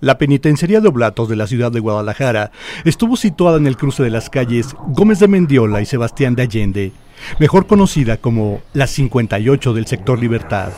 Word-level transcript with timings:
La 0.00 0.16
penitenciaría 0.16 0.80
de 0.80 0.88
Oblatos 0.88 1.28
de 1.28 1.36
la 1.36 1.46
ciudad 1.46 1.70
de 1.70 1.80
Guadalajara 1.80 2.52
estuvo 2.84 3.16
situada 3.16 3.58
en 3.58 3.66
el 3.66 3.76
cruce 3.76 4.02
de 4.02 4.08
las 4.08 4.30
calles 4.30 4.74
Gómez 4.88 5.18
de 5.18 5.28
Mendiola 5.28 5.82
y 5.82 5.86
Sebastián 5.86 6.34
de 6.34 6.42
Allende, 6.44 6.92
mejor 7.38 7.66
conocida 7.66 8.16
como 8.16 8.62
la 8.72 8.86
58 8.86 9.74
del 9.74 9.86
sector 9.86 10.18
Libertad. 10.18 10.70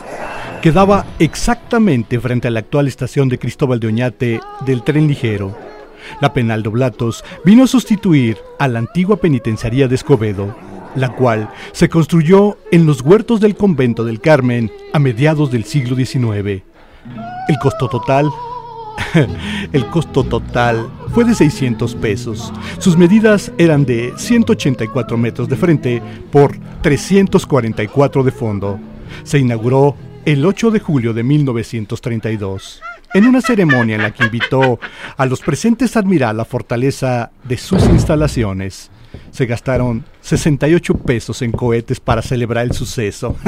Quedaba 0.61 1.05
exactamente 1.19 2.19
frente 2.19 2.49
a 2.49 2.51
la 2.51 2.59
actual 2.59 2.89
estación 2.89 3.29
de 3.29 3.39
Cristóbal 3.39 3.79
de 3.79 3.87
Oñate 3.87 4.41
del 4.65 4.83
tren 4.83 5.07
ligero. 5.07 5.57
La 6.19 6.33
penal 6.33 6.61
de 6.61 6.67
Oblatos 6.67 7.23
vino 7.45 7.63
a 7.63 7.67
sustituir 7.67 8.37
a 8.59 8.67
la 8.67 8.79
antigua 8.79 9.15
penitenciaría 9.15 9.87
de 9.87 9.95
Escobedo, 9.95 10.53
la 10.95 11.15
cual 11.15 11.49
se 11.71 11.87
construyó 11.87 12.57
en 12.73 12.85
los 12.85 12.99
huertos 12.99 13.39
del 13.39 13.55
convento 13.55 14.03
del 14.03 14.19
Carmen 14.19 14.69
a 14.91 14.99
mediados 14.99 15.49
del 15.49 15.63
siglo 15.63 15.95
XIX. 15.95 16.61
El 17.47 17.59
costo 17.61 17.87
total 17.87 18.29
El 19.71 19.85
costo 19.87 20.23
total 20.23 20.87
fue 21.13 21.25
de 21.25 21.35
600 21.35 21.95
pesos. 21.95 22.51
Sus 22.79 22.97
medidas 22.97 23.51
eran 23.57 23.85
de 23.85 24.13
184 24.17 25.17
metros 25.17 25.49
de 25.49 25.55
frente 25.55 26.01
por 26.31 26.57
344 26.81 28.23
de 28.23 28.31
fondo. 28.31 28.79
Se 29.23 29.39
inauguró 29.39 29.95
el 30.25 30.45
8 30.45 30.71
de 30.71 30.79
julio 30.79 31.13
de 31.13 31.23
1932, 31.23 32.81
en 33.13 33.25
una 33.25 33.41
ceremonia 33.41 33.95
en 33.95 34.03
la 34.03 34.11
que 34.11 34.23
invitó 34.23 34.79
a 35.17 35.25
los 35.25 35.41
presentes 35.41 35.95
a 35.95 35.99
admirar 35.99 36.33
la 36.33 36.45
fortaleza 36.45 37.31
de 37.43 37.57
sus 37.57 37.83
instalaciones. 37.85 38.89
Se 39.31 39.45
gastaron 39.45 40.03
68 40.21 40.95
pesos 40.99 41.41
en 41.41 41.51
cohetes 41.51 41.99
para 41.99 42.21
celebrar 42.21 42.65
el 42.65 42.73
suceso. 42.73 43.35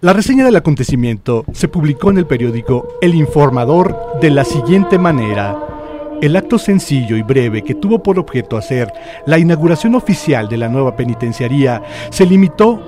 La 0.00 0.12
reseña 0.12 0.44
del 0.44 0.56
acontecimiento 0.56 1.44
se 1.52 1.68
publicó 1.68 2.10
en 2.10 2.18
el 2.18 2.26
periódico 2.26 2.98
El 3.02 3.14
Informador 3.14 4.18
de 4.20 4.30
la 4.30 4.44
siguiente 4.44 4.98
manera. 4.98 5.58
El 6.22 6.36
acto 6.36 6.58
sencillo 6.58 7.16
y 7.16 7.22
breve 7.22 7.62
que 7.62 7.74
tuvo 7.74 8.02
por 8.02 8.18
objeto 8.18 8.56
hacer 8.56 8.92
la 9.26 9.38
inauguración 9.38 9.94
oficial 9.94 10.48
de 10.48 10.56
la 10.56 10.68
nueva 10.68 10.96
penitenciaría 10.96 11.82
se 12.10 12.26
limitó 12.26 12.82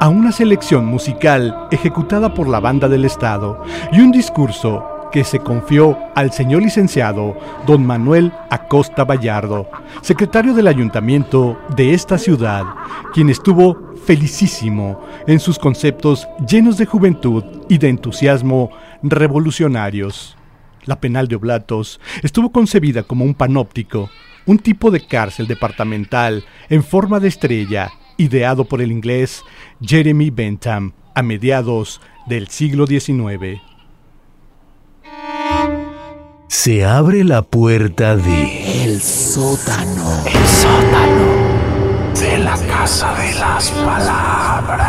a 0.00 0.08
una 0.08 0.32
selección 0.32 0.86
musical 0.86 1.68
ejecutada 1.70 2.34
por 2.34 2.48
la 2.48 2.60
banda 2.60 2.88
del 2.88 3.04
Estado 3.04 3.62
y 3.92 4.00
un 4.00 4.12
discurso 4.12 4.95
que 5.16 5.24
se 5.24 5.38
confió 5.38 5.96
al 6.14 6.30
señor 6.30 6.60
licenciado 6.60 7.38
don 7.66 7.86
Manuel 7.86 8.34
Acosta 8.50 9.02
Vallardo, 9.02 9.66
secretario 10.02 10.52
del 10.52 10.66
ayuntamiento 10.66 11.58
de 11.74 11.94
esta 11.94 12.18
ciudad, 12.18 12.64
quien 13.14 13.30
estuvo 13.30 13.94
felicísimo 14.04 15.00
en 15.26 15.40
sus 15.40 15.58
conceptos 15.58 16.28
llenos 16.46 16.76
de 16.76 16.84
juventud 16.84 17.42
y 17.70 17.78
de 17.78 17.88
entusiasmo 17.88 18.68
revolucionarios. 19.02 20.36
La 20.84 21.00
penal 21.00 21.28
de 21.28 21.36
Oblatos 21.36 21.98
estuvo 22.22 22.52
concebida 22.52 23.02
como 23.02 23.24
un 23.24 23.32
panóptico, 23.32 24.10
un 24.44 24.58
tipo 24.58 24.90
de 24.90 25.00
cárcel 25.06 25.46
departamental 25.46 26.44
en 26.68 26.84
forma 26.84 27.20
de 27.20 27.28
estrella, 27.28 27.90
ideado 28.18 28.66
por 28.66 28.82
el 28.82 28.92
inglés 28.92 29.42
Jeremy 29.80 30.28
Bentham 30.28 30.92
a 31.14 31.22
mediados 31.22 32.02
del 32.26 32.48
siglo 32.48 32.86
XIX. 32.86 33.62
Se 36.48 36.84
abre 36.84 37.24
la 37.24 37.42
puerta 37.42 38.16
de... 38.16 38.84
El 38.84 39.02
sótano. 39.02 40.22
El 40.24 40.46
sótano 40.46 41.34
de 42.20 42.38
la 42.38 42.56
Casa 42.56 43.12
de 43.14 43.34
las 43.34 43.70
Palabras. 43.70 44.86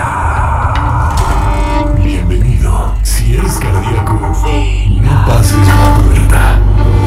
Bienvenido. 2.04 2.94
Si 3.02 3.36
eres 3.36 3.54
cardíaco, 3.54 4.14
no 4.14 5.26
pases 5.26 5.58
la 5.68 5.98
puerta. 6.04 6.60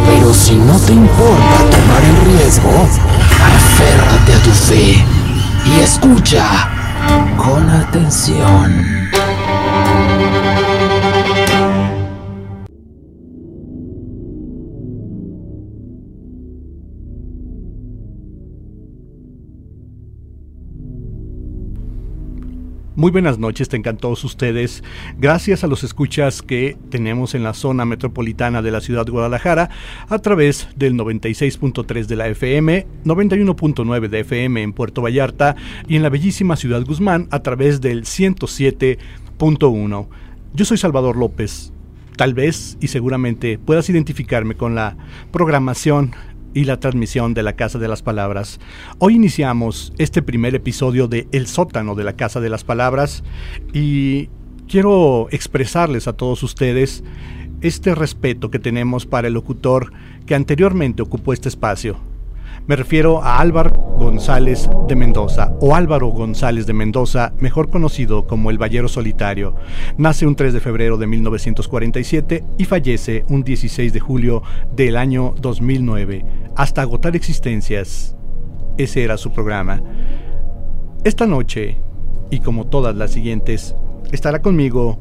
Pero 0.06 0.34
si 0.34 0.56
no 0.56 0.76
te 0.80 0.92
importa 0.94 1.56
tomar 1.70 2.02
el 2.04 2.16
riesgo, 2.32 2.88
aférrate 3.54 4.34
a 4.34 4.42
tu 4.42 4.50
fe 4.50 5.04
y 5.64 5.80
escucha 5.80 6.68
con 7.36 7.70
atención. 7.70 9.00
Muy 23.00 23.10
buenas 23.10 23.38
noches, 23.38 23.70
tengan 23.70 23.96
todos 23.96 24.22
ustedes. 24.24 24.84
Gracias 25.16 25.64
a 25.64 25.66
los 25.66 25.84
escuchas 25.84 26.42
que 26.42 26.76
tenemos 26.90 27.34
en 27.34 27.42
la 27.42 27.54
zona 27.54 27.86
metropolitana 27.86 28.60
de 28.60 28.70
la 28.70 28.82
ciudad 28.82 29.06
de 29.06 29.12
Guadalajara 29.12 29.70
a 30.06 30.18
través 30.18 30.68
del 30.76 30.96
96.3 30.96 32.04
de 32.04 32.16
la 32.16 32.28
FM, 32.28 32.86
91.9 33.06 34.08
de 34.10 34.20
FM 34.20 34.62
en 34.62 34.74
Puerto 34.74 35.00
Vallarta 35.00 35.56
y 35.88 35.96
en 35.96 36.02
la 36.02 36.10
bellísima 36.10 36.56
ciudad 36.56 36.84
Guzmán 36.84 37.26
a 37.30 37.40
través 37.40 37.80
del 37.80 38.02
107.1. 38.02 40.08
Yo 40.52 40.64
soy 40.66 40.76
Salvador 40.76 41.16
López. 41.16 41.72
Tal 42.18 42.34
vez 42.34 42.76
y 42.82 42.88
seguramente 42.88 43.58
puedas 43.58 43.88
identificarme 43.88 44.56
con 44.56 44.74
la 44.74 44.98
programación 45.32 46.12
y 46.54 46.64
la 46.64 46.80
transmisión 46.80 47.34
de 47.34 47.42
la 47.42 47.54
Casa 47.54 47.78
de 47.78 47.88
las 47.88 48.02
Palabras. 48.02 48.60
Hoy 48.98 49.14
iniciamos 49.14 49.92
este 49.98 50.22
primer 50.22 50.54
episodio 50.54 51.08
de 51.08 51.28
El 51.32 51.46
sótano 51.46 51.94
de 51.94 52.04
la 52.04 52.14
Casa 52.14 52.40
de 52.40 52.50
las 52.50 52.64
Palabras 52.64 53.22
y 53.72 54.28
quiero 54.68 55.28
expresarles 55.30 56.08
a 56.08 56.12
todos 56.12 56.42
ustedes 56.42 57.04
este 57.60 57.94
respeto 57.94 58.50
que 58.50 58.58
tenemos 58.58 59.06
para 59.06 59.28
el 59.28 59.34
locutor 59.34 59.92
que 60.26 60.34
anteriormente 60.34 61.02
ocupó 61.02 61.32
este 61.32 61.48
espacio. 61.48 61.98
Me 62.66 62.76
refiero 62.76 63.22
a 63.22 63.40
Álvaro 63.40 63.72
González 63.98 64.70
de 64.86 64.94
Mendoza, 64.94 65.52
o 65.60 65.74
Álvaro 65.74 66.08
González 66.08 66.66
de 66.66 66.72
Mendoza, 66.72 67.32
mejor 67.38 67.68
conocido 67.68 68.26
como 68.26 68.50
el 68.50 68.58
Ballero 68.58 68.86
Solitario. 68.86 69.56
Nace 69.98 70.26
un 70.26 70.36
3 70.36 70.52
de 70.52 70.60
febrero 70.60 70.96
de 70.96 71.06
1947 71.06 72.44
y 72.58 72.64
fallece 72.66 73.24
un 73.28 73.42
16 73.42 73.92
de 73.92 74.00
julio 74.00 74.42
del 74.76 74.96
año 74.96 75.34
2009. 75.40 76.24
Hasta 76.54 76.82
agotar 76.82 77.16
existencias. 77.16 78.16
Ese 78.78 79.02
era 79.02 79.16
su 79.16 79.32
programa. 79.32 79.82
Esta 81.02 81.26
noche, 81.26 81.78
y 82.30 82.40
como 82.40 82.68
todas 82.68 82.94
las 82.94 83.10
siguientes, 83.10 83.74
estará 84.12 84.42
conmigo 84.42 85.00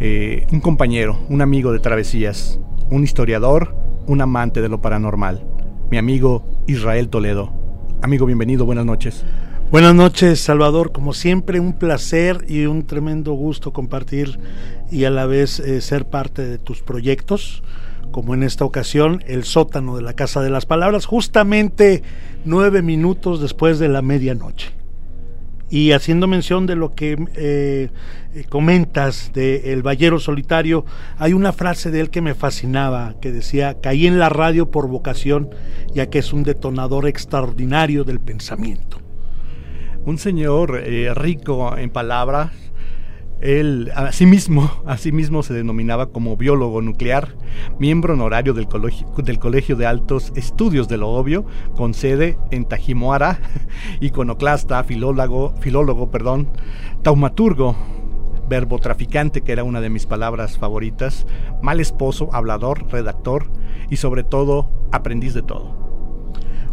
eh, 0.00 0.46
un 0.50 0.60
compañero, 0.60 1.18
un 1.28 1.42
amigo 1.42 1.72
de 1.72 1.80
travesías, 1.80 2.58
un 2.90 3.04
historiador, 3.04 3.76
un 4.06 4.20
amante 4.20 4.62
de 4.62 4.68
lo 4.68 4.80
paranormal 4.80 5.55
mi 5.90 5.98
amigo 5.98 6.44
Israel 6.66 7.08
Toledo. 7.08 7.52
Amigo, 8.02 8.26
bienvenido, 8.26 8.66
buenas 8.66 8.84
noches. 8.84 9.24
Buenas 9.70 9.94
noches, 9.94 10.40
Salvador. 10.40 10.92
Como 10.92 11.12
siempre, 11.12 11.60
un 11.60 11.72
placer 11.72 12.44
y 12.48 12.66
un 12.66 12.86
tremendo 12.86 13.32
gusto 13.32 13.72
compartir 13.72 14.38
y 14.90 15.04
a 15.04 15.10
la 15.10 15.26
vez 15.26 15.60
eh, 15.60 15.80
ser 15.80 16.06
parte 16.06 16.46
de 16.46 16.58
tus 16.58 16.82
proyectos, 16.82 17.62
como 18.12 18.34
en 18.34 18.42
esta 18.42 18.64
ocasión, 18.64 19.22
el 19.26 19.44
sótano 19.44 19.96
de 19.96 20.02
la 20.02 20.14
Casa 20.14 20.40
de 20.40 20.50
las 20.50 20.66
Palabras, 20.66 21.06
justamente 21.06 22.02
nueve 22.44 22.82
minutos 22.82 23.40
después 23.40 23.78
de 23.78 23.88
la 23.88 24.02
medianoche. 24.02 24.70
Y 25.68 25.92
haciendo 25.92 26.28
mención 26.28 26.66
de 26.66 26.76
lo 26.76 26.94
que 26.94 27.16
eh, 27.34 27.90
comentas 28.48 29.32
de 29.32 29.72
El 29.72 29.82
Ballero 29.82 30.20
Solitario, 30.20 30.84
hay 31.18 31.32
una 31.32 31.52
frase 31.52 31.90
de 31.90 32.00
él 32.00 32.10
que 32.10 32.20
me 32.20 32.34
fascinaba, 32.34 33.16
que 33.20 33.32
decía, 33.32 33.80
caí 33.80 34.06
en 34.06 34.18
la 34.18 34.28
radio 34.28 34.70
por 34.70 34.88
vocación, 34.88 35.50
ya 35.92 36.08
que 36.08 36.20
es 36.20 36.32
un 36.32 36.44
detonador 36.44 37.08
extraordinario 37.08 38.04
del 38.04 38.20
pensamiento. 38.20 39.00
Un 40.04 40.18
señor 40.18 40.80
eh, 40.84 41.12
rico 41.14 41.76
en 41.76 41.90
palabras, 41.90 42.52
él 43.40 43.92
asimismo, 43.94 44.70
asimismo 44.86 45.42
se 45.42 45.54
denominaba 45.54 46.06
como 46.06 46.36
biólogo 46.36 46.80
nuclear, 46.80 47.36
miembro 47.78 48.14
honorario 48.14 48.54
del 48.54 48.66
Colegio, 48.66 49.06
del 49.18 49.38
Colegio 49.38 49.76
de 49.76 49.86
Altos 49.86 50.32
Estudios 50.36 50.88
de 50.88 50.96
lo 50.96 51.08
Obvio, 51.10 51.44
con 51.76 51.94
sede 51.94 52.38
en 52.50 52.64
Tajimoara, 52.64 53.38
iconoclasta, 54.00 54.82
filólogo, 54.84 55.54
filólogo 55.60 56.10
perdón, 56.10 56.48
taumaturgo, 57.02 57.76
verbo 58.48 58.78
traficante, 58.78 59.42
que 59.42 59.52
era 59.52 59.64
una 59.64 59.80
de 59.80 59.90
mis 59.90 60.06
palabras 60.06 60.56
favoritas, 60.56 61.26
mal 61.62 61.80
esposo, 61.80 62.30
hablador, 62.32 62.90
redactor 62.90 63.50
y 63.90 63.96
sobre 63.96 64.24
todo 64.24 64.70
aprendiz 64.92 65.34
de 65.34 65.42
todo 65.42 65.85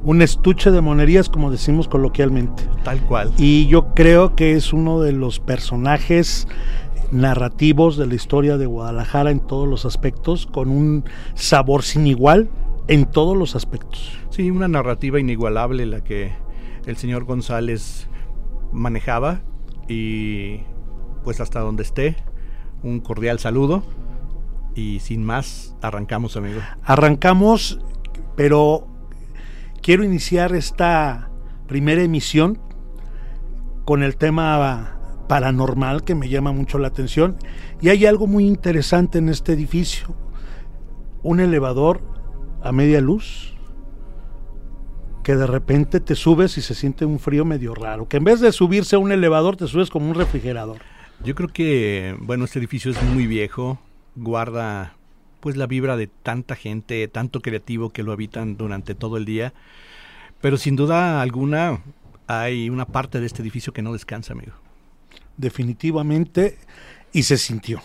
un 0.04 0.22
estuche 0.22 0.72
de 0.72 0.82
monerías, 0.82 1.30
como 1.30 1.52
decimos 1.52 1.88
coloquialmente. 1.88 2.64
Tal 2.84 3.02
cual. 3.02 3.32
Y 3.38 3.68
yo 3.68 3.94
creo 3.94 4.36
que 4.36 4.54
es 4.54 4.74
uno 4.74 5.02
de 5.02 5.14
los 5.14 5.40
personajes 5.40 6.48
narrativos 7.12 7.96
de 7.98 8.08
la 8.08 8.16
historia 8.16 8.58
de 8.58 8.66
Guadalajara 8.66 9.32
en 9.32 9.40
todos 9.40 9.68
los 9.68 9.86
aspectos, 9.86 10.48
con 10.48 10.70
un 10.70 11.06
sabor 11.36 11.84
sin 11.84 12.08
igual 12.08 12.50
en 12.88 13.06
todos 13.06 13.38
los 13.38 13.56
aspectos. 13.56 14.18
Sí, 14.30 14.50
una 14.52 14.68
narrativa 14.68 15.20
inigualable 15.20 15.86
la 15.86 16.04
que 16.04 16.34
el 16.86 16.98
señor 16.98 17.24
González 17.24 18.08
manejaba 18.72 19.42
y 19.88 20.62
pues 21.24 21.40
hasta 21.40 21.60
donde 21.60 21.84
esté, 21.84 22.18
un 22.82 23.00
cordial 23.00 23.40
saludo 23.40 23.84
y 24.76 25.00
sin 25.00 25.24
más, 25.24 25.76
arrancamos, 25.82 26.36
amigo. 26.36 26.60
Arrancamos, 26.84 27.80
pero 28.36 28.88
quiero 29.84 30.04
iniciar 30.04 30.56
esta 30.56 31.30
primera 31.68 32.02
emisión 32.02 32.58
con 33.86 34.02
el 34.02 34.16
tema 34.16 34.98
paranormal 35.28 36.04
que 36.04 36.16
me 36.16 36.30
llama 36.30 36.54
mucho 36.54 36.80
la 36.80 36.88
atención 36.88 37.36
y 37.82 37.90
hay 37.90 38.06
algo 38.06 38.26
muy 38.26 38.46
interesante 38.48 39.18
en 39.20 39.28
este 39.30 39.52
edificio. 39.54 40.16
Un 41.22 41.42
elevador 41.42 42.02
a 42.64 42.72
media 42.72 43.02
luz 43.02 43.54
que 45.22 45.36
de 45.36 45.48
repente 45.48 46.00
te 46.00 46.16
subes 46.16 46.58
y 46.58 46.62
se 46.62 46.76
siente 46.76 47.06
un 47.06 47.20
frío 47.20 47.46
medio 47.46 47.76
raro, 47.76 48.08
que 48.08 48.18
en 48.18 48.24
vez 48.24 48.40
de 48.40 48.52
subirse 48.52 48.96
a 48.96 49.00
un 49.00 49.12
elevador 49.12 49.58
te 49.58 49.68
subes 49.68 49.90
como 49.90 50.10
un 50.10 50.16
refrigerador. 50.16 50.78
Yo 51.24 51.36
creo 51.36 51.48
que, 51.50 52.18
bueno, 52.20 52.46
este 52.46 52.60
edificio 52.60 52.92
es 52.92 53.02
muy 53.04 53.28
viejo, 53.28 53.80
guarda 54.16 54.96
pues 55.44 55.58
la 55.58 55.68
vibra 55.68 55.98
de 55.98 56.08
tanta 56.08 56.56
gente, 56.56 57.06
tanto 57.10 57.42
creativo 57.42 57.90
que 57.90 58.02
lo 58.02 58.14
habitan 58.14 58.56
durante 58.56 58.96
todo 58.96 59.18
el 59.18 59.26
día, 59.26 59.54
pero 60.40 60.56
sin 60.56 60.78
duda 60.78 61.22
alguna 61.22 61.82
hay 62.28 62.70
una 62.70 62.86
parte 62.86 63.20
de 63.20 63.26
este 63.26 63.42
edificio 63.42 63.74
que 63.74 63.82
no 63.82 63.92
descansa, 63.92 64.32
amigo. 64.32 64.54
Definitivamente, 65.36 66.58
y 67.12 67.24
se 67.24 67.36
sintió. 67.36 67.82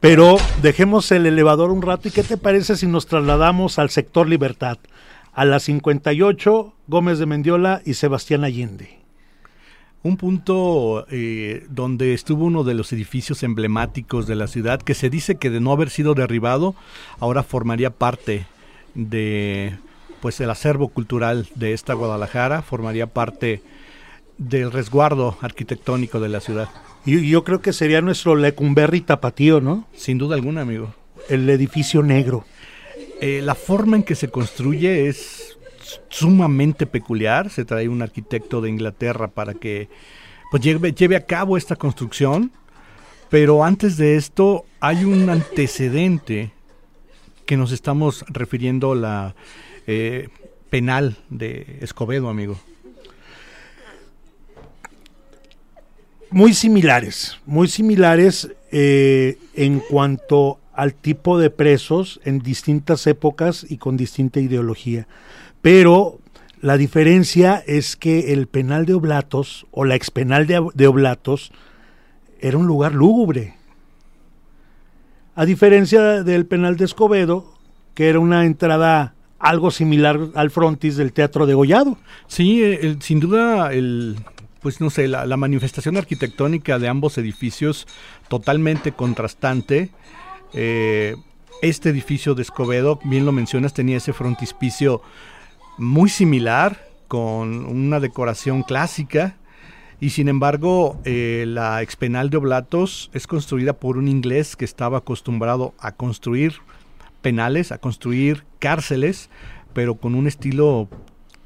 Pero 0.00 0.38
dejemos 0.62 1.12
el 1.12 1.26
elevador 1.26 1.70
un 1.70 1.82
rato 1.82 2.08
y 2.08 2.10
¿qué 2.10 2.22
te 2.22 2.38
parece 2.38 2.74
si 2.74 2.86
nos 2.86 3.04
trasladamos 3.04 3.78
al 3.78 3.90
sector 3.90 4.26
Libertad? 4.26 4.78
A 5.34 5.44
las 5.44 5.64
58, 5.64 6.74
Gómez 6.86 7.18
de 7.18 7.26
Mendiola 7.26 7.82
y 7.84 7.92
Sebastián 7.92 8.44
Allende. 8.44 8.98
Un 10.06 10.18
punto 10.18 11.04
eh, 11.10 11.66
donde 11.68 12.14
estuvo 12.14 12.44
uno 12.44 12.62
de 12.62 12.74
los 12.74 12.92
edificios 12.92 13.42
emblemáticos 13.42 14.28
de 14.28 14.36
la 14.36 14.46
ciudad 14.46 14.80
que 14.80 14.94
se 14.94 15.10
dice 15.10 15.34
que 15.34 15.50
de 15.50 15.58
no 15.58 15.72
haber 15.72 15.90
sido 15.90 16.14
derribado, 16.14 16.76
ahora 17.18 17.42
formaría 17.42 17.90
parte 17.90 18.46
de 18.94 19.76
pues 20.20 20.40
el 20.40 20.48
acervo 20.48 20.90
cultural 20.90 21.48
de 21.56 21.72
esta 21.72 21.94
Guadalajara, 21.94 22.62
formaría 22.62 23.08
parte 23.08 23.62
del 24.38 24.70
resguardo 24.70 25.38
arquitectónico 25.40 26.20
de 26.20 26.28
la 26.28 26.38
ciudad. 26.38 26.68
Y 27.04 27.28
yo 27.28 27.42
creo 27.42 27.60
que 27.60 27.72
sería 27.72 28.00
nuestro 28.00 28.36
Lecumberri 28.36 29.00
tapatío, 29.00 29.60
¿no? 29.60 29.88
Sin 29.92 30.18
duda 30.18 30.36
alguna, 30.36 30.60
amigo. 30.60 30.94
El 31.28 31.50
edificio 31.50 32.04
negro. 32.04 32.44
Eh, 33.20 33.40
la 33.42 33.56
forma 33.56 33.96
en 33.96 34.04
que 34.04 34.14
se 34.14 34.28
construye 34.28 35.08
es 35.08 35.45
sumamente 36.08 36.86
peculiar. 36.86 37.50
Se 37.50 37.64
trae 37.64 37.88
un 37.88 38.02
arquitecto 38.02 38.60
de 38.60 38.70
Inglaterra 38.70 39.28
para 39.28 39.54
que 39.54 39.88
pues, 40.50 40.62
lleve, 40.62 40.92
lleve 40.92 41.16
a 41.16 41.26
cabo 41.26 41.56
esta 41.56 41.76
construcción. 41.76 42.50
Pero 43.28 43.64
antes 43.64 43.96
de 43.96 44.16
esto 44.16 44.64
hay 44.80 45.04
un 45.04 45.28
antecedente 45.28 46.52
que 47.44 47.56
nos 47.56 47.72
estamos 47.72 48.24
refiriendo 48.28 48.94
la 48.94 49.34
eh, 49.86 50.28
penal 50.70 51.16
de 51.30 51.78
Escobedo, 51.80 52.28
amigo. 52.28 52.58
Muy 56.30 56.54
similares, 56.54 57.38
muy 57.46 57.68
similares 57.68 58.50
eh, 58.72 59.38
en 59.54 59.80
cuanto 59.80 60.58
al 60.74 60.92
tipo 60.92 61.38
de 61.38 61.50
presos 61.50 62.20
en 62.24 62.40
distintas 62.40 63.06
épocas 63.06 63.64
y 63.68 63.78
con 63.78 63.96
distinta 63.96 64.40
ideología. 64.40 65.06
Pero 65.66 66.20
la 66.60 66.76
diferencia 66.76 67.60
es 67.66 67.96
que 67.96 68.32
el 68.32 68.46
penal 68.46 68.86
de 68.86 68.94
Oblatos 68.94 69.66
o 69.72 69.84
la 69.84 69.96
expenal 69.96 70.46
de, 70.46 70.64
de 70.74 70.86
Oblatos 70.86 71.50
era 72.38 72.56
un 72.56 72.68
lugar 72.68 72.94
lúgubre. 72.94 73.56
A 75.34 75.44
diferencia 75.44 76.22
del 76.22 76.46
penal 76.46 76.76
de 76.76 76.84
Escobedo, 76.84 77.52
que 77.94 78.08
era 78.08 78.20
una 78.20 78.44
entrada 78.44 79.16
algo 79.40 79.72
similar 79.72 80.28
al 80.36 80.52
frontis 80.52 80.96
del 80.96 81.12
Teatro 81.12 81.46
de 81.46 81.54
Gollado. 81.54 81.98
Sí, 82.28 82.62
sin 83.00 83.18
duda 83.18 83.72
el, 83.72 84.18
pues 84.62 84.80
no 84.80 84.88
sé, 84.88 85.08
la, 85.08 85.36
manifestación 85.36 85.96
arquitectónica 85.96 86.78
de 86.78 86.86
ambos 86.86 87.18
edificios 87.18 87.88
totalmente 88.28 88.92
contrastante. 88.92 89.90
Eh, 90.52 91.16
este 91.60 91.88
edificio 91.88 92.36
de 92.36 92.42
Escobedo, 92.42 93.00
bien 93.02 93.26
lo 93.26 93.32
mencionas, 93.32 93.74
tenía 93.74 93.96
ese 93.96 94.12
frontispicio 94.12 95.02
muy 95.78 96.08
similar, 96.08 96.88
con 97.08 97.66
una 97.66 98.00
decoración 98.00 98.62
clásica, 98.62 99.36
y 100.00 100.10
sin 100.10 100.28
embargo 100.28 101.00
eh, 101.04 101.44
la 101.46 101.82
expenal 101.82 102.28
de 102.28 102.36
Oblatos 102.36 103.10
es 103.14 103.26
construida 103.26 103.74
por 103.74 103.96
un 103.96 104.08
inglés 104.08 104.56
que 104.56 104.64
estaba 104.64 104.98
acostumbrado 104.98 105.74
a 105.78 105.92
construir 105.92 106.56
penales, 107.22 107.72
a 107.72 107.78
construir 107.78 108.44
cárceles, 108.58 109.30
pero 109.72 109.94
con 109.94 110.14
un 110.14 110.26
estilo 110.26 110.88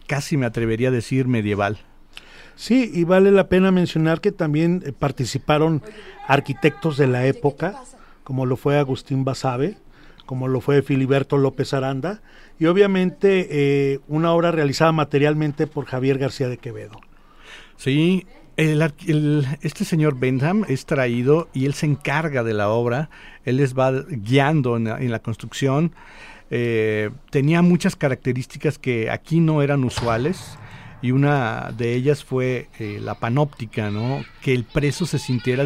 casi 0.06 0.37
me 0.37 0.47
atrevería 0.47 0.88
a 0.88 0.93
decir 0.93 1.29
medieval. 1.29 1.79
Sí, 2.56 2.91
y 2.93 3.05
vale 3.05 3.31
la 3.31 3.49
pena 3.49 3.71
mencionar 3.71 4.21
que 4.21 4.33
también 4.33 4.83
eh, 4.85 4.93
participaron 4.93 5.83
arquitectos 6.26 6.97
de 6.97 7.06
la 7.06 7.26
época, 7.26 7.81
como 8.25 8.44
lo 8.44 8.56
fue 8.56 8.79
Agustín 8.79 9.25
Basabe, 9.25 9.76
como 10.31 10.47
lo 10.47 10.61
fue 10.61 10.82
Filiberto 10.82 11.38
López 11.38 11.75
Aranda, 11.75 12.23
y 12.56 12.67
obviamente 12.67 13.49
eh, 13.50 13.99
una 14.06 14.32
obra 14.32 14.53
realizada 14.53 14.93
materialmente 14.93 15.67
por 15.67 15.87
Javier 15.87 16.19
García 16.19 16.49
de 16.49 16.56
Quevedo. 16.56 17.00
Sí, 17.76 18.28
este 18.57 19.85
señor 19.85 20.21
Bentham 20.21 20.64
es 20.69 20.87
traído 20.87 21.49
y 21.52 21.66
él 21.66 21.75
se 21.75 21.87
encarga 21.87 22.45
de 22.45 22.55
la 22.55 22.69
obra, 22.69 23.11
él 23.45 23.57
les 23.57 23.76
va 23.76 23.90
guiando 24.09 24.76
en 24.76 25.11
la, 25.11 25.19
construcción. 25.19 25.97
Eh, 26.52 27.11
tenía 27.31 27.61
muchas 27.61 27.97
características 27.97 28.78
que 28.78 29.11
aquí 29.11 29.40
no 29.40 29.62
eran 29.62 29.83
usuales 29.83 30.57
y 31.02 31.11
una 31.11 31.73
de 31.76 31.93
ellas 31.93 32.23
fue 32.23 32.69
eh, 32.78 33.00
la 33.02 33.16
panóptica, 33.16 33.90
¿no? 33.90 34.25
Que 34.43 34.55
el 34.55 34.62
preso 34.62 35.07
se 35.07 35.19
sintiera 35.19 35.64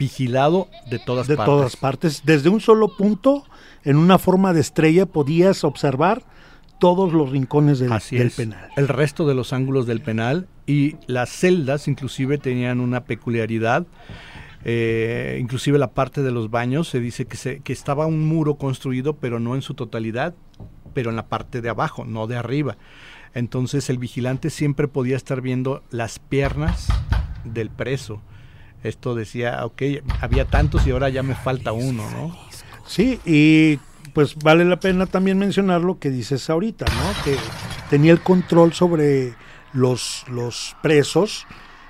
vigilado 0.00 0.68
de 0.90 0.98
todas 0.98 1.28
de 1.28 1.36
partes. 1.36 1.52
De 1.52 1.58
todas 1.58 1.76
partes. 1.76 2.22
Desde 2.24 2.48
un 2.48 2.60
solo 2.60 2.96
punto, 2.96 3.44
en 3.84 3.96
una 3.96 4.18
forma 4.18 4.52
de 4.52 4.60
estrella, 4.60 5.06
podías 5.06 5.64
observar 5.64 6.22
todos 6.78 7.12
los 7.12 7.30
rincones 7.30 7.78
del, 7.78 7.90
penal. 8.30 8.68
El 8.76 8.88
resto 8.88 9.26
de 9.26 9.34
los 9.34 9.52
ángulos 9.52 9.86
del 9.86 10.00
penal 10.00 10.48
y 10.66 10.96
las 11.06 11.30
celdas 11.30 11.88
inclusive 11.88 12.38
tenían 12.38 12.80
una 12.80 13.04
peculiaridad. 13.04 13.86
Eh, 14.64 15.38
inclusive 15.40 15.78
la 15.78 15.92
parte 15.92 16.22
de 16.22 16.30
los 16.30 16.50
baños 16.50 16.88
se 16.88 17.00
dice 17.00 17.26
que, 17.26 17.36
se, 17.36 17.60
que 17.60 17.72
estaba 17.72 18.06
un 18.06 18.26
muro 18.26 18.56
construido, 18.56 19.16
pero 19.16 19.38
no 19.38 19.54
en 19.54 19.62
su 19.62 19.74
totalidad, 19.74 20.34
pero 20.94 21.10
en 21.10 21.16
la 21.16 21.26
parte 21.26 21.60
de 21.60 21.68
abajo, 21.68 22.04
no 22.04 22.26
de 22.26 22.36
arriba. 22.36 22.76
Entonces 23.34 23.90
el 23.90 23.98
vigilante 23.98 24.50
siempre 24.50 24.88
podía 24.88 25.16
estar 25.16 25.40
viendo 25.40 25.82
las 25.90 26.18
piernas 26.18 26.88
del 27.44 27.68
preso. 27.70 28.20
Esto 28.82 29.14
decía, 29.14 29.64
ok, 29.64 29.82
había 30.20 30.44
tantos 30.44 30.86
y 30.86 30.90
ahora 30.90 31.08
ya 31.08 31.22
me 31.22 31.34
falta 31.34 31.72
uno, 31.72 32.08
¿no? 32.10 32.36
Sí, 32.86 33.20
y 33.24 33.78
pues 34.12 34.36
vale 34.36 34.64
la 34.64 34.78
pena 34.78 35.06
también 35.06 35.38
mencionar 35.38 35.80
lo 35.80 35.98
que 35.98 36.10
dices 36.10 36.48
ahorita, 36.48 36.86
¿no? 36.86 37.24
Que 37.24 37.36
tenía 37.90 38.12
el 38.12 38.20
control 38.20 38.72
sobre 38.72 39.34
los, 39.72 40.24
los 40.28 40.76
presos 40.82 41.46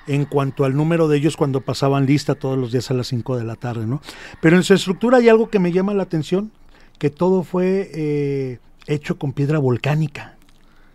en 0.07 0.25
cuanto 0.25 0.65
al 0.65 0.75
número 0.75 1.09
de 1.09 1.19
ellos 1.19 1.37
cuando 1.37 1.61
pasaban 1.61 2.07
lista 2.07 2.35
todos 2.35 2.59
los 2.59 2.73
días 2.73 2.91
a 2.91 2.95
las 2.95 3.09
5 3.09 3.37
de 3.37 3.45
la 3.45 3.57
tarde, 3.57 3.87
¿no? 3.87 4.01
Pero 4.41 4.57
en 4.57 4.63
su 4.63 4.75
estructura 4.75 5.19
hay 5.19 5.29
algo 5.29 5.49
que 5.49 5.59
me 5.59 5.73
llama 5.73 5.95
la 5.95 6.03
atención, 6.03 6.51
que 6.99 7.11
todo 7.11 7.43
fue 7.43 7.91
eh, 7.95 8.59
hecho 8.87 9.19
con 9.19 9.33
piedra 9.33 9.59
volcánica. 9.59 10.37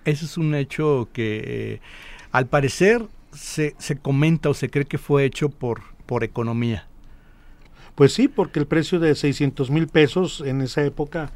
Ese 0.05 0.25
es 0.25 0.37
un 0.37 0.55
hecho 0.55 1.09
que 1.13 1.41
eh, 1.45 1.81
al 2.31 2.47
parecer 2.47 3.05
se, 3.33 3.75
se, 3.77 3.97
comenta 3.97 4.49
o 4.49 4.53
se 4.53 4.69
cree 4.69 4.85
que 4.85 4.97
fue 4.97 5.25
hecho 5.25 5.49
por, 5.49 5.81
por 6.05 6.23
economía. 6.23 6.88
Pues 7.99 8.13
sí, 8.13 8.29
porque 8.29 8.59
el 8.59 8.65
precio 8.65 8.97
de 9.01 9.13
600 9.13 9.69
mil 9.71 9.89
pesos 9.89 10.41
en 10.45 10.61
esa 10.61 10.85
época 10.85 11.31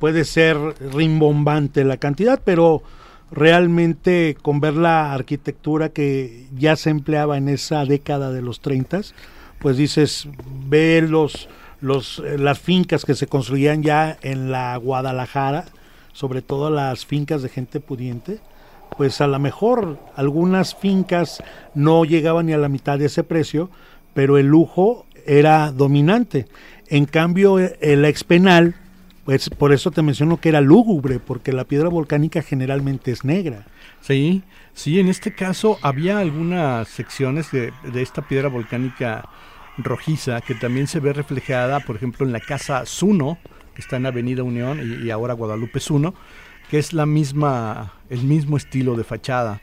puede 0.00 0.24
ser 0.24 0.56
rimbombante 0.92 1.84
la 1.84 1.98
cantidad, 1.98 2.42
pero 2.44 2.82
realmente 3.30 4.36
con 4.42 4.58
ver 4.58 4.74
la 4.74 5.12
arquitectura 5.12 5.90
que 5.90 6.48
ya 6.56 6.74
se 6.74 6.90
empleaba 6.90 7.36
en 7.36 7.48
esa 7.48 7.84
década 7.84 8.32
de 8.32 8.42
los 8.42 8.58
30, 8.58 9.02
pues 9.60 9.76
dices, 9.76 10.28
ve 10.66 11.06
los, 11.08 11.48
los, 11.80 12.18
eh, 12.26 12.36
las 12.36 12.58
fincas 12.58 13.04
que 13.04 13.14
se 13.14 13.28
construían 13.28 13.84
ya 13.84 14.18
en 14.20 14.50
la 14.50 14.76
Guadalajara, 14.76 15.66
sobre 16.12 16.42
todo 16.42 16.68
las 16.68 17.06
fincas 17.06 17.42
de 17.42 17.48
gente 17.48 17.78
pudiente, 17.78 18.40
pues 18.96 19.20
a 19.20 19.28
lo 19.28 19.38
mejor 19.38 20.00
algunas 20.16 20.74
fincas 20.74 21.40
no 21.76 22.04
llegaban 22.04 22.46
ni 22.46 22.54
a 22.54 22.58
la 22.58 22.68
mitad 22.68 22.98
de 22.98 23.06
ese 23.06 23.22
precio, 23.22 23.70
pero 24.14 24.36
el 24.36 24.46
lujo 24.46 25.06
era 25.28 25.70
dominante. 25.70 26.46
En 26.88 27.04
cambio, 27.04 27.58
el 27.58 28.04
expenal, 28.04 28.74
pues 29.24 29.50
por 29.50 29.72
eso 29.72 29.90
te 29.90 30.02
menciono 30.02 30.40
que 30.40 30.48
era 30.48 30.60
lúgubre, 30.60 31.20
porque 31.20 31.52
la 31.52 31.64
piedra 31.64 31.88
volcánica 31.88 32.42
generalmente 32.42 33.12
es 33.12 33.24
negra. 33.24 33.66
Sí, 34.00 34.42
sí, 34.72 34.98
en 34.98 35.08
este 35.08 35.34
caso 35.34 35.78
había 35.82 36.18
algunas 36.18 36.88
secciones 36.88 37.50
de, 37.52 37.72
de 37.92 38.02
esta 38.02 38.22
piedra 38.22 38.48
volcánica 38.48 39.28
rojiza 39.76 40.40
que 40.40 40.54
también 40.54 40.86
se 40.86 40.98
ve 40.98 41.12
reflejada, 41.12 41.80
por 41.80 41.96
ejemplo, 41.96 42.26
en 42.26 42.32
la 42.32 42.40
casa 42.40 42.84
Zuno, 42.86 43.38
que 43.74 43.82
está 43.82 43.96
en 43.96 44.06
Avenida 44.06 44.42
Unión 44.42 44.80
y, 44.80 45.06
y 45.06 45.10
ahora 45.10 45.34
Guadalupe 45.34 45.78
Zuno, 45.78 46.14
que 46.70 46.78
es 46.78 46.92
la 46.92 47.06
misma, 47.06 47.92
el 48.08 48.22
mismo 48.22 48.56
estilo 48.56 48.96
de 48.96 49.04
fachada. 49.04 49.60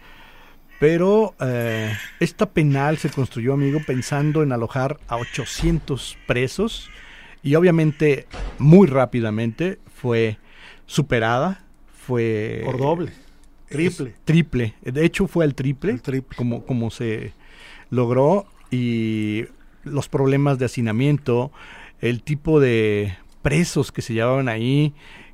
Pero 0.79 1.35
eh, 1.39 1.93
esta 2.19 2.47
penal 2.47 2.97
se 2.97 3.09
construyó, 3.09 3.53
amigo, 3.53 3.79
pensando 3.85 4.43
en 4.43 4.51
alojar 4.51 4.99
a 5.07 5.17
800 5.17 6.17
presos 6.27 6.89
y 7.41 7.55
obviamente 7.55 8.27
muy 8.57 8.87
rápidamente 8.87 9.79
fue 9.93 10.37
superada, 10.85 11.63
fue... 12.05 12.61
Por 12.65 12.77
doble, 12.77 13.11
triple. 13.69 14.09
Es, 14.09 14.15
triple, 14.25 14.73
de 14.81 15.05
hecho 15.05 15.27
fue 15.27 15.45
el 15.45 15.55
triple, 15.55 15.91
El 15.91 16.01
triple. 16.01 16.35
Como, 16.35 16.65
como 16.65 16.91
se 16.91 17.33
logró 17.89 18.45
y 18.69 19.45
los 19.83 20.09
problemas 20.09 20.59
de 20.59 20.65
hacinamiento, 20.65 21.51
el 22.01 22.21
tipo 22.21 22.59
de 22.59 23.17
presos 23.41 23.91
que 23.91 24.01
se 24.01 24.13
llevaban 24.13 24.49
ahí, 24.49 24.93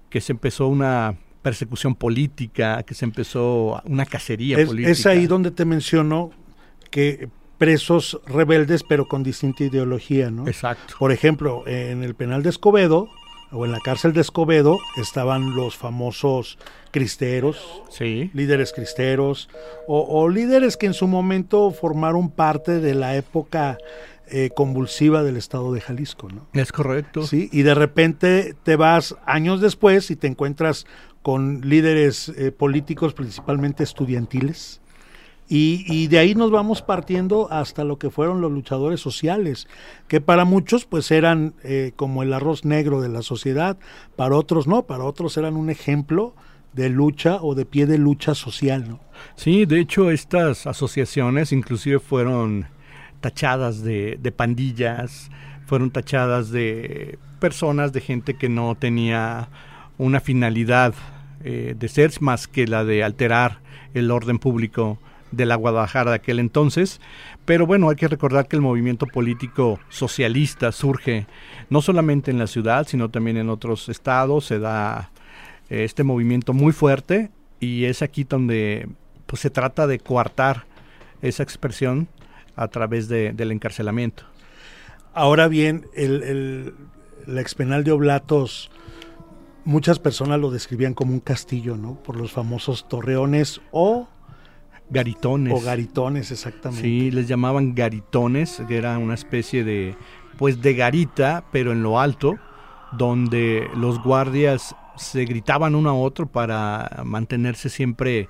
que 0.10 0.22
se 0.22 0.34
empezó 0.34 0.68
una 0.68 1.16
persecución 1.42 1.96
política, 1.96 2.84
que 2.84 2.94
se 2.94 3.06
empezó 3.06 3.82
una 3.86 4.06
cacería 4.06 4.58
Es, 4.60 4.68
política. 4.68 4.92
es 4.92 5.06
ahí 5.06 5.28
donde 5.28 5.52
te 5.52 5.66
menciono 5.66 6.32
que 6.90 7.30
presos 7.58 8.20
rebeldes 8.26 8.84
pero 8.84 9.08
con 9.08 9.24
distinta 9.24 9.64
ideología, 9.64 10.32
¿no? 10.32 10.48
Exacto. 10.48 10.96
Por 11.00 11.12
ejemplo, 11.12 11.64
en 11.68 12.04
el 12.04 12.16
penal 12.16 12.44
de 12.44 12.50
Escobedo 12.50 13.08
o 13.52 13.66
en 13.66 13.72
la 13.72 13.80
cárcel 13.80 14.14
de 14.14 14.22
Escobedo 14.22 14.80
estaban 14.98 15.56
los 15.56 15.76
famosos 15.76 16.58
cristeros, 16.92 17.82
Sí. 17.90 18.30
líderes 18.34 18.72
cristeros 18.74 19.50
o, 19.88 20.02
o 20.02 20.30
líderes 20.30 20.78
que 20.78 20.86
en 20.86 20.94
su 20.94 21.08
momento 21.08 21.72
formaron 21.72 22.30
parte 22.30 22.80
de 22.80 22.96
la 22.96 23.16
época 23.16 23.78
eh, 24.34 24.50
convulsiva 24.56 25.24
del 25.24 25.36
estado 25.36 25.74
de 25.74 25.82
Jalisco, 25.82 26.30
¿no? 26.30 26.48
Es 26.54 26.72
correcto. 26.72 27.24
Sí, 27.24 27.50
y 27.52 27.64
de 27.64 27.76
repente 27.76 28.56
te 28.64 28.78
vas 28.78 29.16
años 29.26 29.60
después 29.60 30.10
y 30.10 30.16
te 30.16 30.28
encuentras 30.28 30.86
con 31.22 31.62
líderes 31.62 32.30
eh, 32.30 32.52
políticos, 32.52 33.14
principalmente 33.14 33.84
estudiantiles. 33.84 34.82
Y, 35.54 36.08
de 36.08 36.18
ahí 36.18 36.34
nos 36.34 36.50
vamos 36.50 36.82
partiendo 36.82 37.52
hasta 37.52 37.84
lo 37.84 38.00
que 38.00 38.10
fueron 38.10 38.40
los 38.40 38.54
luchadores 38.54 39.02
sociales, 39.02 39.68
que 40.08 40.22
para 40.22 40.46
muchos 40.46 40.86
pues 40.86 41.12
eran 41.12 41.56
eh, 41.66 41.92
como 41.98 42.24
el 42.24 42.32
arroz 42.32 42.64
negro 42.64 43.02
de 43.02 43.10
la 43.10 43.22
sociedad, 43.22 43.78
para 44.16 44.38
otros 44.38 44.66
no, 44.66 44.84
para 44.84 45.04
otros 45.04 45.36
eran 45.36 45.58
un 45.58 45.70
ejemplo 45.70 46.34
de 46.72 46.88
lucha 46.88 47.40
o 47.42 47.54
de 47.54 47.66
pie 47.66 47.86
de 47.86 47.98
lucha 47.98 48.34
social. 48.34 48.98
Sí, 49.36 49.66
de 49.66 49.82
hecho 49.82 50.10
estas 50.10 50.68
asociaciones 50.68 51.52
inclusive 51.52 52.00
fueron 52.00 52.68
tachadas 53.20 53.84
de, 53.84 54.18
de 54.22 54.32
pandillas, 54.32 55.30
fueron 55.66 55.92
tachadas 55.92 56.50
de 56.50 57.20
personas, 57.42 57.92
de 57.92 58.00
gente 58.00 58.36
que 58.36 58.48
no 58.48 58.76
tenía 58.76 59.50
una 60.02 60.20
finalidad 60.20 60.96
eh, 61.44 61.76
de 61.78 61.88
ser 61.88 62.12
más 62.22 62.48
que 62.48 62.66
la 62.66 62.84
de 62.84 63.04
alterar 63.04 63.60
el 63.94 64.10
orden 64.10 64.40
público 64.40 64.98
de 65.32 65.46
la 65.46 65.56
Guadalajara 65.56 66.10
de 66.10 66.16
aquel 66.16 66.40
entonces. 66.40 67.00
Pero 67.46 67.68
bueno, 67.68 67.88
hay 67.88 67.96
que 67.96 68.08
recordar 68.08 68.48
que 68.48 68.56
el 68.56 68.64
movimiento 68.64 69.06
político 69.06 69.80
socialista 69.90 70.72
surge 70.72 71.28
no 71.70 71.84
solamente 71.84 72.32
en 72.32 72.40
la 72.40 72.48
ciudad, 72.48 72.88
sino 72.88 73.10
también 73.10 73.38
en 73.38 73.50
otros 73.50 73.90
estados. 73.90 74.46
Se 74.46 74.58
da 74.58 75.12
eh, 75.70 75.84
este 75.84 76.04
movimiento 76.04 76.54
muy 76.54 76.74
fuerte 76.74 77.30
y 77.60 77.86
es 77.86 78.02
aquí 78.02 78.24
donde 78.24 78.90
pues, 79.28 79.42
se 79.42 79.52
trata 79.52 79.86
de 79.86 80.00
coartar 80.00 80.66
esa 81.22 81.44
expresión 81.44 82.08
a 82.56 82.68
través 82.70 83.08
de, 83.08 83.34
del 83.34 83.52
encarcelamiento. 83.52 84.24
Ahora 85.14 85.48
bien, 85.48 85.86
el, 85.94 86.24
el, 86.24 86.74
la 87.28 87.42
expenal 87.42 87.84
de 87.84 87.92
Oblatos, 87.92 88.72
muchas 89.66 90.00
personas 90.00 90.40
lo 90.40 90.52
describían 90.52 90.94
como 90.94 91.14
un 91.14 91.20
castillo, 91.20 91.78
¿no? 91.78 91.96
Por 91.96 92.16
los 92.16 92.32
famosos 92.32 92.88
torreones 92.88 93.62
o, 93.72 94.08
Garitones. 94.90 95.54
o 95.54 95.64
garitones, 95.64 96.32
exactamente. 96.32 96.84
Sí, 96.84 97.12
les 97.12 97.28
llamaban 97.28 97.74
garitones, 97.74 98.62
que 98.68 98.78
era 98.78 98.98
una 98.98 99.14
especie 99.14 99.64
de, 99.64 99.96
pues 100.38 100.62
de 100.62 100.74
garita, 100.74 101.46
pero 101.52 101.72
en 101.72 101.82
lo 101.82 102.00
alto, 102.00 102.38
donde 102.92 103.70
los 103.76 104.04
guardias 104.04 104.76
se 104.98 105.24
gritaban 105.24 105.76
uno 105.76 105.90
a 105.90 105.94
otro 105.94 106.28
para 106.28 107.04
mantenerse 107.06 107.70
siempre 107.70 108.28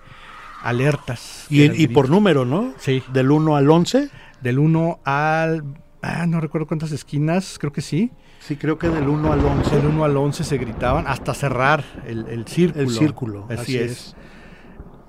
alertas. 0.61 1.47
Y, 1.49 1.63
y 1.81 1.87
por 1.87 2.09
número, 2.09 2.45
¿no? 2.45 2.73
Sí, 2.77 3.01
Del 3.11 3.31
1 3.31 3.55
al 3.55 3.69
11. 3.69 4.09
del 4.41 4.59
1 4.59 4.99
al... 5.03 5.63
Ah, 6.03 6.25
no 6.27 6.39
recuerdo 6.41 6.67
cuántas 6.67 6.91
esquinas, 6.91 7.57
creo 7.59 7.71
que 7.71 7.81
sí. 7.81 8.11
Sí, 8.41 8.55
creo 8.55 8.79
que 8.79 8.89
del 8.89 9.07
1 9.07 9.31
al 9.31 9.45
11. 9.45 9.75
Del 9.75 9.85
1 9.85 10.03
al 10.03 10.17
11 10.17 10.43
se 10.43 10.57
gritaban 10.57 11.05
hasta 11.05 11.35
cerrar 11.35 11.83
el, 12.07 12.25
el 12.27 12.47
círculo. 12.47 12.83
El 12.83 12.89
círculo. 12.89 13.47
Así, 13.49 13.77
es. 13.77 14.15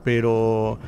Pero 0.04 0.78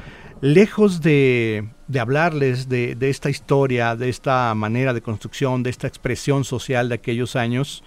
lejos 0.42 1.00
de, 1.00 1.70
de 1.88 2.00
hablarles 2.00 2.68
de, 2.68 2.96
de, 2.96 3.08
esta 3.08 3.30
historia, 3.30 3.96
de 3.96 4.10
esta 4.10 4.54
manera 4.54 4.92
de 4.92 5.00
construcción, 5.00 5.62
de 5.62 5.70
esta 5.70 5.86
expresión 5.86 6.44
social 6.44 6.90
de 6.90 6.96
aquellos 6.96 7.34
años, 7.34 7.82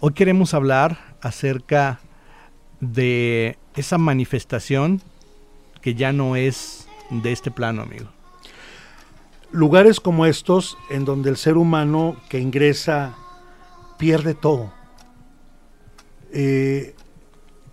hoy 0.00 0.12
queremos 0.12 0.52
hablar 0.52 1.16
acerca 1.22 2.00
de 2.80 3.56
esa 3.74 3.96
manifestación 3.96 5.00
que 5.80 5.94
ya 5.94 6.12
no 6.12 6.36
es 6.36 6.88
de 7.08 7.32
este 7.32 7.50
plano, 7.50 7.82
amigo. 7.82 8.06
Lugares 9.50 9.98
como 9.98 10.26
estos, 10.26 10.76
en 10.90 11.06
donde 11.06 11.30
el 11.30 11.38
ser 11.38 11.56
humano 11.56 12.16
que 12.28 12.38
ingresa 12.38 13.16
pierde 14.02 14.34
todo. 14.34 14.72
Eh, 16.32 16.96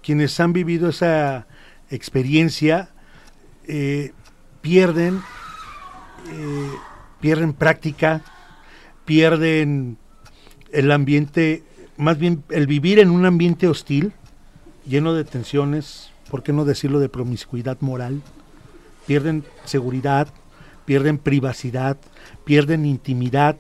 quienes 0.03 0.39
han 0.39 0.53
vivido 0.53 0.89
esa 0.89 1.47
experiencia 1.89 2.89
eh, 3.67 4.11
pierden, 4.61 5.23
eh, 6.31 6.69
pierden 7.19 7.53
práctica, 7.53 8.21
pierden 9.05 9.97
el 10.71 10.91
ambiente, 10.91 11.63
más 11.97 12.19
bien 12.19 12.43
el 12.49 12.67
vivir 12.67 12.99
en 12.99 13.09
un 13.09 13.25
ambiente 13.25 13.67
hostil, 13.67 14.13
lleno 14.85 15.15
de 15.15 15.23
tensiones, 15.23 16.11
¿por 16.29 16.43
qué 16.43 16.53
no 16.53 16.63
decirlo 16.63 16.99
de 16.99 17.09
promiscuidad 17.09 17.77
moral? 17.81 18.21
Pierden 19.07 19.45
seguridad, 19.65 20.27
pierden 20.85 21.17
privacidad, 21.17 21.97
pierden 22.45 22.85
intimidad, 22.85 23.57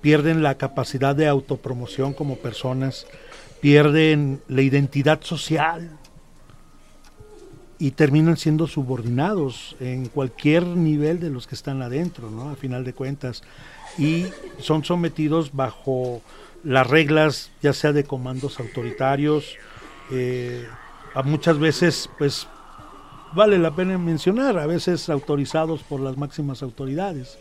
pierden 0.00 0.42
la 0.42 0.56
capacidad 0.56 1.14
de 1.14 1.28
autopromoción 1.28 2.12
como 2.12 2.36
personas, 2.36 3.06
pierden 3.60 4.40
la 4.48 4.62
identidad 4.62 5.22
social 5.22 5.90
y 7.78 7.92
terminan 7.92 8.36
siendo 8.36 8.66
subordinados 8.66 9.76
en 9.80 10.06
cualquier 10.06 10.66
nivel 10.66 11.20
de 11.20 11.30
los 11.30 11.46
que 11.46 11.54
están 11.54 11.80
adentro, 11.82 12.30
¿no? 12.30 12.50
A 12.50 12.56
final 12.56 12.84
de 12.84 12.92
cuentas. 12.92 13.42
Y 13.96 14.26
son 14.58 14.84
sometidos 14.84 15.54
bajo 15.54 16.22
las 16.64 16.86
reglas, 16.86 17.50
ya 17.62 17.72
sea 17.72 17.92
de 17.92 18.04
comandos 18.04 18.58
autoritarios, 18.58 19.56
eh, 20.10 20.66
a 21.14 21.22
muchas 21.22 21.58
veces, 21.58 22.10
pues, 22.18 22.46
vale 23.32 23.58
la 23.58 23.74
pena 23.74 23.98
mencionar, 23.98 24.58
a 24.58 24.66
veces 24.66 25.08
autorizados 25.08 25.82
por 25.82 26.00
las 26.00 26.16
máximas 26.16 26.62
autoridades. 26.62 27.38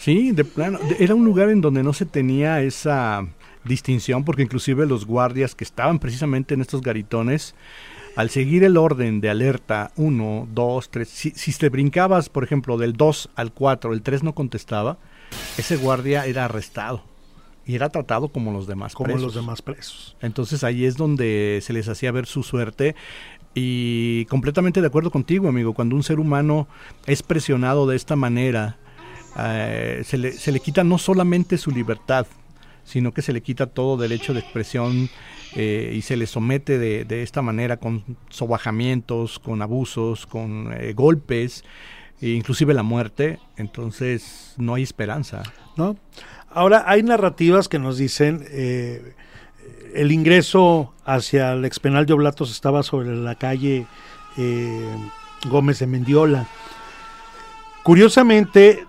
Sí, 0.00 0.32
de 0.32 0.44
plano. 0.44 0.78
Era 0.98 1.14
un 1.14 1.24
lugar 1.26 1.50
en 1.50 1.60
donde 1.60 1.82
no 1.82 1.92
se 1.92 2.06
tenía 2.06 2.62
esa 2.62 3.26
distinción, 3.64 4.24
porque 4.24 4.42
inclusive 4.42 4.86
los 4.86 5.04
guardias 5.04 5.54
que 5.54 5.62
estaban 5.62 5.98
precisamente 5.98 6.54
en 6.54 6.62
estos 6.62 6.80
garitones, 6.80 7.54
al 8.16 8.30
seguir 8.30 8.64
el 8.64 8.78
orden 8.78 9.20
de 9.20 9.28
alerta 9.28 9.92
1, 9.96 10.48
2, 10.52 10.90
3, 10.90 11.08
si, 11.08 11.30
si 11.32 11.52
te 11.52 11.68
brincabas, 11.68 12.30
por 12.30 12.44
ejemplo, 12.44 12.78
del 12.78 12.94
2 12.94 13.28
al 13.34 13.52
4, 13.52 13.92
el 13.92 14.00
3 14.00 14.22
no 14.22 14.34
contestaba, 14.34 14.96
ese 15.58 15.76
guardia 15.76 16.24
era 16.24 16.46
arrestado 16.46 17.04
y 17.66 17.74
era 17.74 17.90
tratado 17.90 18.28
como 18.28 18.52
los 18.52 18.66
demás 18.66 18.94
como 18.94 19.04
presos. 19.04 19.22
los 19.22 19.34
demás 19.34 19.60
presos. 19.60 20.16
Entonces 20.22 20.64
ahí 20.64 20.86
es 20.86 20.96
donde 20.96 21.60
se 21.62 21.74
les 21.74 21.88
hacía 21.88 22.10
ver 22.10 22.24
su 22.24 22.42
suerte 22.42 22.96
y 23.54 24.24
completamente 24.26 24.80
de 24.80 24.86
acuerdo 24.86 25.10
contigo, 25.10 25.48
amigo, 25.48 25.74
cuando 25.74 25.94
un 25.94 26.02
ser 26.02 26.20
humano 26.20 26.68
es 27.06 27.22
presionado 27.22 27.86
de 27.86 27.96
esta 27.96 28.16
manera, 28.16 28.78
eh, 29.38 30.02
se, 30.04 30.18
le, 30.18 30.32
se 30.32 30.52
le 30.52 30.60
quita 30.60 30.84
no 30.84 30.98
solamente 30.98 31.58
su 31.58 31.70
libertad, 31.70 32.26
sino 32.84 33.12
que 33.12 33.22
se 33.22 33.32
le 33.32 33.42
quita 33.42 33.66
todo 33.66 33.96
derecho 33.96 34.34
de 34.34 34.40
expresión 34.40 35.08
eh, 35.54 35.92
y 35.94 36.02
se 36.02 36.16
le 36.16 36.26
somete 36.26 36.78
de, 36.78 37.04
de, 37.04 37.22
esta 37.22 37.42
manera 37.42 37.76
con 37.76 38.04
sobajamientos, 38.28 39.38
con 39.38 39.62
abusos, 39.62 40.26
con 40.26 40.72
eh, 40.72 40.92
golpes, 40.92 41.64
e 42.20 42.30
inclusive 42.30 42.74
la 42.74 42.82
muerte, 42.82 43.38
entonces 43.56 44.54
no 44.58 44.74
hay 44.74 44.82
esperanza. 44.82 45.42
¿no? 45.76 45.96
Ahora, 46.50 46.84
hay 46.86 47.02
narrativas 47.02 47.68
que 47.68 47.78
nos 47.78 47.98
dicen 47.98 48.44
eh, 48.50 49.14
el 49.94 50.12
ingreso 50.12 50.92
hacia 51.04 51.52
el 51.52 51.64
expenal 51.64 52.06
de 52.06 52.12
Oblatos 52.12 52.50
estaba 52.50 52.82
sobre 52.82 53.14
la 53.16 53.34
calle 53.34 53.86
Gómez 55.48 55.80
de 55.80 55.86
Mendiola. 55.86 56.48
Curiosamente, 57.82 58.86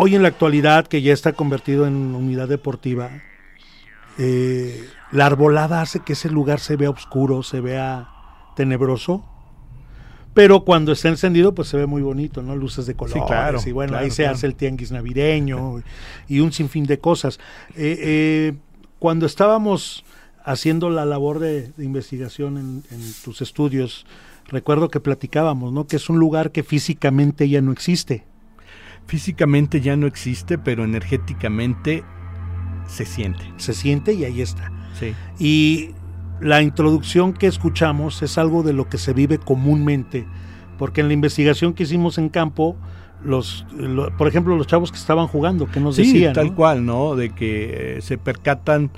Hoy 0.00 0.14
en 0.14 0.22
la 0.22 0.28
actualidad, 0.28 0.86
que 0.86 1.02
ya 1.02 1.12
está 1.12 1.32
convertido 1.32 1.84
en 1.84 2.14
unidad 2.14 2.46
deportiva, 2.46 3.10
eh, 4.16 4.88
la 5.10 5.26
arbolada 5.26 5.82
hace 5.82 5.98
que 5.98 6.12
ese 6.12 6.30
lugar 6.30 6.60
se 6.60 6.76
vea 6.76 6.90
oscuro, 6.90 7.42
se 7.42 7.60
vea 7.60 8.08
tenebroso. 8.54 9.24
Pero 10.34 10.60
cuando 10.60 10.92
está 10.92 11.08
encendido, 11.08 11.52
pues 11.52 11.66
se 11.66 11.76
ve 11.76 11.86
muy 11.86 12.00
bonito, 12.02 12.42
¿no? 12.42 12.54
Luces 12.54 12.86
de 12.86 12.94
colores. 12.94 13.24
claro, 13.26 13.58
y 13.66 13.72
bueno, 13.72 13.90
claro, 13.90 14.04
ahí 14.04 14.12
se 14.12 14.22
claro. 14.22 14.36
hace 14.36 14.46
el 14.46 14.54
tianguis 14.54 14.92
navideño 14.92 15.82
y 16.28 16.38
un 16.38 16.52
sinfín 16.52 16.84
de 16.84 17.00
cosas. 17.00 17.40
Eh, 17.74 17.98
eh, 18.00 18.54
cuando 19.00 19.26
estábamos 19.26 20.04
haciendo 20.44 20.90
la 20.90 21.06
labor 21.06 21.40
de, 21.40 21.72
de 21.72 21.84
investigación 21.84 22.56
en, 22.56 22.84
en 22.92 23.12
tus 23.24 23.42
estudios, 23.42 24.06
recuerdo 24.46 24.90
que 24.90 25.00
platicábamos, 25.00 25.72
¿no? 25.72 25.88
Que 25.88 25.96
es 25.96 26.08
un 26.08 26.20
lugar 26.20 26.52
que 26.52 26.62
físicamente 26.62 27.48
ya 27.48 27.60
no 27.62 27.72
existe. 27.72 28.27
Físicamente 29.08 29.80
ya 29.80 29.96
no 29.96 30.06
existe, 30.06 30.56
pero 30.58 30.84
energéticamente 30.84 32.04
se 32.86 33.04
siente. 33.04 33.42
Se 33.56 33.74
siente 33.74 34.12
y 34.12 34.24
ahí 34.24 34.40
está. 34.40 34.70
Sí. 34.94 35.14
Y 35.38 35.90
la 36.40 36.62
introducción 36.62 37.32
que 37.32 37.46
escuchamos 37.48 38.22
es 38.22 38.38
algo 38.38 38.62
de 38.62 38.72
lo 38.72 38.88
que 38.88 38.98
se 38.98 39.12
vive 39.12 39.38
comúnmente, 39.38 40.26
porque 40.78 41.00
en 41.00 41.08
la 41.08 41.14
investigación 41.14 41.72
que 41.74 41.82
hicimos 41.82 42.18
en 42.18 42.28
campo, 42.28 42.76
los, 43.24 43.66
lo- 43.76 44.16
por 44.16 44.28
ejemplo, 44.28 44.56
los 44.56 44.66
chavos 44.66 44.92
que 44.92 44.98
estaban 44.98 45.26
jugando, 45.26 45.66
que 45.70 45.80
nos 45.80 45.96
Sí, 45.96 46.02
decían, 46.04 46.34
tal 46.34 46.48
¿no? 46.48 46.54
cual, 46.54 46.84
¿no? 46.86 47.16
De 47.16 47.30
que 47.30 47.96
eh, 47.96 48.00
se 48.02 48.16
percatan 48.18 48.90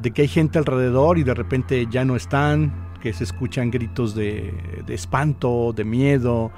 de 0.00 0.10
que 0.12 0.22
hay 0.22 0.28
gente 0.28 0.58
alrededor 0.58 1.18
y 1.18 1.24
de 1.24 1.34
repente 1.34 1.86
ya 1.90 2.04
no 2.04 2.14
están, 2.14 2.72
que 3.00 3.12
se 3.12 3.24
escuchan 3.24 3.70
gritos 3.70 4.14
de, 4.14 4.54
de 4.86 4.94
espanto, 4.94 5.72
de 5.74 5.84
miedo, 5.84 6.52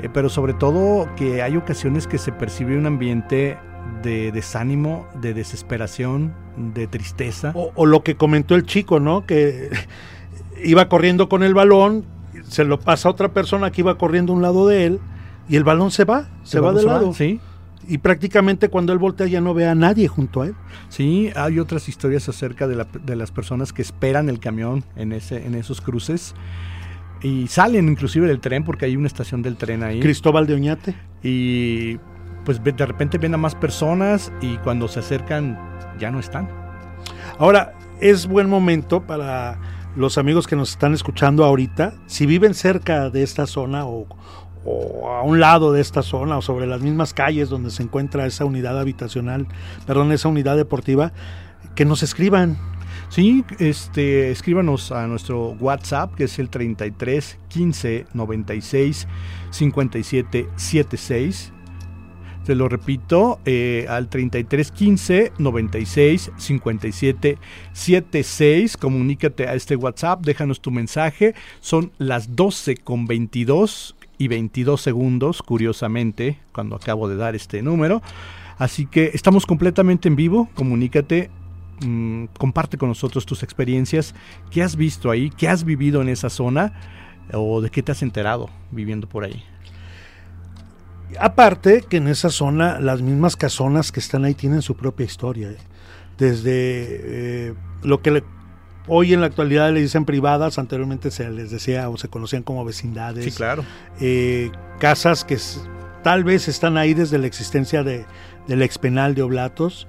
eh, 0.00 0.08
pero 0.12 0.28
sobre 0.28 0.54
todo 0.54 1.08
que 1.16 1.42
hay 1.42 1.56
ocasiones 1.56 2.06
que 2.06 2.18
se 2.18 2.32
percibe 2.32 2.76
un 2.78 2.86
ambiente 2.86 3.58
de 4.02 4.32
desánimo, 4.32 5.06
de 5.20 5.34
desesperación, 5.34 6.34
de 6.74 6.86
tristeza. 6.86 7.52
O, 7.54 7.70
o 7.74 7.86
lo 7.86 8.02
que 8.02 8.16
comentó 8.16 8.54
el 8.54 8.64
chico, 8.64 9.00
¿no? 9.00 9.26
Que 9.26 9.70
iba 10.64 10.88
corriendo 10.88 11.28
con 11.28 11.42
el 11.42 11.54
balón, 11.54 12.04
se 12.48 12.64
lo 12.64 12.78
pasa 12.80 13.08
a 13.08 13.12
otra 13.12 13.32
persona 13.32 13.70
que 13.70 13.80
iba 13.82 13.96
corriendo 13.98 14.32
a 14.32 14.36
un 14.36 14.42
lado 14.42 14.66
de 14.66 14.86
él, 14.86 15.00
y 15.48 15.56
el 15.56 15.64
balón 15.64 15.90
se 15.90 16.04
va, 16.04 16.28
se, 16.42 16.60
va 16.60 16.72
de 16.72 16.82
lado. 16.84 17.12
Sí, 17.12 17.38
Y 17.86 17.98
prácticamente 17.98 18.68
cuando 18.70 18.92
él 18.94 18.98
voltea 18.98 19.26
ya 19.26 19.42
no 19.42 19.52
ve 19.52 19.66
a 19.68 19.74
nadie 19.74 20.08
junto 20.08 20.40
a 20.42 20.46
él. 20.46 20.54
sí, 20.88 21.30
hay 21.36 21.58
otras 21.58 21.86
historias 21.88 22.28
acerca 22.30 22.66
de, 22.66 22.76
la- 22.76 22.86
de 23.04 23.16
las 23.16 23.30
personas 23.30 23.72
que 23.74 23.82
esperan 23.82 24.28
el 24.30 24.38
camión 24.40 24.84
en, 24.96 25.12
ese, 25.12 25.44
en 25.46 25.54
esos 25.54 25.80
cruces 25.82 26.34
y 27.24 27.48
salen 27.48 27.88
inclusive 27.88 28.28
del 28.28 28.38
tren 28.38 28.64
porque 28.64 28.84
hay 28.84 28.96
una 28.96 29.06
estación 29.06 29.40
del 29.40 29.56
tren 29.56 29.82
ahí. 29.82 29.98
Cristóbal 29.98 30.46
de 30.46 30.54
Oñate. 30.54 30.94
y 31.22 31.98
pues 32.44 32.62
de 32.62 32.86
repente 32.86 33.16
ven 33.16 33.32
a 33.32 33.38
más 33.38 33.54
personas 33.54 34.30
y 34.42 34.58
cuando 34.58 34.86
se 34.86 35.00
acercan 35.00 35.58
ya 35.98 36.10
no 36.10 36.20
están. 36.20 36.48
Ahora, 37.38 37.72
es 38.02 38.26
buen 38.26 38.50
momento 38.50 39.06
para 39.06 39.58
los 39.96 40.18
amigos 40.18 40.46
que 40.46 40.54
nos 40.54 40.72
están 40.72 40.92
escuchando 40.92 41.44
ahorita, 41.44 41.94
si 42.06 42.26
viven 42.26 42.52
cerca 42.52 43.08
de 43.08 43.22
esta 43.22 43.46
zona 43.46 43.86
o, 43.86 44.06
o 44.66 45.08
a 45.08 45.22
un 45.22 45.40
lado 45.40 45.72
de 45.72 45.80
esta 45.80 46.02
zona 46.02 46.36
o 46.36 46.42
sobre 46.42 46.66
las 46.66 46.82
mismas 46.82 47.14
calles 47.14 47.48
donde 47.48 47.70
se 47.70 47.82
encuentra 47.82 48.26
esa 48.26 48.44
unidad 48.44 48.78
habitacional, 48.78 49.46
perdón, 49.86 50.12
esa 50.12 50.28
unidad 50.28 50.58
deportiva, 50.58 51.12
que 51.74 51.86
nos 51.86 52.02
escriban. 52.02 52.58
Sí, 53.08 53.44
este, 53.58 54.30
escríbanos 54.30 54.92
a 54.92 55.06
nuestro 55.06 55.50
WhatsApp 55.60 56.14
que 56.14 56.24
es 56.24 56.38
el 56.38 56.48
33 56.48 57.38
15 57.48 58.06
96 58.12 59.06
57 59.50 60.48
76. 60.56 61.52
Te 62.44 62.54
lo 62.54 62.68
repito, 62.68 63.40
eh, 63.46 63.86
al 63.88 64.08
33 64.08 64.70
15 64.70 65.32
96 65.38 66.30
57 66.36 67.38
76. 67.72 68.76
Comunícate 68.76 69.48
a 69.48 69.54
este 69.54 69.76
WhatsApp, 69.76 70.20
déjanos 70.24 70.60
tu 70.60 70.70
mensaje. 70.70 71.34
Son 71.60 71.92
las 71.96 72.36
12 72.36 72.76
con 72.76 73.06
22 73.06 73.96
y 74.18 74.28
22 74.28 74.80
segundos, 74.80 75.42
curiosamente, 75.42 76.38
cuando 76.52 76.76
acabo 76.76 77.08
de 77.08 77.16
dar 77.16 77.34
este 77.34 77.62
número. 77.62 78.02
Así 78.58 78.86
que 78.86 79.10
estamos 79.14 79.46
completamente 79.46 80.08
en 80.08 80.16
vivo. 80.16 80.50
Comunícate, 80.54 81.30
mm, 81.84 82.26
comparte 82.38 82.78
con 82.78 82.88
nosotros 82.88 83.26
tus 83.26 83.42
experiencias. 83.42 84.14
¿Qué 84.50 84.62
has 84.62 84.76
visto 84.76 85.10
ahí? 85.10 85.30
¿Qué 85.30 85.48
has 85.48 85.64
vivido 85.64 86.00
en 86.02 86.08
esa 86.08 86.30
zona? 86.30 86.72
¿O 87.32 87.60
de 87.60 87.70
qué 87.70 87.82
te 87.82 87.92
has 87.92 88.02
enterado 88.02 88.50
viviendo 88.70 89.08
por 89.08 89.24
ahí? 89.24 89.42
Aparte 91.20 91.84
que 91.88 91.98
en 91.98 92.08
esa 92.08 92.30
zona 92.30 92.80
las 92.80 93.00
mismas 93.00 93.36
casonas 93.36 93.92
que 93.92 94.00
están 94.00 94.24
ahí 94.24 94.34
tienen 94.34 94.62
su 94.62 94.76
propia 94.76 95.06
historia. 95.06 95.50
¿eh? 95.50 95.56
Desde 96.18 96.50
eh, 96.52 97.54
lo 97.82 98.02
que 98.02 98.10
le- 98.10 98.24
hoy 98.88 99.12
en 99.14 99.20
la 99.20 99.26
actualidad 99.26 99.72
le 99.72 99.80
dicen 99.80 100.04
privadas, 100.06 100.58
anteriormente 100.58 101.10
se 101.10 101.28
les 101.30 101.50
decía 101.50 101.88
o 101.88 101.96
se 101.98 102.08
conocían 102.08 102.42
como 102.42 102.64
vecindades. 102.64 103.24
Sí, 103.24 103.30
claro. 103.30 103.64
eh, 104.00 104.50
casas 104.80 105.24
que 105.24 105.38
tal 106.02 106.24
vez 106.24 106.48
están 106.48 106.76
ahí 106.76 106.94
desde 106.94 107.18
la 107.18 107.26
existencia 107.26 107.84
de, 107.84 108.06
del 108.48 108.62
expenal 108.62 109.14
de 109.14 109.22
Oblatos. 109.22 109.86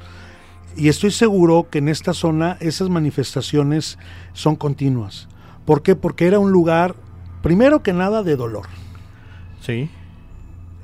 Y 0.76 0.90
estoy 0.90 1.12
seguro 1.12 1.68
que 1.70 1.78
en 1.78 1.90
esta 1.90 2.14
zona 2.14 2.58
esas 2.60 2.90
manifestaciones 2.90 3.98
son 4.34 4.56
continuas. 4.56 5.28
¿Por 5.66 5.82
qué? 5.82 5.96
Porque 5.96 6.28
era 6.28 6.40
un 6.40 6.52
lugar, 6.52 6.96
primero 7.42 7.82
que 7.82 7.94
nada, 7.94 8.24
de 8.24 8.36
dolor. 8.36 8.68
Sí. 9.62 9.90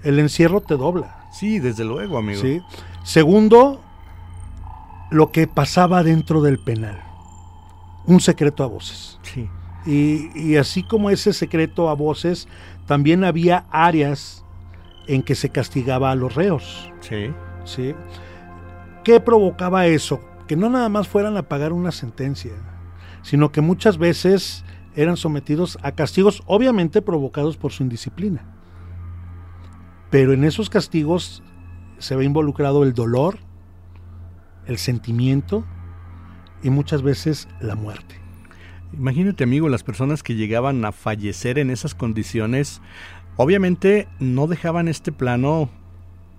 El 0.03 0.19
encierro 0.19 0.61
te 0.61 0.77
dobla. 0.77 1.27
Sí, 1.31 1.59
desde 1.59 1.83
luego, 1.83 2.17
amigo. 2.17 2.41
¿sí? 2.41 2.61
Segundo, 3.03 3.81
lo 5.11 5.31
que 5.31 5.47
pasaba 5.47 6.03
dentro 6.03 6.41
del 6.41 6.57
penal. 6.57 7.01
Un 8.05 8.21
secreto 8.21 8.63
a 8.63 8.67
voces. 8.67 9.19
Sí. 9.23 9.49
Y, 9.85 10.29
y 10.39 10.57
así 10.57 10.83
como 10.83 11.09
ese 11.09 11.33
secreto 11.33 11.89
a 11.89 11.93
voces, 11.93 12.47
también 12.87 13.23
había 13.23 13.65
áreas 13.71 14.43
en 15.07 15.21
que 15.21 15.35
se 15.35 15.49
castigaba 15.49 16.11
a 16.11 16.15
los 16.15 16.33
reos. 16.35 16.91
Sí. 17.01 17.31
¿sí? 17.65 17.93
¿Qué 19.03 19.19
provocaba 19.19 19.87
eso? 19.87 20.21
Que 20.47 20.55
no 20.55 20.69
nada 20.69 20.89
más 20.89 21.07
fueran 21.07 21.37
a 21.37 21.43
pagar 21.43 21.73
una 21.73 21.91
sentencia, 21.91 22.51
sino 23.23 23.51
que 23.51 23.61
muchas 23.61 23.97
veces 23.97 24.63
eran 24.95 25.17
sometidos 25.17 25.79
a 25.81 25.93
castigos 25.93 26.43
obviamente 26.45 27.01
provocados 27.01 27.57
por 27.57 27.71
su 27.71 27.83
indisciplina. 27.83 28.45
Pero 30.09 30.33
en 30.33 30.43
esos 30.43 30.69
castigos 30.69 31.41
se 31.97 32.15
ve 32.15 32.25
involucrado 32.25 32.83
el 32.83 32.93
dolor, 32.93 33.39
el 34.65 34.77
sentimiento 34.77 35.65
y 36.61 36.69
muchas 36.69 37.01
veces 37.01 37.47
la 37.59 37.75
muerte. 37.75 38.15
Imagínate, 38.93 39.45
amigo, 39.45 39.69
las 39.69 39.83
personas 39.83 40.21
que 40.21 40.35
llegaban 40.35 40.83
a 40.83 40.91
fallecer 40.91 41.57
en 41.57 41.69
esas 41.69 41.95
condiciones, 41.95 42.81
obviamente 43.37 44.09
no 44.19 44.47
dejaban 44.47 44.89
este 44.89 45.11
plano 45.11 45.69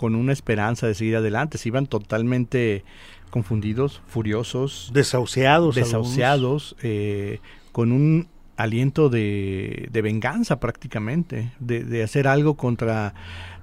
con 0.02 0.16
una 0.16 0.32
esperanza 0.32 0.88
de 0.88 0.94
seguir 0.94 1.14
adelante, 1.14 1.58
se 1.58 1.68
iban 1.68 1.86
totalmente 1.86 2.82
confundidos, 3.30 4.02
furiosos, 4.08 4.90
Desahuciados. 4.92 5.76
desahuciados, 5.76 6.74
eh, 6.82 7.38
con 7.70 7.92
un 7.92 8.26
aliento 8.56 9.10
de, 9.10 9.88
de 9.92 10.02
venganza 10.02 10.58
prácticamente, 10.58 11.52
de, 11.60 11.84
de 11.84 12.02
hacer 12.02 12.26
algo 12.26 12.56
contra 12.56 13.14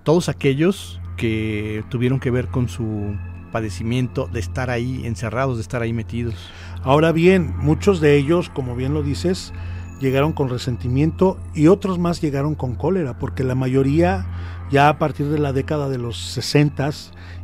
todos 0.04 0.30
aquellos 0.30 1.02
que 1.18 1.84
tuvieron 1.90 2.22
que 2.22 2.32
ver 2.32 2.48
con 2.48 2.70
su 2.70 3.18
padecimiento, 3.52 4.30
de 4.32 4.40
estar 4.40 4.70
ahí 4.70 5.02
encerrados, 5.06 5.58
de 5.58 5.64
estar 5.64 5.82
ahí 5.82 5.92
metidos. 5.92 6.36
Ahora 6.84 7.12
bien, 7.12 7.54
muchos 7.58 8.00
de 8.00 8.16
ellos, 8.16 8.50
como 8.50 8.78
bien 8.78 8.94
lo 8.94 9.04
dices, 9.04 9.52
llegaron 10.00 10.32
con 10.32 10.48
resentimiento 10.48 11.38
y 11.54 11.68
otros 11.68 12.00
más 12.00 12.22
llegaron 12.22 12.56
con 12.56 12.76
cólera, 12.76 13.20
porque 13.20 13.44
la 13.44 13.56
mayoría 13.56 14.26
ya 14.72 14.90
a 14.90 15.00
partir 15.00 15.28
de 15.28 15.40
la 15.40 15.54
década 15.54 15.90
de 15.90 15.98
los 15.98 16.18
60 16.34 16.90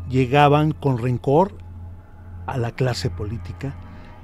llegaban 0.10 0.72
con 0.72 0.98
rencor 0.98 1.58
a 2.46 2.58
la 2.58 2.72
clase 2.72 3.10
política, 3.10 3.76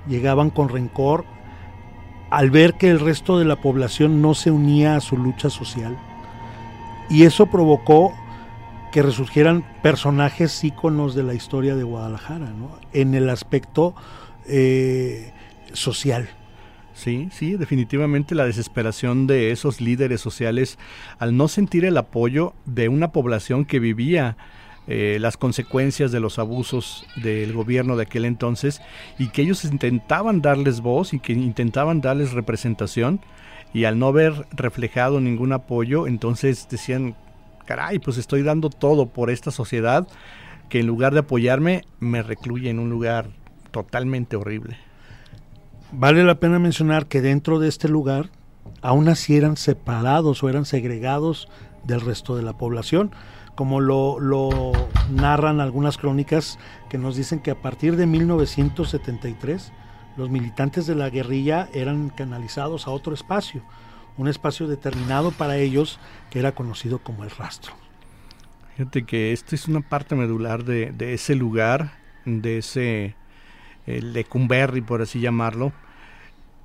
llegaban 0.07 0.49
con 0.49 0.69
rencor 0.69 1.25
al 2.29 2.49
ver 2.49 2.75
que 2.75 2.89
el 2.89 2.99
resto 2.99 3.37
de 3.39 3.45
la 3.45 3.57
población 3.57 4.21
no 4.21 4.33
se 4.33 4.51
unía 4.51 4.95
a 4.95 5.01
su 5.01 5.17
lucha 5.17 5.49
social. 5.49 5.97
Y 7.09 7.23
eso 7.23 7.47
provocó 7.47 8.13
que 8.91 9.01
resurgieran 9.01 9.65
personajes 9.81 10.63
íconos 10.63 11.15
de 11.15 11.23
la 11.23 11.33
historia 11.33 11.75
de 11.75 11.83
Guadalajara, 11.83 12.51
¿no? 12.51 12.77
en 12.93 13.15
el 13.15 13.29
aspecto 13.29 13.95
eh, 14.47 15.33
social. 15.73 16.29
Sí, 16.93 17.29
sí, 17.31 17.55
definitivamente 17.55 18.35
la 18.35 18.45
desesperación 18.45 19.25
de 19.25 19.51
esos 19.51 19.81
líderes 19.81 20.21
sociales 20.21 20.77
al 21.19 21.35
no 21.37 21.47
sentir 21.47 21.85
el 21.85 21.97
apoyo 21.97 22.53
de 22.65 22.89
una 22.89 23.11
población 23.11 23.65
que 23.65 23.79
vivía 23.79 24.37
eh, 24.87 25.17
las 25.21 25.37
consecuencias 25.37 26.11
de 26.11 26.19
los 26.19 26.37
abusos 26.37 27.05
del 27.15 27.53
gobierno 27.53 27.95
de 27.95 28.03
aquel 28.03 28.25
entonces 28.25 28.81
y 29.17 29.29
que 29.29 29.43
ellos 29.43 29.63
intentaban 29.63 30.41
darles 30.41 30.81
voz 30.81 31.13
y 31.13 31.19
que 31.19 31.33
intentaban 31.33 32.01
darles 32.01 32.33
representación 32.33 33.21
y 33.73 33.85
al 33.85 33.99
no 33.99 34.11
ver 34.11 34.47
reflejado 34.51 35.21
ningún 35.21 35.53
apoyo, 35.53 36.07
entonces 36.07 36.67
decían, 36.69 37.15
caray, 37.65 37.99
pues 37.99 38.17
estoy 38.17 38.41
dando 38.43 38.69
todo 38.69 39.07
por 39.07 39.29
esta 39.29 39.51
sociedad 39.51 40.07
que 40.67 40.79
en 40.79 40.87
lugar 40.87 41.13
de 41.13 41.19
apoyarme, 41.19 41.83
me 41.99 42.23
recluye 42.23 42.69
en 42.69 42.79
un 42.79 42.89
lugar 42.89 43.29
totalmente 43.71 44.35
horrible. 44.35 44.77
Vale 45.91 46.23
la 46.23 46.39
pena 46.39 46.57
mencionar 46.57 47.07
que 47.07 47.21
dentro 47.21 47.59
de 47.59 47.67
este 47.67 47.89
lugar 47.89 48.29
aún 48.81 49.09
así 49.09 49.35
eran 49.35 49.57
separados 49.57 50.41
o 50.43 50.49
eran 50.49 50.65
segregados 50.65 51.47
del 51.83 52.01
resto 52.01 52.35
de 52.35 52.43
la 52.43 52.57
población, 52.57 53.11
como 53.55 53.79
lo, 53.79 54.19
lo 54.19 54.71
narran 55.11 55.59
algunas 55.59 55.97
crónicas 55.97 56.57
que 56.89 56.97
nos 56.97 57.15
dicen 57.15 57.39
que 57.39 57.51
a 57.51 57.61
partir 57.61 57.95
de 57.95 58.05
1973 58.05 59.73
los 60.17 60.29
militantes 60.29 60.87
de 60.87 60.95
la 60.95 61.09
guerrilla 61.09 61.67
eran 61.73 62.09
canalizados 62.09 62.87
a 62.87 62.91
otro 62.91 63.13
espacio, 63.13 63.61
un 64.17 64.27
espacio 64.27 64.67
determinado 64.67 65.31
para 65.31 65.57
ellos 65.57 65.99
que 66.29 66.39
era 66.39 66.53
conocido 66.53 66.99
como 66.99 67.23
el 67.23 67.31
rastro. 67.31 67.73
Fíjate 68.77 69.05
que 69.05 69.33
esta 69.33 69.55
es 69.55 69.67
una 69.67 69.81
parte 69.81 70.15
medular 70.15 70.63
de, 70.63 70.91
de 70.91 71.13
ese 71.13 71.35
lugar, 71.35 71.91
de 72.25 72.59
ese 72.59 73.15
el 73.87 74.13
Lecumberri, 74.13 74.81
por 74.81 75.01
así 75.01 75.19
llamarlo. 75.19 75.71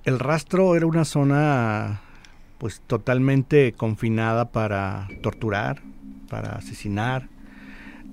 El 0.05 0.19
rastro 0.19 0.77
era 0.77 0.87
una 0.87 1.05
zona 1.05 2.01
pues 2.59 2.81
totalmente 2.87 3.73
confinada 3.73 4.47
para 4.51 5.09
torturar, 5.21 5.83
para 6.29 6.53
asesinar, 6.57 7.29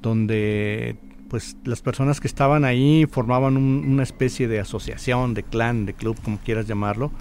donde 0.02 0.98
pues 1.30 1.56
las 1.64 1.82
personas 1.82 2.20
que 2.20 2.28
estaban 2.28 2.64
ahí 2.66 3.06
formaban 3.10 3.58
un- 3.58 3.86
una 3.88 4.04
especie 4.04 4.48
de 4.48 4.60
asociación, 4.60 5.34
de 5.34 5.44
clan, 5.44 5.86
de 5.86 5.94
club, 5.94 6.18
como 6.24 6.38
quieras 6.38 6.68
llamarlo, 6.68 7.12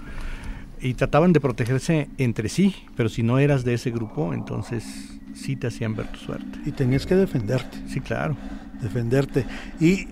y 0.81 0.93
trataban 0.95 1.33
de 1.33 1.39
protegerse 1.39 2.09
entre 2.17 2.49
sí, 2.49 2.75
pero 2.95 3.09
si 3.09 3.23
no 3.23 3.39
eras 3.39 3.63
de 3.63 3.73
ese 3.73 3.89
grupo, 3.89 4.33
entonces 4.33 5.19
sí 5.33 5.55
te 5.55 5.67
hacían 5.67 5.95
ver 5.95 6.07
tu 6.07 6.19
suerte. 6.19 6.59
Y 6.65 6.71
tenías 6.71 7.05
que 7.05 7.15
defenderte. 7.15 7.77
Sí, 7.87 8.01
claro. 8.01 8.35
defenderte. 8.81 9.45
Y 9.79 10.07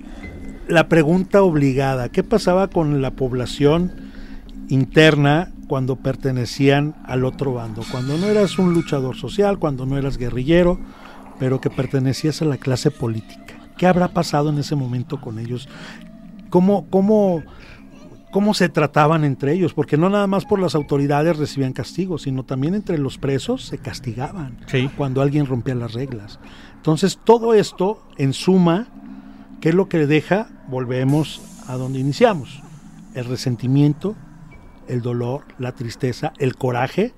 la 0.67 0.87
pregunta 0.87 1.41
obligada, 1.43 2.09
¿qué 2.09 2.23
pasaba 2.23 2.67
con 2.67 3.01
la 3.01 3.11
población 3.11 3.91
interna 4.69 5.51
cuando 5.67 5.97
pertenecían 5.97 6.95
al 7.05 7.25
otro 7.25 7.53
bando? 7.53 7.83
Cuando 7.91 8.17
no 8.17 8.27
eras 8.27 8.57
un 8.59 8.73
luchador 8.73 9.15
social, 9.15 9.59
cuando 9.59 9.85
no 9.85 9.97
eras 9.97 10.17
guerrillero, 10.17 10.79
pero 11.39 11.59
que 11.59 11.69
pertenecías 11.69 12.41
a 12.41 12.45
la 12.45 12.57
clase 12.57 12.91
política. 12.91 13.55
¿Qué 13.77 13.87
habrá 13.87 14.09
pasado 14.09 14.49
en 14.49 14.59
ese 14.59 14.75
momento 14.75 15.19
con 15.19 15.39
ellos? 15.39 15.67
¿Cómo, 16.49 16.85
cómo, 16.89 17.41
cómo 18.31 18.53
se 18.53 18.69
trataban 18.69 19.23
entre 19.23 19.53
ellos? 19.53 19.73
Porque 19.73 19.97
no 19.97 20.09
nada 20.09 20.27
más 20.27 20.45
por 20.45 20.59
las 20.59 20.75
autoridades 20.75 21.37
recibían 21.37 21.73
castigos, 21.73 22.23
sino 22.23 22.43
también 22.43 22.75
entre 22.75 22.97
los 22.99 23.17
presos 23.17 23.65
se 23.65 23.77
castigaban 23.79 24.59
Sí. 24.67 24.89
cuando 24.95 25.21
alguien 25.21 25.47
rompía 25.47 25.73
las 25.75 25.93
reglas. 25.93 26.39
Entonces, 26.75 27.19
todo 27.23 27.53
esto, 27.53 28.03
en 28.17 28.33
suma, 28.33 28.87
¿qué 29.61 29.69
es 29.69 29.75
lo 29.75 29.87
que 29.87 30.05
deja? 30.07 30.49
Volvemos 30.67 31.41
a 31.67 31.75
donde 31.75 31.99
iniciamos. 31.99 32.61
El 33.13 33.25
resentimiento, 33.25 34.15
el 34.87 35.01
dolor, 35.01 35.43
la 35.59 35.73
tristeza, 35.73 36.33
el 36.39 36.55
coraje. 36.55 37.13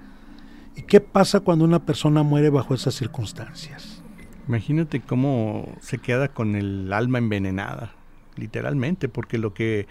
¿Y 0.76 0.84
qué 0.84 1.00
pasa 1.00 1.40
cuando 1.40 1.66
una 1.66 1.80
persona 1.80 2.22
muere 2.22 2.50
bajo 2.50 2.76
esas 2.76 2.94
circunstancias? 2.96 4.04
Imagínate 4.48 5.00
cómo 5.00 5.74
se 5.80 6.00
queda 6.00 6.28
con 6.28 6.56
el 6.56 6.92
alma 6.92 7.18
envenenada, 7.18 7.94
literalmente, 8.36 9.08
porque 9.08 9.38
lo 9.38 9.54
que 9.54 9.88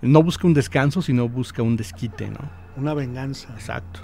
no 0.00 0.22
busca 0.22 0.46
un 0.46 0.54
descanso, 0.54 1.02
sino 1.02 1.28
busca 1.28 1.62
un 1.62 1.76
desquite, 1.76 2.30
¿no? 2.30 2.38
Una 2.76 2.94
venganza. 2.94 3.48
Exacto. 3.54 4.00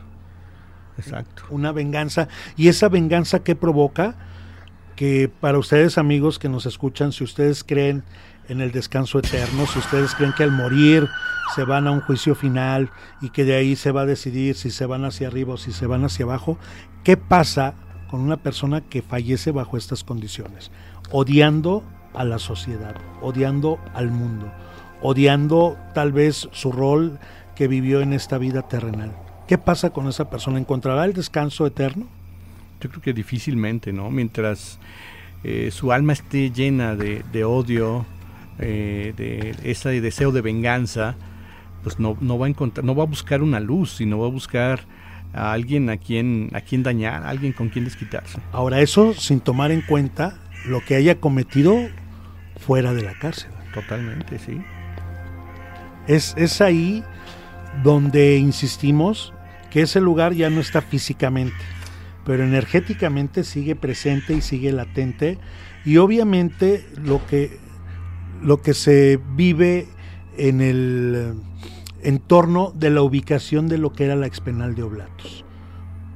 Exacto. 0.99 1.45
Una 1.51 1.71
venganza. 1.73 2.29
¿Y 2.57 2.69
esa 2.69 2.89
venganza 2.89 3.45
qué 3.45 3.55
provoca? 3.55 4.17
Que 4.97 5.29
para 5.29 5.59
ustedes 5.59 5.99
amigos 5.99 6.39
que 6.39 6.49
nos 6.49 6.65
escuchan, 6.65 7.13
si 7.13 7.23
ustedes 7.23 7.63
creen 7.63 8.03
en 8.49 8.61
el 8.61 8.73
descanso 8.73 9.19
eterno, 9.19 9.67
si 9.67 9.79
ustedes 9.79 10.15
creen 10.15 10.33
que 10.33 10.43
al 10.43 10.51
morir 10.51 11.09
se 11.55 11.65
van 11.65 11.87
a 11.87 11.91
un 11.91 12.01
juicio 12.01 12.35
final 12.35 12.91
y 13.21 13.31
que 13.31 13.45
de 13.45 13.57
ahí 13.57 13.77
se 13.77 13.93
va 13.93 14.03
a 14.03 14.07
decidir 14.07 14.55
si 14.55 14.71
se 14.71 14.87
van 14.87 15.05
hacia 15.05 15.29
arriba 15.29 15.55
o 15.55 15.57
si 15.59 15.73
se 15.73 15.87
van 15.87 16.05
hacia 16.05 16.25
abajo, 16.25 16.59
¿qué 17.05 17.17
pasa 17.17 17.75
con 18.11 18.21
una 18.21 18.39
persona 18.39 18.81
que 18.81 19.03
fallece 19.03 19.51
bajo 19.51 19.77
estas 19.77 20.03
condiciones? 20.03 20.71
Odiando 21.11 21.85
a 22.15 22.25
la 22.25 22.39
sociedad, 22.39 22.95
odiando 23.21 23.79
al 23.95 24.11
mundo, 24.11 24.51
odiando 25.03 25.77
tal 25.95 26.13
vez 26.13 26.49
su 26.53 26.73
rol 26.73 27.19
que 27.55 27.69
vivió 27.69 28.01
en 28.01 28.13
esta 28.13 28.39
vida 28.39 28.63
terrenal. 28.63 29.13
¿Qué 29.47 29.59
pasa 29.59 29.91
con 29.91 30.09
esa 30.09 30.31
persona? 30.31 30.59
¿Encontrará 30.59 31.05
el 31.05 31.13
descanso 31.13 31.67
eterno? 31.67 32.16
Yo 32.81 32.91
creo 32.91 33.03
que 33.03 33.13
difícilmente, 33.13 33.93
¿no? 33.93 34.11
Mientras 34.11 34.79
eh, 35.45 35.71
su 35.71 35.93
alma 35.93 36.13
esté 36.13 36.51
llena 36.51 36.95
de, 36.95 37.23
de 37.33 37.45
odio, 37.45 38.05
eh, 38.59 39.13
de 39.17 39.55
ese 39.71 40.01
deseo 40.01 40.33
de 40.33 40.41
venganza, 40.41 41.17
pues 41.83 41.99
no, 41.99 42.17
no 42.21 42.39
va 42.39 42.47
a 42.47 42.49
encontrar, 42.49 42.85
no 42.85 42.95
va 42.95 43.05
a 43.05 43.07
buscar 43.07 43.43
una 43.43 43.61
luz, 43.61 43.93
sino 43.97 44.19
va 44.19 44.27
a 44.27 44.31
buscar 44.31 44.81
a 45.33 45.53
alguien 45.53 45.89
a 45.91 45.99
quien, 45.99 46.51
a 46.53 46.61
quien 46.61 46.83
dañar, 46.83 47.23
a 47.23 47.31
alguien 47.31 47.53
con 47.53 47.69
quien 47.69 47.85
desquitarse. 47.85 48.41
Ahora, 48.53 48.81
eso 48.81 49.15
sin 49.15 49.41
tomar 49.41 49.71
en 49.71 49.83
cuenta 49.83 50.39
lo 50.67 50.81
que 50.85 50.97
haya 50.97 51.21
cometido 51.21 51.77
fuera 52.57 52.93
de 52.93 53.03
la 53.03 53.15
cárcel. 53.19 53.51
Totalmente, 53.73 54.39
sí. 54.39 54.61
Es, 56.07 56.35
es 56.39 56.61
ahí 56.61 57.05
donde 57.83 58.37
insistimos 58.39 59.33
que 59.71 59.83
ese 59.83 60.01
lugar 60.01 60.33
ya 60.33 60.49
no 60.49 60.61
está 60.61 60.81
físicamente, 60.81 61.55
pero 62.27 62.43
energéticamente 62.43 63.45
sigue 63.45 63.77
presente 63.77 64.35
y 64.35 64.41
sigue 64.41 64.73
latente. 64.73 65.39
Y 65.85 65.99
obviamente 65.99 66.85
lo 66.97 67.25
que, 67.25 67.57
lo 68.43 68.61
que 68.61 68.75
se 68.75 69.21
vive 69.37 69.87
en 70.37 70.61
el 70.61 71.35
entorno 72.03 72.73
de 72.75 72.91
la 72.91 73.03
ubicación 73.03 73.69
de 73.69 73.79
lo 73.79 73.93
que 73.93 74.07
era 74.07 74.17
la 74.17 74.27
expenal 74.27 74.75
de 74.75 74.83
Oblatos. 74.83 75.45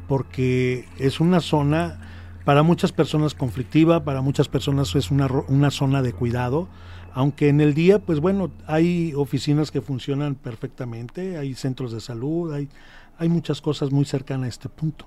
Porque 0.09 0.88
es 0.99 1.20
una 1.20 1.38
zona 1.38 2.01
para 2.44 2.64
muchas 2.64 2.90
personas 2.90 3.35
conflictiva, 3.35 4.03
para 4.03 4.20
muchas 4.20 4.49
personas 4.49 4.96
es 4.96 5.12
una, 5.12 5.29
una 5.46 5.70
zona 5.70 6.03
de 6.03 6.12
cuidado, 6.12 6.68
aunque 7.14 7.49
en 7.49 7.61
el 7.61 7.73
día, 7.73 8.01
pues 8.01 8.18
bueno, 8.18 8.51
hay 8.66 9.12
oficinas 9.14 9.70
que 9.70 9.81
funcionan 9.81 10.35
perfectamente, 10.35 11.38
hay 11.38 11.55
centros 11.55 11.92
de 11.92 12.01
salud, 12.01 12.53
hay, 12.53 12.68
hay 13.16 13.29
muchas 13.29 13.61
cosas 13.61 13.92
muy 13.92 14.05
cercanas 14.05 14.46
a 14.46 14.49
este 14.49 14.68
punto. 14.68 15.07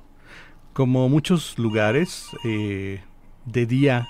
Como 0.74 1.08
muchos 1.08 1.60
lugares, 1.60 2.28
eh, 2.44 3.00
de 3.46 3.66
día 3.68 4.08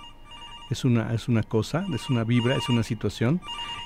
es 0.69 0.85
una, 0.85 1.13
es 1.13 1.27
una 1.27 1.43
cosa, 1.43 1.85
es 1.93 2.09
una 2.09 2.23
vibra, 2.23 2.55
es 2.55 2.69
una 2.69 2.83
situación, 2.83 3.41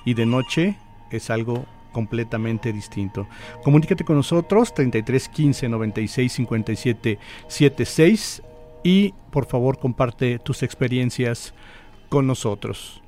y 0.05 0.13
de 0.13 0.27
noche 0.27 0.77
es 1.09 1.31
algo 1.31 1.65
completamente 1.91 2.71
distinto. 2.71 3.27
Comunícate 3.63 4.05
con 4.05 4.17
nosotros, 4.17 4.75
33 4.75 5.27
15 5.29 5.69
96 5.69 6.33
57 6.33 7.19
76, 7.47 8.43
y 8.83 9.13
por 9.31 9.47
favor 9.47 9.79
comparte 9.79 10.37
tus 10.37 10.61
experiencias 10.61 11.55
con 12.09 12.27
nosotros. 12.27 13.01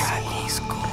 Jalisco. 0.00 0.89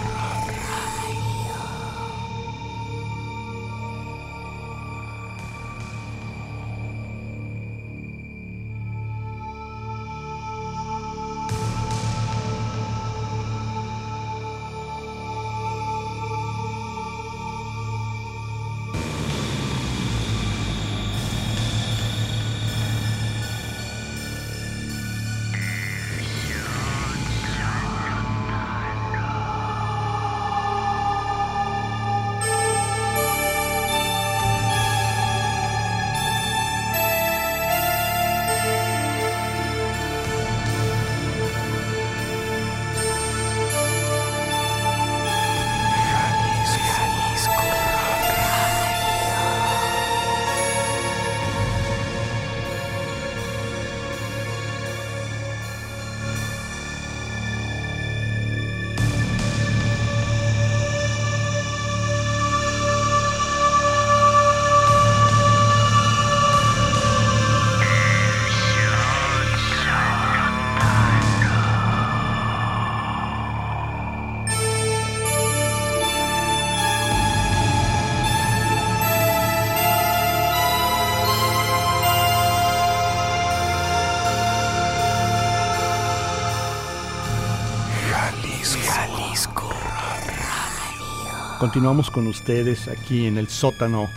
Continuamos 91.60 92.12
con 92.12 92.28
ustedes 92.28 92.88
aquí 92.88 93.26
en 93.26 93.40
el 93.40 93.48
sótano 93.48 94.08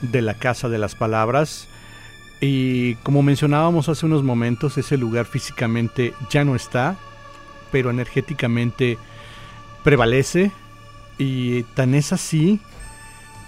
de 0.00 0.22
la 0.22 0.34
Casa 0.34 0.68
de 0.68 0.78
las 0.78 0.94
Palabras. 0.94 1.66
Y 2.40 2.94
como 2.96 3.22
mencionábamos 3.22 3.88
hace 3.88 4.06
unos 4.06 4.22
momentos, 4.22 4.78
ese 4.78 4.96
lugar 4.96 5.26
físicamente 5.26 6.14
ya 6.30 6.44
no 6.44 6.54
está, 6.54 6.96
pero 7.72 7.90
energéticamente 7.90 8.96
prevalece. 9.82 10.52
Y 11.18 11.64
tan 11.74 11.96
es 11.96 12.12
así 12.12 12.60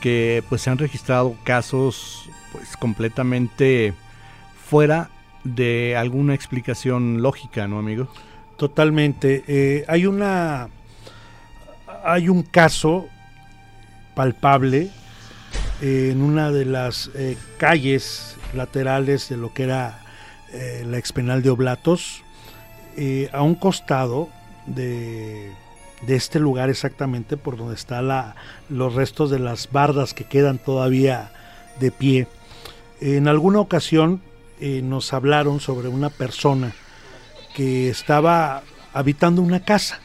que 0.00 0.42
pues 0.48 0.62
se 0.62 0.70
han 0.70 0.78
registrado 0.78 1.36
casos 1.44 2.28
pues 2.50 2.76
completamente 2.76 3.94
fuera 4.68 5.08
de 5.44 5.96
alguna 5.96 6.34
explicación 6.34 7.22
lógica, 7.22 7.68
¿no, 7.68 7.78
amigo? 7.78 8.08
Totalmente. 8.56 9.44
Eh, 9.46 9.84
hay 9.86 10.06
una. 10.06 10.68
Hay 12.02 12.28
un 12.28 12.42
caso 12.42 13.08
palpable 14.20 14.90
eh, 15.80 16.10
en 16.12 16.20
una 16.20 16.52
de 16.52 16.66
las 16.66 17.10
eh, 17.14 17.38
calles 17.56 18.36
laterales 18.52 19.30
de 19.30 19.38
lo 19.38 19.54
que 19.54 19.62
era 19.62 20.02
eh, 20.52 20.84
la 20.86 20.98
expenal 20.98 21.42
de 21.42 21.48
Oblatos, 21.48 22.22
a 23.32 23.40
un 23.40 23.54
costado 23.54 24.28
de, 24.66 25.52
de, 26.02 26.16
este 26.16 26.38
lugar 26.38 26.68
exactamente 26.68 27.38
por 27.38 27.56
donde 27.56 27.76
están 27.76 28.10
los 28.68 28.94
restos 28.94 29.30
de 29.30 29.38
las 29.38 29.72
bardas 29.72 30.12
que 30.12 30.24
quedan 30.24 30.58
todavía 30.58 31.32
de 31.78 31.90
pie. 31.90 32.26
En 33.00 33.26
alguna 33.26 33.60
ocasión 33.60 34.20
nos 34.60 35.14
hablaron 35.14 35.60
sobre 35.60 35.88
una 35.88 36.10
persona 36.10 36.74
que 37.54 37.88
estaba 37.88 38.64
habitando 38.92 39.40
una 39.40 39.60
casa 39.60 39.98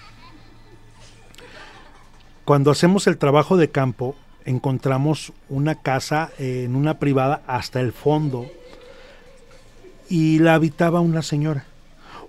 cuando 2.46 2.70
hacemos 2.70 3.08
el 3.08 3.18
trabajo 3.18 3.58
de 3.58 3.70
campo, 3.70 4.16
encontramos 4.46 5.34
una 5.50 5.82
casa 5.82 6.30
en 6.38 6.76
una 6.76 7.00
privada 7.00 7.42
hasta 7.48 7.82
el 7.82 7.92
fondo 7.92 8.46
y 10.08 10.38
la 10.38 10.54
habitaba 10.54 11.02
una 11.02 11.24
señora. 11.24 11.66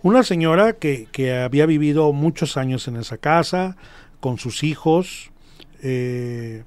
Una 0.02 0.22
señora 0.22 0.72
que, 0.72 1.07
había 1.44 1.66
vivido 1.66 2.12
muchos 2.14 2.57
años 2.57 2.88
en 2.88 2.96
esa 2.96 3.18
casa, 3.18 3.76
con 4.20 4.38
sus 4.38 4.64
hijos, 4.64 5.31
eh, 5.83 6.64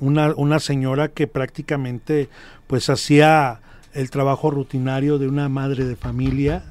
una, 0.00 0.34
una, 0.34 0.58
señora 0.58 1.08
que 1.08 1.26
prácticamente 1.26 2.30
pues 2.66 2.88
hacía 2.88 3.60
el 3.92 4.10
trabajo 4.10 4.50
rutinario 4.50 5.18
de 5.18 5.28
una 5.28 5.50
madre 5.50 5.84
de 5.84 5.96
familia, 5.96 6.64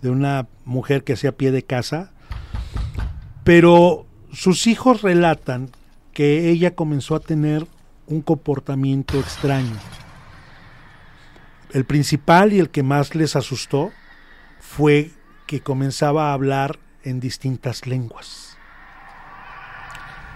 de 0.00 0.10
una 0.10 0.46
mujer 0.64 1.02
que 1.02 1.14
hacía 1.14 1.32
pie 1.32 1.50
de 1.50 1.64
casa, 1.64 2.12
pero 3.44 4.06
sus 4.32 4.66
hijos 4.66 5.02
relatan 5.02 5.70
que 6.12 6.50
ella 6.50 6.74
comenzó 6.74 7.14
a 7.14 7.20
tener 7.20 7.66
un 8.06 8.22
comportamiento 8.22 9.18
extraño. 9.18 9.76
El 11.72 11.84
principal 11.84 12.52
y 12.52 12.58
el 12.58 12.70
que 12.70 12.82
más 12.82 13.14
les 13.14 13.36
asustó 13.36 13.92
fue 14.60 15.10
que 15.46 15.60
comenzaba 15.60 16.30
a 16.30 16.32
hablar 16.32 16.78
en 17.04 17.20
distintas 17.20 17.86
lenguas. 17.86 18.56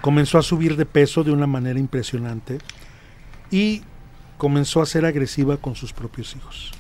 Comenzó 0.01 0.39
a 0.39 0.43
subir 0.43 0.77
de 0.77 0.87
peso 0.87 1.25
de 1.25 1.33
una 1.33 1.47
manera 1.47 1.79
impresionante 1.79 2.59
y 3.51 3.83
comenzó 4.39 4.83
a 4.83 4.87
ser 4.87 5.05
agresiva 5.05 5.57
con 5.57 5.75
sus 5.75 5.93
propios 5.93 6.37
hijos. 6.37 6.73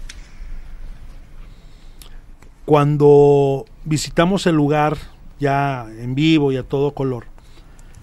Cuando 2.64 3.64
visitamos 3.85 4.46
el 4.46 4.57
lugar 4.57 4.96
ya 5.38 5.87
en 5.99 6.14
vivo 6.14 6.53
y 6.53 6.57
a 6.57 6.62
todo 6.62 6.92
color, 6.92 7.27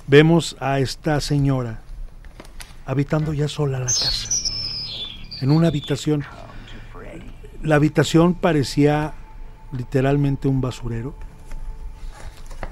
vemos 0.08 0.56
a 0.60 0.80
esta 0.80 1.19
señora 1.22 1.82
habitando 2.86 3.34
ya 3.34 3.48
sola 3.48 3.80
la 3.80 3.86
casa, 3.86 4.30
en 5.41 5.52
una 5.52 5.67
habitación. 5.67 6.26
La 7.62 7.76
habitación 7.76 8.34
parecía 8.34 9.13
literalmente 9.72 10.48
un 10.48 10.60
basurero. 10.60 11.15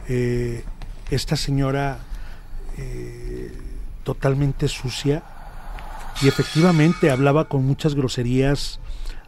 Eh, 0.07 0.63
esta 1.09 1.37
señora 1.37 1.99
eh, 2.77 3.57
totalmente 4.03 4.67
sucia 4.67 5.23
y 6.21 6.27
efectivamente 6.27 7.09
hablaba 7.09 7.47
con 7.47 7.65
muchas 7.65 7.95
groserías, 7.95 8.79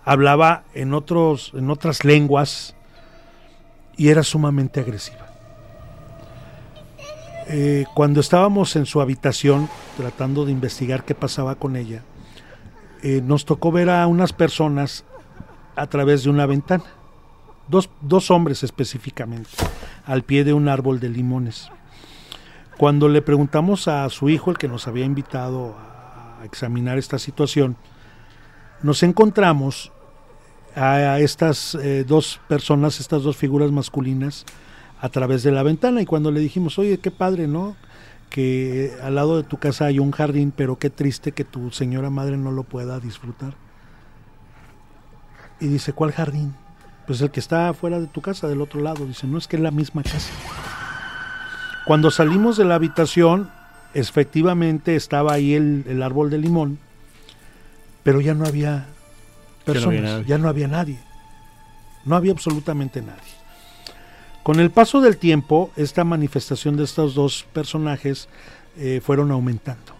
hablaba 0.03 0.63
en 0.73 0.93
otros 0.93 1.51
en 1.55 1.69
otras 1.69 2.03
lenguas 2.03 2.75
y 3.97 4.09
era 4.09 4.23
sumamente 4.23 4.79
agresiva. 4.79 5.27
Eh, 7.47 7.85
cuando 7.93 8.21
estábamos 8.21 8.75
en 8.75 8.85
su 8.85 9.01
habitación 9.01 9.69
tratando 9.97 10.45
de 10.45 10.51
investigar 10.51 11.03
qué 11.03 11.13
pasaba 11.13 11.55
con 11.55 11.75
ella, 11.75 12.03
eh, 13.01 13.21
nos 13.21 13.45
tocó 13.45 13.71
ver 13.71 13.89
a 13.89 14.07
unas 14.07 14.31
personas 14.31 15.03
a 15.75 15.87
través 15.87 16.23
de 16.23 16.29
una 16.29 16.45
ventana, 16.45 16.85
dos, 17.67 17.89
dos 18.01 18.31
hombres 18.31 18.63
específicamente, 18.63 19.49
al 20.05 20.23
pie 20.23 20.43
de 20.43 20.53
un 20.53 20.69
árbol 20.69 20.99
de 20.99 21.09
limones. 21.09 21.69
Cuando 22.77 23.09
le 23.09 23.21
preguntamos 23.21 23.87
a 23.87 24.09
su 24.09 24.29
hijo, 24.29 24.51
el 24.51 24.57
que 24.57 24.67
nos 24.67 24.87
había 24.87 25.05
invitado 25.05 25.75
a 25.77 26.45
examinar 26.45 26.97
esta 26.97 27.19
situación, 27.19 27.75
nos 28.81 29.03
encontramos 29.03 29.91
a 30.75 31.19
estas 31.19 31.75
eh, 31.75 32.03
dos 32.07 32.39
personas, 32.47 32.99
estas 32.99 33.23
dos 33.23 33.37
figuras 33.37 33.71
masculinas, 33.71 34.45
a 35.03 35.09
través 35.09 35.43
de 35.43 35.51
la 35.51 35.63
ventana 35.63 36.01
y 36.01 36.05
cuando 36.05 36.31
le 36.31 36.39
dijimos, 36.39 36.79
oye, 36.79 36.97
qué 36.97 37.11
padre, 37.11 37.45
¿no? 37.45 37.75
Que 38.29 38.93
al 39.03 39.15
lado 39.15 39.35
de 39.35 39.43
tu 39.43 39.57
casa 39.57 39.83
hay 39.83 39.99
un 39.99 40.11
jardín, 40.11 40.53
pero 40.55 40.79
qué 40.79 40.89
triste 40.89 41.33
que 41.33 41.43
tu 41.43 41.71
señora 41.71 42.09
madre 42.09 42.37
no 42.37 42.51
lo 42.51 42.63
pueda 42.63 43.01
disfrutar. 43.01 43.53
Y 45.59 45.67
dice, 45.67 45.91
¿cuál 45.91 46.13
jardín? 46.13 46.55
Pues 47.05 47.19
el 47.19 47.31
que 47.31 47.41
está 47.41 47.67
afuera 47.67 47.99
de 47.99 48.07
tu 48.07 48.21
casa, 48.21 48.47
del 48.47 48.61
otro 48.61 48.79
lado. 48.79 49.05
Dice, 49.05 49.27
no 49.27 49.37
es 49.37 49.49
que 49.49 49.57
es 49.57 49.61
la 49.61 49.71
misma 49.71 50.03
casa. 50.03 50.31
Cuando 51.85 52.09
salimos 52.09 52.55
de 52.55 52.63
la 52.63 52.75
habitación, 52.75 53.51
efectivamente 53.93 54.95
estaba 54.95 55.33
ahí 55.33 55.53
el, 55.53 55.83
el 55.89 56.01
árbol 56.01 56.29
de 56.29 56.37
limón, 56.37 56.79
pero 58.03 58.21
ya 58.21 58.33
no 58.33 58.45
había 58.45 58.85
personas, 59.63 60.25
ya 60.25 60.37
no 60.37 60.49
había 60.49 60.67
nadie. 60.67 60.97
No 62.05 62.15
había 62.15 62.31
absolutamente 62.31 63.01
nadie. 63.01 63.21
Con 64.43 64.59
el 64.59 64.71
paso 64.71 64.99
del 64.99 65.17
tiempo, 65.17 65.71
esta 65.77 66.03
manifestación 66.03 66.75
de 66.75 66.83
estos 66.83 67.15
dos 67.15 67.45
personajes 67.53 68.27
eh, 68.77 68.99
fueron 69.01 69.31
aumentando. 69.31 69.93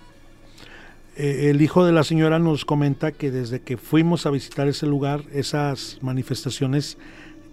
Eh, 1.15 1.49
el 1.49 1.62
hijo 1.62 1.86
de 1.86 1.93
la 1.93 2.04
señora 2.04 2.39
nos 2.39 2.65
comenta 2.65 3.12
que 3.12 3.32
desde 3.32 3.62
que 3.62 3.78
fuimos 3.78 4.26
a 4.26 4.32
visitar 4.32 4.67
ese 4.67 4.86
lugar, 4.86 5.23
esas 5.32 5.99
manifestaciones 6.02 6.97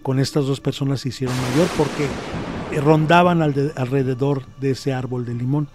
con 0.03 0.19
estas 0.19 0.45
dos 0.47 0.59
personas 0.59 1.01
se 1.01 1.09
hicieron 1.09 1.35
mayor 1.41 1.67
porque 1.77 2.07
rondaban 2.81 3.41
alrededor 3.41 4.45
de 4.59 4.71
ese 4.71 4.93
árbol 4.93 5.25
de 5.25 5.35
limón. 5.35 5.69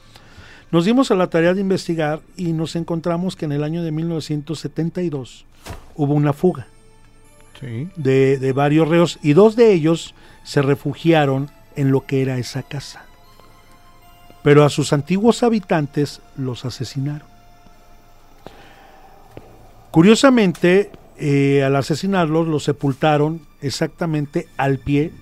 Nos 0.73 0.85
dimos 0.85 1.11
a 1.11 1.15
la 1.15 1.29
tarea 1.29 1.55
de 1.55 1.61
investigar 1.61 2.21
y 2.37 2.53
nos 2.53 2.75
encontramos 2.75 3.37
que 3.37 3.45
en 3.45 3.53
el 3.53 3.63
año 3.63 3.83
de 3.83 3.93
1972 3.93 5.47
hubo 5.97 6.15
una 6.15 6.33
fuga 6.33 6.67
de, 7.61 8.39
de 8.39 8.53
varios 8.53 8.89
reos 8.89 9.19
y 9.23 9.33
dos 9.33 9.57
de 9.57 9.73
ellos 9.73 10.15
se 10.45 10.63
refugiaron 10.63 11.51
en 11.75 11.91
lo 11.91 12.07
que 12.07 12.23
era 12.23 12.39
esa 12.39 12.63
casa. 12.63 13.05
Pero 14.43 14.65
a 14.65 14.71
sus 14.71 14.93
antiguos 14.93 15.43
habitantes 15.43 16.21
los 16.37 16.65
asesinaron. 16.65 17.27
Curiosamente, 19.91 20.91
eh, 21.17 21.63
al 21.65 21.75
asesinarlos, 21.75 22.47
los 22.47 22.65
sepultaron 22.65 23.41
exactamente 23.63 24.47
al 24.57 24.79
pie 24.79 25.13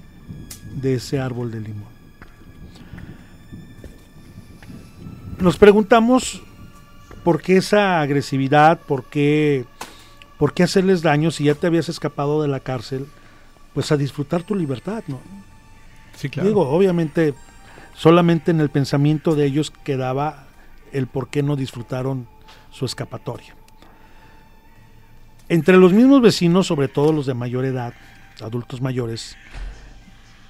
de 0.74 0.94
ese 0.94 1.20
árbol 1.20 1.52
de 1.52 1.60
limón. 1.60 1.94
Nos 5.38 5.56
preguntamos 5.56 6.42
por 7.22 7.40
qué 7.40 7.58
esa 7.58 8.00
agresividad, 8.00 8.80
por 8.80 9.04
qué, 9.04 9.64
por 10.38 10.54
qué 10.54 10.62
hacerles 10.62 11.02
daño 11.02 11.30
si 11.30 11.44
ya 11.44 11.54
te 11.54 11.66
habías 11.66 11.88
escapado 11.88 12.42
de 12.42 12.48
la 12.48 12.60
cárcel 12.60 13.06
pues 13.72 13.90
a 13.92 13.96
disfrutar 13.96 14.42
tu 14.42 14.54
libertad, 14.54 15.02
¿no? 15.08 15.20
Sí, 16.16 16.28
claro. 16.28 16.48
Digo, 16.48 16.68
obviamente, 16.68 17.34
solamente 17.94 18.52
en 18.52 18.60
el 18.60 18.70
pensamiento 18.70 19.34
de 19.34 19.46
ellos 19.46 19.70
quedaba 19.70 20.46
el 20.92 21.08
por 21.08 21.28
qué 21.28 21.42
no 21.42 21.56
disfrutaron 21.56 22.28
su 22.70 22.84
escapatoria. 22.84 23.56
Entre 25.48 25.76
los 25.76 25.92
mismos 25.92 26.22
vecinos, 26.22 26.68
sobre 26.68 26.88
todo 26.88 27.12
los 27.12 27.26
de 27.26 27.34
mayor 27.34 27.64
edad, 27.64 27.94
adultos 28.40 28.80
mayores, 28.80 29.36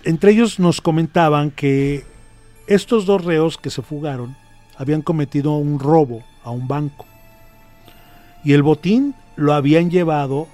entre 0.05 0.33
ellos 0.33 0.61
nos 0.61 0.81
comentaban 0.81 1.51
que 1.51 2.05
estos 2.66 3.07
dos 3.07 3.25
reos 3.25 3.59
que 3.59 3.70
se 3.70 3.83
fugaron 3.83 4.37
habían 4.77 5.03
cometido 5.03 5.57
un 5.57 5.79
robo 5.79 6.23
a 6.42 6.51
un 6.51 6.68
banco 6.68 7.07
y 8.44 8.53
el 8.53 8.62
botín 8.62 9.14
lo 9.37 9.53
habían 9.53 9.90
llevado 9.90 10.49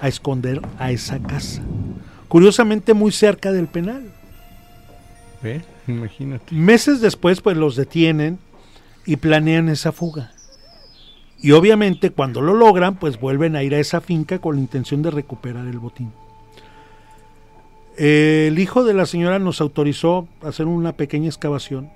a 0.00 0.08
esconder 0.08 0.60
a 0.78 0.90
esa 0.90 1.18
casa 1.18 1.62
curiosamente 2.28 2.94
muy 2.94 3.10
cerca 3.10 3.52
del 3.52 3.66
penal. 3.66 4.12
¿Ve? 5.42 5.62
Imagínate. 5.86 6.54
Meses 6.54 7.00
después, 7.00 7.40
pues 7.40 7.56
los 7.56 7.74
detienen 7.74 8.38
y 9.06 9.16
planean 9.16 9.68
esa 9.68 9.92
fuga. 9.92 10.32
Y 11.40 11.52
obviamente 11.52 12.10
cuando 12.10 12.40
lo 12.40 12.54
logran, 12.54 12.96
pues 12.96 13.18
vuelven 13.18 13.56
a 13.56 13.62
ir 13.62 13.74
a 13.74 13.78
esa 13.78 14.00
finca 14.00 14.38
con 14.40 14.56
la 14.56 14.60
intención 14.60 15.02
de 15.02 15.10
recuperar 15.10 15.66
el 15.66 15.78
botín. 15.78 16.12
El 17.96 18.58
hijo 18.58 18.84
de 18.84 18.94
la 18.94 19.06
señora 19.06 19.38
nos 19.38 19.60
autorizó 19.60 20.28
a 20.42 20.48
hacer 20.48 20.66
una 20.66 20.92
pequeña 20.92 21.28
excavación 21.28 21.90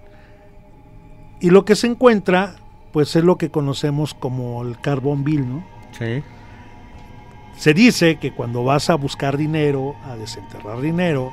y 1.40 1.51
lo 1.51 1.64
que 1.64 1.77
se 1.77 1.88
encuentra, 1.88 2.57
pues 2.92 3.14
es 3.14 3.23
lo 3.23 3.37
que 3.37 3.51
conocemos 3.51 4.14
como 4.14 4.62
el 4.62 4.81
carbón 4.81 5.23
bill, 5.23 5.49
¿no? 5.49 5.71
Se 7.57 7.74
dice 7.74 8.16
que 8.16 8.33
cuando 8.33 8.64
vas 8.64 8.90
a 8.90 8.94
buscar 8.94 9.37
dinero, 9.37 9.94
a 10.05 10.16
desenterrar 10.16 10.81
dinero, 10.81 11.31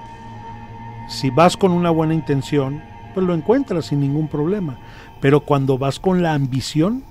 si 1.09 1.29
vas 1.29 1.57
con 1.57 1.71
una 1.71 1.89
buena 1.89 2.13
intención, 2.13 2.83
pues 3.13 3.25
lo 3.25 3.33
encuentras 3.33 3.87
sin 3.87 3.99
ningún 3.99 4.27
problema. 4.27 4.77
Pero 5.21 5.41
cuando 5.41 5.77
vas 5.77 5.99
con 5.99 6.21
la 6.21 6.33
ambición, 6.33 7.03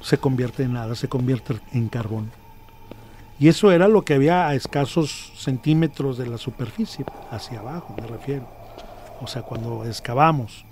se 0.00 0.18
convierte 0.18 0.62
en 0.62 0.72
nada, 0.72 0.94
se 0.94 1.08
convierte 1.08 1.60
en 1.72 1.88
carbón. 1.88 2.30
Y 3.38 3.48
eso 3.48 3.72
era 3.72 3.88
lo 3.88 4.02
que 4.02 4.14
había 4.14 4.48
a 4.48 4.54
escasos 4.54 5.32
centímetros 5.36 6.18
de 6.18 6.26
la 6.26 6.38
superficie, 6.38 7.04
hacia 7.30 7.60
abajo 7.60 7.94
me 8.00 8.06
refiero. 8.06 8.46
O 9.20 9.26
sea, 9.26 9.42
cuando 9.42 9.84
excavamos. 9.84 10.64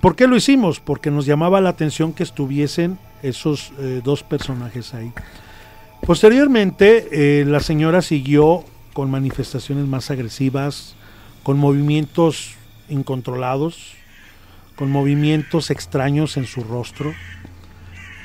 ¿Por 0.00 0.16
qué 0.16 0.26
lo 0.26 0.36
hicimos? 0.36 0.80
Porque 0.80 1.10
nos 1.10 1.26
llamaba 1.26 1.60
la 1.60 1.70
atención 1.70 2.12
que 2.12 2.22
estuviesen 2.22 2.98
esos 3.22 3.72
eh, 3.78 4.00
dos 4.04 4.22
personajes 4.22 4.94
ahí. 4.94 5.12
Posteriormente, 6.06 7.08
eh, 7.40 7.44
la 7.44 7.60
señora 7.60 8.02
siguió 8.02 8.64
con 8.92 9.10
manifestaciones 9.10 9.86
más 9.86 10.10
agresivas, 10.10 10.94
con 11.42 11.58
movimientos 11.58 12.54
incontrolados, 12.88 13.94
con 14.76 14.90
movimientos 14.90 15.70
extraños 15.70 16.36
en 16.36 16.46
su 16.46 16.62
rostro. 16.62 17.12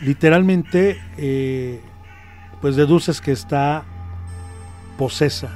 Literalmente, 0.02 1.02
eh, 1.18 1.80
pues 2.62 2.76
deduces 2.76 3.22
que 3.22 3.32
está 3.32 3.84
posesa 4.98 5.50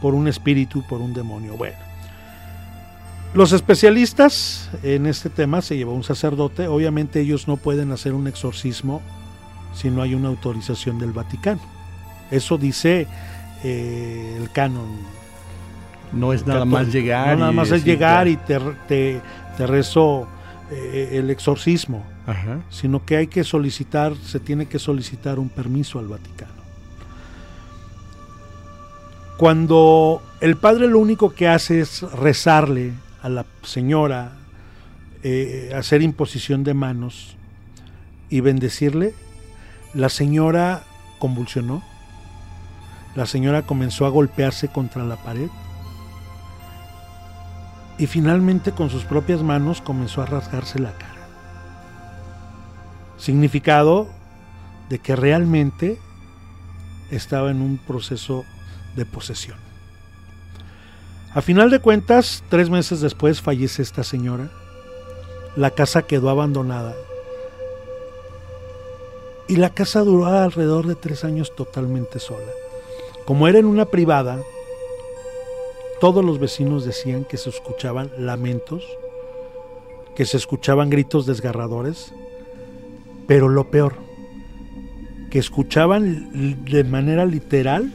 por 0.00 0.14
un 0.14 0.28
espíritu, 0.28 0.82
por 0.86 1.00
un 1.00 1.14
demonio. 1.14 1.56
Bueno, 1.56 1.78
los 3.34 3.52
especialistas 3.52 4.70
en 4.82 5.06
este 5.06 5.30
tema 5.30 5.62
se 5.62 5.76
llevó 5.76 5.94
un 5.94 6.04
sacerdote. 6.04 6.68
Obviamente 6.68 7.20
ellos 7.20 7.48
no 7.48 7.56
pueden 7.56 7.90
hacer 7.92 8.12
un 8.12 8.26
exorcismo 8.26 9.00
si 9.74 9.90
no 9.90 10.02
hay 10.02 10.14
una 10.14 10.28
autorización 10.28 10.98
del 10.98 11.12
Vaticano. 11.12 11.62
Eso 12.30 12.58
dice 12.58 13.06
eh, 13.64 14.38
el 14.38 14.50
canon. 14.50 14.88
No 16.12 16.34
es 16.34 16.46
nada 16.46 16.66
más 16.66 16.92
llegar. 16.92 17.34
No 17.34 17.40
nada 17.40 17.52
más 17.52 17.70
es 17.70 17.84
llegar 17.84 18.28
y 18.28 18.36
te, 18.36 18.58
te, 18.86 19.20
te 19.56 19.66
rezo 19.66 20.28
eh, 20.70 21.10
el 21.12 21.30
exorcismo, 21.30 22.04
Ajá. 22.26 22.60
sino 22.68 23.04
que 23.04 23.16
hay 23.16 23.28
que 23.28 23.44
solicitar, 23.44 24.14
se 24.16 24.40
tiene 24.40 24.66
que 24.66 24.78
solicitar 24.78 25.38
un 25.38 25.48
permiso 25.48 25.98
al 25.98 26.08
Vaticano. 26.08 26.52
Cuando 29.38 30.22
el 30.40 30.56
padre 30.56 30.86
lo 30.86 30.98
único 30.98 31.34
que 31.34 31.48
hace 31.48 31.80
es 31.80 32.02
rezarle 32.02 32.92
a 33.22 33.28
la 33.28 33.46
señora, 33.62 34.32
eh, 35.22 35.72
hacer 35.76 36.02
imposición 36.02 36.64
de 36.64 36.74
manos 36.74 37.36
y 38.28 38.40
bendecirle, 38.40 39.14
la 39.94 40.08
señora 40.08 40.82
convulsionó, 41.18 41.82
la 43.14 43.26
señora 43.26 43.62
comenzó 43.62 44.06
a 44.06 44.10
golpearse 44.10 44.68
contra 44.68 45.04
la 45.04 45.16
pared 45.16 45.48
y 47.98 48.06
finalmente 48.06 48.72
con 48.72 48.90
sus 48.90 49.04
propias 49.04 49.42
manos 49.42 49.80
comenzó 49.80 50.22
a 50.22 50.26
rasgarse 50.26 50.78
la 50.78 50.92
cara. 50.96 51.28
Significado 53.18 54.08
de 54.88 54.98
que 54.98 55.14
realmente 55.14 55.98
estaba 57.10 57.50
en 57.50 57.60
un 57.60 57.78
proceso 57.78 58.44
de 58.96 59.06
posesión. 59.06 59.71
A 61.34 61.40
final 61.40 61.70
de 61.70 61.78
cuentas, 61.78 62.44
tres 62.50 62.68
meses 62.68 63.00
después 63.00 63.40
fallece 63.40 63.80
esta 63.80 64.04
señora. 64.04 64.50
La 65.56 65.70
casa 65.70 66.02
quedó 66.02 66.28
abandonada. 66.28 66.94
Y 69.48 69.56
la 69.56 69.70
casa 69.70 70.00
duró 70.00 70.26
alrededor 70.26 70.86
de 70.86 70.94
tres 70.94 71.24
años 71.24 71.54
totalmente 71.56 72.18
sola. 72.18 72.52
Como 73.24 73.48
era 73.48 73.58
en 73.58 73.64
una 73.64 73.86
privada, 73.86 74.42
todos 76.02 76.22
los 76.22 76.38
vecinos 76.38 76.84
decían 76.84 77.24
que 77.24 77.38
se 77.38 77.48
escuchaban 77.48 78.10
lamentos, 78.18 78.84
que 80.14 80.26
se 80.26 80.36
escuchaban 80.36 80.90
gritos 80.90 81.24
desgarradores, 81.24 82.12
pero 83.26 83.48
lo 83.48 83.70
peor, 83.70 83.94
que 85.30 85.38
escuchaban 85.38 86.64
de 86.66 86.84
manera 86.84 87.24
literal 87.24 87.90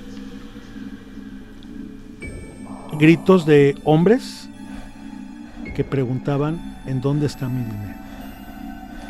gritos 2.98 3.46
de 3.46 3.76
hombres 3.84 4.50
que 5.76 5.84
preguntaban 5.84 6.78
en 6.86 7.02
dónde 7.02 7.28
está 7.28 7.48
mi 7.48 7.64
dinero, 7.64 7.96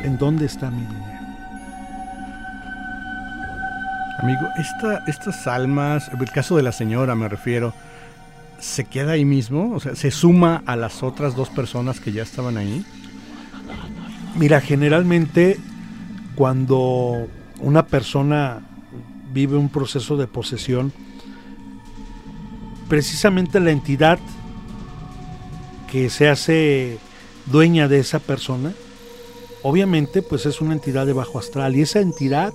en 0.02 0.18
dónde 0.18 0.46
está 0.46 0.70
mi 0.70 0.82
dinero. 0.82 1.18
Amigo, 4.20 4.48
esta, 4.58 5.04
estas 5.06 5.46
almas, 5.46 6.10
el 6.18 6.30
caso 6.30 6.56
de 6.56 6.62
la 6.62 6.72
señora 6.72 7.14
me 7.14 7.28
refiero, 7.28 7.72
¿se 8.58 8.84
queda 8.84 9.12
ahí 9.12 9.24
mismo? 9.24 9.74
O 9.74 9.80
sea, 9.80 9.94
¿se 9.94 10.10
suma 10.10 10.62
a 10.66 10.76
las 10.76 11.02
otras 11.02 11.36
dos 11.36 11.48
personas 11.48 12.00
que 12.00 12.12
ya 12.12 12.22
estaban 12.22 12.56
ahí? 12.56 12.84
Mira, 14.36 14.60
generalmente 14.60 15.58
cuando 16.34 17.28
una 17.60 17.86
persona 17.86 18.60
vive 19.32 19.56
un 19.56 19.68
proceso 19.68 20.16
de 20.16 20.26
posesión, 20.26 20.92
precisamente 22.88 23.60
la 23.60 23.70
entidad 23.70 24.18
que 25.90 26.10
se 26.10 26.28
hace 26.28 26.98
dueña 27.46 27.88
de 27.88 27.98
esa 27.98 28.18
persona, 28.18 28.72
obviamente 29.62 30.22
pues 30.22 30.46
es 30.46 30.60
una 30.60 30.74
entidad 30.74 31.06
de 31.06 31.12
bajo 31.12 31.38
astral 31.38 31.76
y 31.76 31.82
esa 31.82 32.00
entidad 32.00 32.52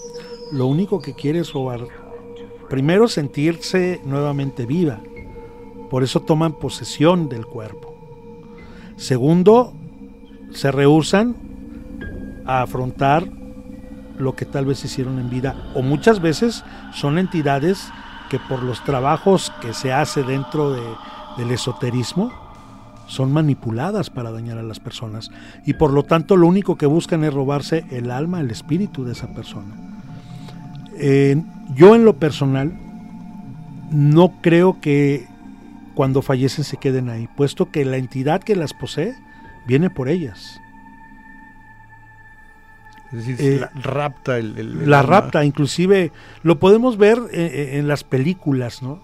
lo 0.51 0.67
único 0.67 1.01
que 1.01 1.13
quiere 1.13 1.39
es 1.39 1.53
robar, 1.53 1.81
primero 2.69 3.07
sentirse 3.07 4.01
nuevamente 4.05 4.65
viva, 4.65 5.01
por 5.89 6.03
eso 6.03 6.21
toman 6.21 6.53
posesión 6.53 7.29
del 7.29 7.45
cuerpo. 7.45 7.93
Segundo, 8.97 9.73
se 10.51 10.71
rehusan 10.71 11.36
a 12.45 12.61
afrontar 12.61 13.27
lo 14.17 14.36
que 14.36 14.45
tal 14.45 14.65
vez 14.65 14.86
hicieron 14.86 15.19
en 15.19 15.29
vida 15.29 15.71
o 15.73 15.81
muchas 15.81 16.21
veces 16.21 16.63
son 16.93 17.17
entidades 17.17 17.89
que 18.34 18.39
por 18.39 18.63
los 18.63 18.84
trabajos 18.84 19.53
que 19.61 19.75
se 19.75 19.93
hace 19.93 20.23
dentro 20.23 20.71
de, 20.71 20.81
del 21.38 21.51
esoterismo 21.51 22.31
son 23.05 23.31
manipuladas 23.31 24.09
para 24.09 24.31
dañar 24.31 24.57
a 24.57 24.63
las 24.63 24.79
personas 24.79 25.29
y 25.67 25.73
por 25.73 25.93
lo 25.93 26.01
tanto 26.01 26.36
lo 26.36 26.47
único 26.47 26.75
que 26.75 26.88
buscan 26.88 27.23
es 27.23 27.31
robarse 27.31 27.86
el 27.91 28.09
alma, 28.09 28.39
el 28.39 28.49
espíritu 28.49 29.05
de 29.05 29.11
esa 29.11 29.27
persona. 29.36 29.75
Yo 31.75 31.93
en 31.93 32.05
lo 32.05 32.13
personal 32.13 32.73
no 33.91 34.41
creo 34.41 34.81
que 34.81 35.27
cuando 35.93 36.23
fallecen 36.23 36.63
se 36.63 36.77
queden 36.77 37.09
ahí, 37.09 37.29
puesto 37.38 37.69
que 37.69 37.86
la 37.86 37.97
entidad 37.97 38.41
que 38.41 38.55
las 38.55 38.73
posee 38.73 39.13
viene 39.67 39.91
por 39.91 40.09
ellas. 40.09 40.59
Es 43.14 43.28
decir, 43.28 43.36
Eh, 43.39 43.59
la 43.59 43.72
rapta 43.82 44.38
el, 44.38 44.89
La 44.89 45.01
rapta, 45.03 45.45
inclusive 45.45 46.11
lo 46.41 46.59
podemos 46.59 46.97
ver 46.97 47.20
en, 47.32 47.78
en 47.80 47.88
las 47.88 48.03
películas, 48.03 48.82
¿no? 48.82 48.99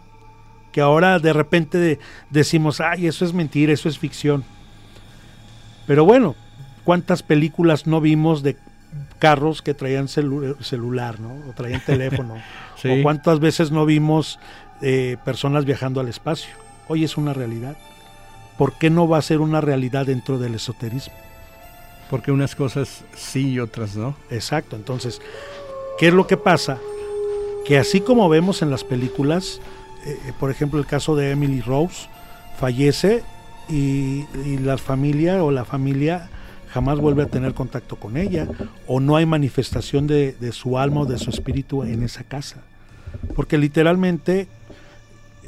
Que 0.72 0.82
ahora 0.82 1.20
de 1.20 1.34
repente 1.34 1.78
de- 1.78 2.00
decimos, 2.30 2.82
ay, 2.82 3.08
eso 3.08 3.24
es 3.26 3.34
mentira, 3.34 3.72
eso 3.74 3.88
es 3.90 3.98
ficción. 4.00 4.44
Pero 5.88 6.06
bueno, 6.06 6.36
¿cuántas 6.84 7.24
películas 7.24 7.88
no 7.88 8.02
vimos 8.02 8.44
de 8.44 8.58
carros 9.20 9.62
que 9.62 9.74
traían 9.74 10.08
celu- 10.08 10.60
celular, 10.62 11.20
¿no? 11.20 11.34
O 11.50 11.54
traían 11.54 11.82
teléfono. 11.86 12.36
Sí. 12.80 12.88
O 12.88 13.04
cuántas 13.04 13.42
veces 13.42 13.72
no 13.72 13.86
vimos 13.86 14.40
eh, 14.82 15.18
personas 15.26 15.66
viajando 15.66 16.00
al 16.00 16.08
espacio. 16.08 16.54
Hoy 16.88 17.04
es 17.04 17.18
una 17.18 17.34
realidad. 17.34 17.76
¿Por 18.58 18.72
qué 18.78 18.90
no 18.90 19.06
va 19.06 19.18
a 19.18 19.22
ser 19.22 19.42
una 19.42 19.60
realidad 19.60 20.06
dentro 20.06 20.40
del 20.40 20.56
esoterismo? 20.56 21.14
Porque 22.10 22.32
unas 22.32 22.56
cosas 22.56 23.04
sí 23.16 23.52
y 23.52 23.60
otras 23.60 23.96
no. 23.96 24.16
Exacto, 24.30 24.76
entonces, 24.76 25.22
¿qué 25.98 26.08
es 26.08 26.14
lo 26.14 26.28
que 26.28 26.38
pasa? 26.38 26.80
Que 27.66 27.78
así 27.78 28.02
como 28.02 28.30
vemos 28.30 28.62
en 28.62 28.72
las 28.72 28.84
películas, 28.84 29.62
eh, 30.06 30.18
eh, 30.26 30.34
por 30.40 30.50
ejemplo 30.50 30.80
el 30.80 30.86
caso 30.86 31.16
de 31.16 31.32
Emily 31.32 31.62
Rose, 31.62 32.08
fallece 32.60 33.24
y, 33.70 34.26
la 34.58 34.78
familia 34.78 35.44
o 35.44 35.52
la 35.52 35.64
familia 35.64 36.30
jamás 36.74 37.00
vuelve 37.00 37.24
a 37.24 37.28
tener 37.28 37.54
contacto 37.54 37.96
con 37.96 38.18
ella, 38.18 38.48
o 38.88 39.00
no 39.00 39.16
hay 39.16 39.26
manifestación 39.26 40.08
de, 40.08 40.34
de 40.34 40.52
su 40.52 40.78
alma 40.78 41.02
o 41.02 41.06
de 41.06 41.18
su 41.18 41.30
espíritu 41.30 41.84
en 41.84 42.04
esa 42.04 42.24
casa. 42.24 42.58
Porque 43.36 43.58
literalmente 43.58 44.48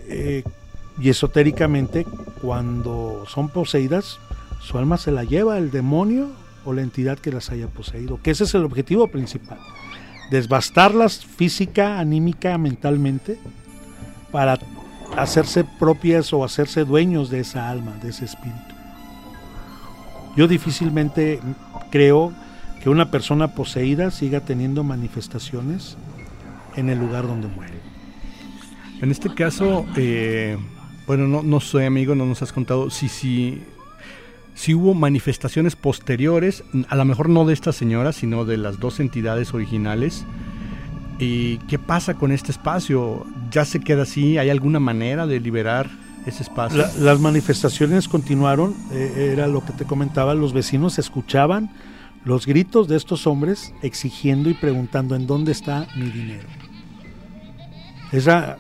eh, 0.08 0.44
y 1.00 1.10
esotéricamente 1.10 2.06
cuando 2.42 3.24
son 3.28 3.50
poseídas, 3.50 4.20
su 4.60 4.78
alma 4.78 4.98
se 4.98 5.12
la 5.12 5.24
lleva 5.24 5.58
el 5.58 5.72
demonio 5.72 6.30
o 6.66 6.74
la 6.74 6.82
entidad 6.82 7.20
que 7.20 7.32
las 7.32 7.50
haya 7.52 7.68
poseído, 7.68 8.20
que 8.22 8.32
ese 8.32 8.44
es 8.44 8.54
el 8.56 8.64
objetivo 8.64 9.08
principal. 9.08 9.60
Desbastarlas 10.30 11.26
física, 11.26 12.00
anímica, 12.00 12.58
mentalmente, 12.58 13.38
para 14.32 14.60
hacerse 15.18 15.64
propias 15.64 16.32
o 16.34 16.44
hacerse 16.44 16.86
dueños 16.86 17.30
de 17.30 17.42
esa 17.42 17.70
alma, 17.70 17.98
de 18.02 18.10
ese 18.10 18.26
espíritu. 18.26 18.76
Yo 20.38 20.48
difícilmente 20.48 21.40
creo 21.90 22.32
que 22.82 22.90
una 22.90 23.12
persona 23.12 23.50
poseída 23.50 24.12
siga 24.12 24.40
teniendo 24.40 24.84
manifestaciones 24.84 25.98
en 26.76 26.90
el 26.90 27.00
lugar 27.00 27.28
donde 27.28 27.48
muere. 27.48 27.80
En 29.02 29.12
este 29.12 29.34
caso, 29.34 29.86
eh, 29.98 30.58
bueno, 31.06 31.28
no, 31.28 31.44
no 31.44 31.60
soy 31.60 31.86
amigo, 31.86 32.16
no 32.16 32.26
nos 32.26 32.42
has 32.42 32.54
contado 32.54 32.90
si, 32.90 33.10
si, 33.10 33.62
si 34.54 34.74
hubo 34.76 34.94
manifestaciones 34.94 35.76
posteriores, 35.76 36.64
a 36.90 36.96
lo 36.96 37.06
mejor 37.06 37.30
no 37.30 37.46
de 37.46 37.54
esta 37.54 37.72
señora, 37.72 38.12
sino 38.14 38.46
de 38.46 38.58
las 38.58 38.80
dos 38.80 39.00
entidades 39.00 39.54
originales. 39.54 40.26
¿Y 41.20 41.58
qué 41.68 41.78
pasa 41.80 42.16
con 42.16 42.32
este 42.32 42.52
espacio? 42.52 43.26
¿Ya 43.52 43.64
se 43.66 43.80
queda 43.80 44.04
así? 44.04 44.38
¿Hay 44.38 44.50
alguna 44.50 44.80
manera 44.80 45.28
de 45.28 45.40
liberar 45.40 45.90
ese 46.26 46.44
espacio? 46.44 46.80
La- 46.80 46.92
las 47.00 47.20
manifestaciones 47.20 48.08
continuaron, 48.08 48.76
eh, 48.92 49.30
era 49.34 49.48
lo 49.48 49.64
que 49.64 49.74
te 49.74 49.86
comentaba, 49.86 50.34
los 50.36 50.52
vecinos 50.54 50.98
escuchaban 51.00 51.72
los 52.26 52.46
gritos 52.46 52.88
de 52.88 52.98
estos 52.98 53.26
hombres 53.26 53.74
exigiendo 53.82 54.50
y 54.50 54.54
preguntando 54.54 55.16
en 55.16 55.26
dónde 55.28 55.52
está 55.52 55.88
mi 55.96 56.10
dinero. 56.12 56.48
Esa 58.12 58.58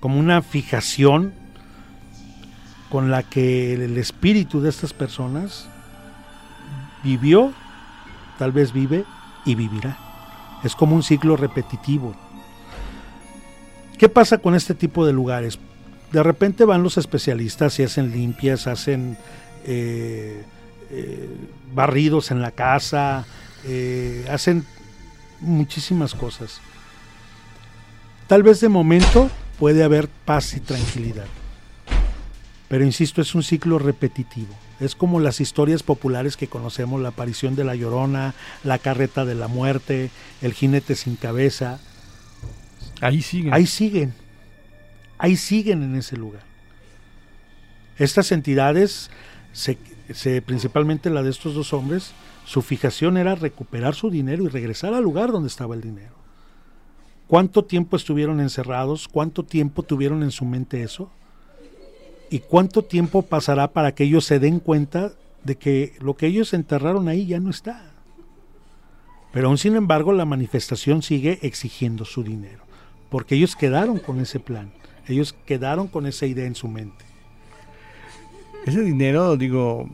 como 0.00 0.18
una 0.18 0.40
fijación 0.42 1.32
con 2.90 3.10
la 3.10 3.22
que 3.22 3.74
el 3.74 3.96
espíritu 3.98 4.60
de 4.60 4.70
estas 4.70 4.92
personas 4.92 5.68
vivió, 7.02 7.52
tal 8.38 8.52
vez 8.52 8.72
vive 8.72 9.04
y 9.44 9.54
vivirá. 9.54 9.98
Es 10.64 10.74
como 10.74 10.94
un 10.94 11.02
ciclo 11.02 11.36
repetitivo. 11.36 12.14
¿Qué 13.98 14.08
pasa 14.08 14.38
con 14.38 14.54
este 14.54 14.74
tipo 14.74 15.06
de 15.06 15.12
lugares? 15.12 15.58
De 16.12 16.22
repente 16.22 16.64
van 16.64 16.82
los 16.82 16.98
especialistas 16.98 17.78
y 17.78 17.82
hacen 17.82 18.10
limpias, 18.10 18.66
hacen 18.66 19.16
eh, 19.64 20.44
eh, 20.90 21.28
barridos 21.74 22.30
en 22.30 22.42
la 22.42 22.50
casa, 22.50 23.26
eh, 23.64 24.26
hacen 24.30 24.64
muchísimas 25.40 26.14
cosas. 26.14 26.60
Tal 28.26 28.42
vez 28.42 28.60
de 28.60 28.68
momento 28.68 29.30
puede 29.58 29.82
haber 29.82 30.08
paz 30.08 30.54
y 30.54 30.60
tranquilidad. 30.60 31.26
Pero 32.68 32.84
insisto, 32.84 33.20
es 33.22 33.34
un 33.34 33.42
ciclo 33.42 33.78
repetitivo. 33.78 34.52
Es 34.80 34.94
como 34.96 35.20
las 35.20 35.40
historias 35.40 35.82
populares 35.82 36.36
que 36.36 36.48
conocemos, 36.48 37.00
la 37.00 37.10
aparición 37.10 37.54
de 37.54 37.64
la 37.64 37.74
llorona, 37.76 38.34
la 38.64 38.78
carreta 38.78 39.24
de 39.24 39.34
la 39.36 39.46
muerte, 39.48 40.10
el 40.42 40.52
jinete 40.52 40.96
sin 40.96 41.16
cabeza. 41.16 41.78
Ahí 43.00 43.22
sigue. 43.22 43.50
Ahí 43.52 43.66
siguen. 43.66 44.14
Ahí 45.18 45.36
siguen 45.36 45.82
en 45.82 45.94
ese 45.94 46.16
lugar. 46.16 46.42
Estas 47.98 48.32
entidades, 48.32 49.10
se, 49.52 49.78
se- 50.12 50.42
principalmente 50.42 51.08
la 51.08 51.22
de 51.22 51.30
estos 51.30 51.54
dos 51.54 51.72
hombres, 51.72 52.12
su 52.44 52.60
fijación 52.62 53.16
era 53.16 53.34
recuperar 53.34 53.94
su 53.94 54.10
dinero 54.10 54.44
y 54.44 54.48
regresar 54.48 54.92
al 54.92 55.04
lugar 55.04 55.32
donde 55.32 55.48
estaba 55.48 55.74
el 55.74 55.80
dinero. 55.80 56.14
¿Cuánto 57.28 57.64
tiempo 57.64 57.96
estuvieron 57.96 58.40
encerrados? 58.40 59.08
¿Cuánto 59.08 59.42
tiempo 59.44 59.82
tuvieron 59.82 60.22
en 60.22 60.30
su 60.30 60.44
mente 60.44 60.82
eso? 60.82 61.10
¿Y 62.30 62.40
cuánto 62.40 62.82
tiempo 62.82 63.22
pasará 63.22 63.68
para 63.68 63.94
que 63.94 64.04
ellos 64.04 64.24
se 64.24 64.38
den 64.38 64.60
cuenta 64.60 65.12
de 65.44 65.56
que 65.56 65.94
lo 66.00 66.16
que 66.16 66.26
ellos 66.26 66.54
enterraron 66.54 67.08
ahí 67.08 67.26
ya 67.26 67.40
no 67.40 67.50
está? 67.50 67.92
Pero 69.32 69.48
aún 69.48 69.58
sin 69.58 69.76
embargo 69.76 70.12
la 70.12 70.24
manifestación 70.24 71.02
sigue 71.02 71.38
exigiendo 71.42 72.04
su 72.04 72.22
dinero, 72.22 72.64
porque 73.10 73.34
ellos 73.34 73.54
quedaron 73.54 73.98
con 73.98 74.20
ese 74.20 74.40
plan, 74.40 74.72
ellos 75.06 75.34
quedaron 75.44 75.88
con 75.88 76.06
esa 76.06 76.26
idea 76.26 76.46
en 76.46 76.54
su 76.54 76.68
mente. 76.68 77.04
Ese 78.64 78.80
dinero, 78.80 79.36
digo, 79.36 79.88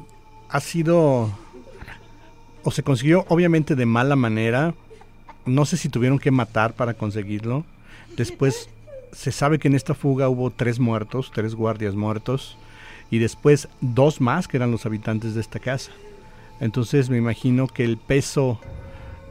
ha 0.48 0.60
sido 0.60 1.30
o 2.64 2.70
se 2.70 2.82
consiguió 2.82 3.24
obviamente 3.28 3.74
de 3.74 3.86
mala 3.86 4.16
manera. 4.16 4.74
No 5.44 5.64
sé 5.64 5.76
si 5.76 5.88
tuvieron 5.88 6.18
que 6.18 6.30
matar 6.30 6.74
para 6.74 6.94
conseguirlo. 6.94 7.64
Después 8.16 8.68
se 9.12 9.30
sabe 9.32 9.58
que 9.58 9.68
en 9.68 9.74
esta 9.74 9.94
fuga 9.94 10.28
hubo 10.28 10.50
tres 10.50 10.78
muertos, 10.80 11.30
tres 11.34 11.54
guardias 11.54 11.94
muertos, 11.94 12.56
y 13.10 13.18
después 13.18 13.68
dos 13.80 14.20
más 14.20 14.48
que 14.48 14.56
eran 14.56 14.70
los 14.70 14.86
habitantes 14.86 15.34
de 15.34 15.40
esta 15.42 15.58
casa. 15.58 15.92
Entonces 16.60 17.10
me 17.10 17.18
imagino 17.18 17.66
que 17.66 17.84
el 17.84 17.96
peso 17.98 18.58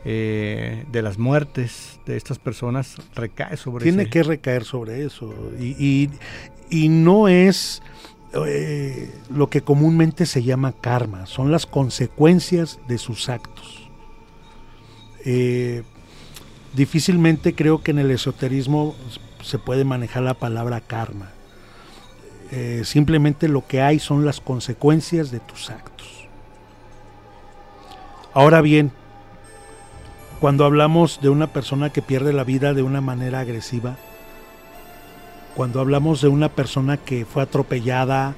eh, 0.05 0.85
de 0.91 1.01
las 1.03 1.17
muertes 1.19 1.99
de 2.05 2.17
estas 2.17 2.39
personas 2.39 2.95
recae 3.15 3.55
sobre 3.57 3.83
Tiene 3.83 4.03
ese- 4.03 4.09
que 4.11 4.23
recaer 4.23 4.63
sobre 4.65 5.05
eso. 5.05 5.33
Y, 5.59 5.75
y- 5.83 6.09
y 6.69 6.89
no 6.89 7.27
es 7.27 7.81
eh, 8.47 9.13
lo 9.29 9.49
que 9.49 9.61
comúnmente 9.61 10.25
se 10.25 10.41
llama 10.41 10.71
karma, 10.73 11.25
son 11.25 11.51
las 11.51 11.65
consecuencias 11.65 12.79
de 12.87 12.97
sus 12.97 13.29
actos. 13.29 13.89
Eh, 15.25 15.83
difícilmente 16.75 17.53
creo 17.53 17.83
que 17.83 17.91
en 17.91 17.99
el 17.99 18.09
esoterismo 18.11 18.95
se 19.43 19.59
puede 19.59 19.83
manejar 19.85 20.23
la 20.23 20.33
palabra 20.33 20.81
karma. 20.81 21.29
Eh, 22.51 22.81
simplemente 22.83 23.47
lo 23.47 23.65
que 23.65 23.81
hay 23.81 23.99
son 23.99 24.25
las 24.25 24.41
consecuencias 24.41 25.31
de 25.31 25.39
tus 25.39 25.69
actos. 25.69 26.27
Ahora 28.33 28.61
bien, 28.61 28.91
cuando 30.39 30.65
hablamos 30.65 31.19
de 31.21 31.29
una 31.29 31.47
persona 31.47 31.91
que 31.91 32.01
pierde 32.01 32.33
la 32.33 32.43
vida 32.43 32.73
de 32.73 32.81
una 32.83 33.01
manera 33.01 33.39
agresiva, 33.41 33.97
cuando 35.55 35.79
hablamos 35.81 36.21
de 36.21 36.29
una 36.29 36.49
persona 36.49 36.97
que 36.97 37.25
fue 37.25 37.43
atropellada 37.43 38.35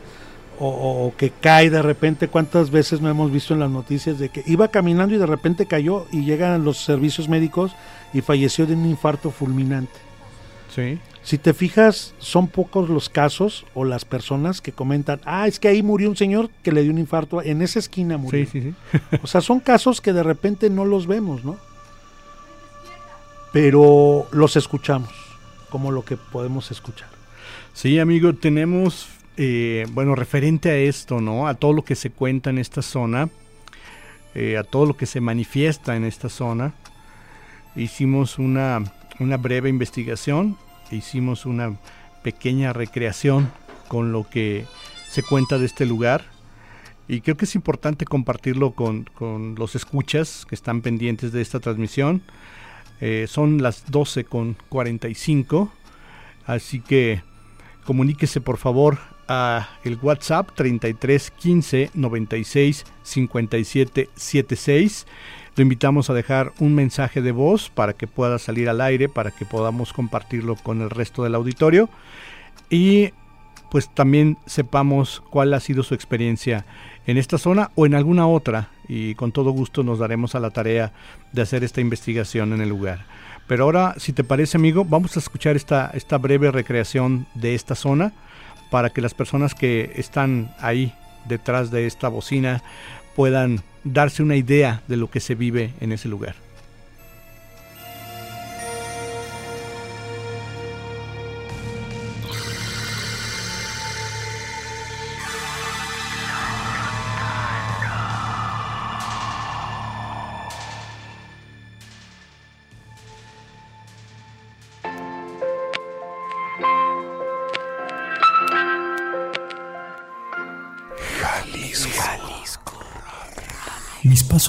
o, 0.60 0.68
o- 0.68 1.08
o 1.08 1.16
que 1.16 1.30
cae 1.32 1.70
de 1.70 1.82
repente, 1.82 2.28
¿cuántas 2.28 2.72
veces 2.72 3.02
no 3.02 3.10
hemos 3.10 3.32
visto 3.32 3.54
en 3.54 3.60
las 3.60 3.70
noticias 3.70 4.20
de 4.20 4.30
que 4.30 4.44
iba 4.48 4.68
caminando 4.68 5.16
y 5.16 5.20
de 5.20 5.26
repente 5.26 5.66
cayó 5.68 6.06
y 6.12 6.24
llegan 6.26 6.64
los 6.64 6.84
servicios 6.84 7.30
médicos 7.30 7.72
y 8.14 8.22
falleció 8.22 8.66
de 8.66 8.74
un 8.74 8.86
infarto 8.86 9.32
fulminante? 9.32 9.94
Sí. 10.74 11.00
Si 11.22 11.38
te 11.38 11.54
fijas, 11.54 12.14
son 12.18 12.48
pocos 12.48 12.90
los 12.90 13.10
casos 13.10 13.66
o 13.74 13.86
las 13.86 14.06
personas 14.06 14.60
que 14.60 14.72
comentan, 14.72 15.22
ah, 15.24 15.48
es 15.48 15.60
que 15.60 15.68
ahí 15.68 15.84
murió 15.84 16.10
un 16.10 16.18
señor 16.18 16.50
que 16.64 16.72
le 16.72 16.82
dio 16.84 16.92
un 16.92 16.98
infarto, 16.98 17.42
en 17.42 17.62
esa 17.62 17.80
esquina 17.80 18.18
murió. 18.18 18.46
Sí, 18.46 18.52
sí, 18.52 18.74
sí. 18.92 18.98
O 19.22 19.28
sea, 19.28 19.42
son 19.42 19.60
casos 19.60 20.02
que 20.02 20.14
de 20.14 20.24
repente 20.24 20.70
no 20.70 20.84
los 20.84 21.08
vemos, 21.08 21.46
¿no? 21.46 21.58
Pero 23.54 24.28
los 24.32 24.56
escuchamos, 24.56 25.12
como 25.70 25.92
lo 25.92 26.04
que 26.04 26.18
podemos 26.18 26.72
escuchar. 26.72 27.08
Sí, 27.74 28.00
amigo, 28.00 28.34
tenemos, 28.34 29.08
eh, 29.38 29.86
bueno, 29.92 30.16
referente 30.16 30.72
a 30.72 30.78
esto, 30.78 31.22
¿no? 31.22 31.48
A 31.48 31.54
todo 31.54 31.72
lo 31.72 31.84
que 31.84 31.96
se 31.96 32.10
cuenta 32.10 32.50
en 32.50 32.58
esta 32.58 32.82
zona, 32.82 33.30
eh, 34.36 34.58
a 34.58 34.64
todo 34.64 34.88
lo 34.88 34.98
que 34.98 35.06
se 35.06 35.22
manifiesta 35.22 35.96
en 35.96 36.04
esta 36.04 36.30
zona. 36.30 36.74
Hicimos 37.76 38.40
una, 38.40 38.84
una 39.20 39.38
breve 39.38 39.70
investigación, 39.70 40.58
hicimos 40.92 41.46
una 41.46 41.76
pequeña 42.24 42.74
recreación 42.74 43.52
con 43.88 44.12
lo 44.12 44.28
que 44.30 44.66
se 45.10 45.24
cuenta 45.24 45.58
de 45.58 45.66
este 45.66 45.86
lugar. 45.86 46.24
Y 47.08 47.22
creo 47.22 47.36
que 47.38 47.46
es 47.46 47.56
importante 47.56 48.06
compartirlo 48.06 48.72
con, 48.72 49.04
con 49.04 49.56
los 49.56 49.76
escuchas 49.76 50.46
que 50.48 50.56
están 50.56 50.82
pendientes 50.82 51.32
de 51.32 51.42
esta 51.42 51.60
transmisión. 51.60 52.24
Eh, 53.02 53.26
son 53.28 53.62
las 53.62 53.92
12 53.92 54.24
con 54.24 54.56
45. 54.70 55.72
Así 56.46 56.80
que 56.80 57.22
comuníquese 57.86 58.42
por 58.42 58.58
favor 58.58 58.98
a 59.28 59.70
el 59.84 59.98
WhatsApp 60.02 60.50
33 60.56 61.32
15 61.32 61.92
96 61.94 62.86
57 63.04 64.10
76. 64.16 65.06
Lo 65.56 65.62
invitamos 65.62 66.10
a 66.10 66.14
dejar 66.14 66.52
un 66.60 66.74
mensaje 66.74 67.22
de 67.22 67.32
voz 67.32 67.70
para 67.70 67.94
que 67.94 68.08
pueda 68.08 68.40
salir 68.40 68.70
al 68.70 68.82
aire, 68.82 69.08
para 69.08 69.32
que 69.32 69.46
podamos 69.46 69.94
compartirlo 69.94 70.56
con 70.56 70.82
el 70.82 70.90
resto 70.90 71.24
del 71.24 71.36
auditorio. 71.36 71.90
Y 72.70 73.12
pues 73.70 73.90
también 73.90 74.38
sepamos 74.46 75.22
cuál 75.30 75.54
ha 75.54 75.60
sido 75.60 75.84
su 75.84 75.94
experiencia 75.94 76.66
en 77.06 77.18
esta 77.18 77.38
zona 77.38 77.72
o 77.76 77.86
en 77.86 77.96
alguna 77.96 78.28
otra 78.28 78.70
y 78.88 79.16
con 79.16 79.32
todo 79.32 79.52
gusto 79.52 79.84
nos 79.84 80.00
daremos 80.00 80.36
a 80.36 80.40
la 80.40 80.52
tarea 80.52 80.92
de 81.32 81.42
hacer 81.42 81.64
esta 81.64 81.82
investigación 81.82 82.54
en 82.54 82.62
el 82.62 82.70
lugar. 82.70 83.06
Pero 83.48 83.66
ahora, 83.66 83.96
si 83.98 84.14
te 84.14 84.24
parece 84.24 84.58
amigo, 84.58 84.86
vamos 84.86 85.16
a 85.18 85.20
escuchar 85.20 85.56
esta, 85.56 85.92
esta 85.94 86.18
breve 86.18 86.52
recreación 86.52 87.26
de 87.34 87.56
esta 87.56 87.76
zona 87.76 88.14
para 88.70 88.92
que 88.92 89.02
las 89.02 89.14
personas 89.14 89.54
que 89.54 89.92
están 89.96 90.54
ahí 90.60 90.94
detrás 91.28 91.72
de 91.72 91.86
esta 91.88 92.10
bocina 92.10 92.64
puedan 93.16 93.62
darse 93.84 94.24
una 94.24 94.36
idea 94.36 94.82
de 94.88 94.98
lo 94.98 95.10
que 95.10 95.20
se 95.20 95.36
vive 95.36 95.72
en 95.82 95.92
ese 95.92 96.08
lugar. 96.08 96.36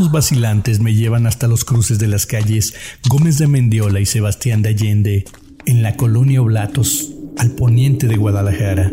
Vacilantes 0.02 0.80
me 0.80 0.92
llevan 0.92 1.26
hasta 1.26 1.46
los 1.46 1.64
cruces 1.64 1.98
de 2.00 2.08
las 2.08 2.26
calles 2.26 2.74
Gómez 3.08 3.38
de 3.38 3.46
Mendiola 3.46 4.00
y 4.00 4.06
Sebastián 4.06 4.60
de 4.60 4.70
Allende, 4.70 5.24
en 5.66 5.82
la 5.82 5.96
colonia 5.96 6.42
Oblatos, 6.42 7.12
al 7.38 7.52
poniente 7.52 8.08
de 8.08 8.16
Guadalajara. 8.16 8.92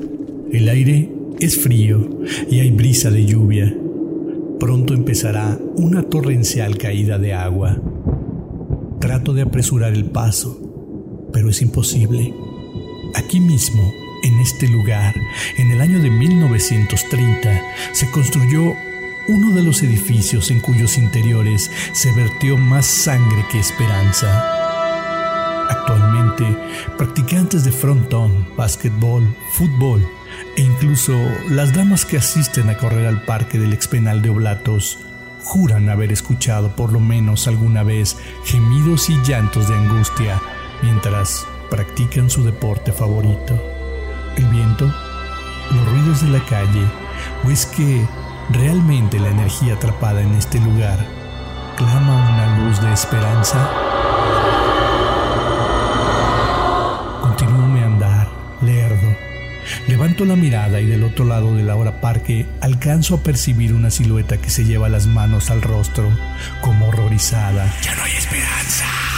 El 0.51 0.69
aire 0.69 1.11
es 1.39 1.57
frío 1.57 2.07
y 2.49 2.59
hay 2.59 2.69
brisa 2.69 3.09
de 3.09 3.25
lluvia. 3.25 3.75
Pronto 4.59 4.93
empezará 4.93 5.57
una 5.75 6.03
torrencial 6.03 6.77
caída 6.77 7.17
de 7.17 7.33
agua. 7.33 7.81
Trato 8.99 9.33
de 9.33 9.41
apresurar 9.41 9.93
el 9.93 10.05
paso, 10.05 11.29
pero 11.33 11.49
es 11.49 11.63
imposible. 11.63 12.31
Aquí 13.15 13.39
mismo, 13.39 13.91
en 14.23 14.39
este 14.39 14.67
lugar, 14.67 15.15
en 15.57 15.71
el 15.71 15.81
año 15.81 15.99
de 15.99 16.11
1930, 16.11 17.61
se 17.91 18.11
construyó 18.11 18.73
uno 19.27 19.51
de 19.51 19.63
los 19.63 19.83
edificios 19.83 20.51
en 20.51 20.59
cuyos 20.59 20.97
interiores 20.97 21.71
se 21.93 22.11
vertió 22.13 22.57
más 22.57 22.85
sangre 22.85 23.45
que 23.51 23.59
esperanza. 23.59 24.61
Actualmente, 25.69 26.45
practicantes 26.97 27.63
de 27.63 27.71
frontón, 27.71 28.47
básquetbol, 28.57 29.35
fútbol 29.53 30.05
e 30.57 30.61
incluso 30.61 31.13
las 31.49 31.73
damas 31.73 32.05
que 32.05 32.17
asisten 32.17 32.69
a 32.69 32.77
correr 32.77 33.07
al 33.07 33.23
parque 33.23 33.57
del 33.57 33.73
expenal 33.73 34.21
de 34.21 34.29
Oblatos 34.29 34.99
juran 35.43 35.89
haber 35.89 36.11
escuchado 36.11 36.75
por 36.75 36.91
lo 36.91 36.99
menos 36.99 37.47
alguna 37.47 37.83
vez 37.83 38.17
gemidos 38.43 39.09
y 39.09 39.17
llantos 39.23 39.69
de 39.69 39.75
angustia 39.75 40.41
mientras 40.81 41.47
practican 41.69 42.29
su 42.29 42.43
deporte 42.43 42.91
favorito. 42.91 43.61
El 44.35 44.45
viento, 44.47 44.85
los 44.85 45.91
ruidos 45.91 46.21
de 46.21 46.29
la 46.29 46.45
calle, 46.45 46.83
o 47.45 47.49
es 47.49 47.65
que 47.65 48.05
realmente 48.53 49.19
la 49.19 49.29
energía 49.29 49.73
atrapada 49.73 50.21
en 50.21 50.33
este 50.35 50.59
lugar 50.59 50.99
clama 51.77 52.29
una 52.29 52.57
luz 52.59 52.81
de 52.81 52.93
esperanza. 52.93 53.69
Continúo 57.21 57.67
mi 57.67 57.81
andar, 57.81 58.27
lerdo. 58.61 59.15
Levanto 59.87 60.25
la 60.25 60.35
mirada 60.35 60.81
y 60.81 60.85
del 60.85 61.03
otro 61.03 61.25
lado 61.25 61.55
de 61.55 61.63
la 61.63 61.75
hora 61.75 62.01
parque 62.01 62.47
alcanzo 62.61 63.15
a 63.15 63.23
percibir 63.23 63.73
una 63.73 63.91
silueta 63.91 64.37
que 64.37 64.49
se 64.49 64.65
lleva 64.65 64.89
las 64.89 65.07
manos 65.07 65.49
al 65.49 65.61
rostro, 65.61 66.09
como 66.61 66.87
horrorizada. 66.87 67.71
Ya 67.81 67.95
no 67.95 68.03
hay 68.03 68.11
esperanza. 68.13 69.10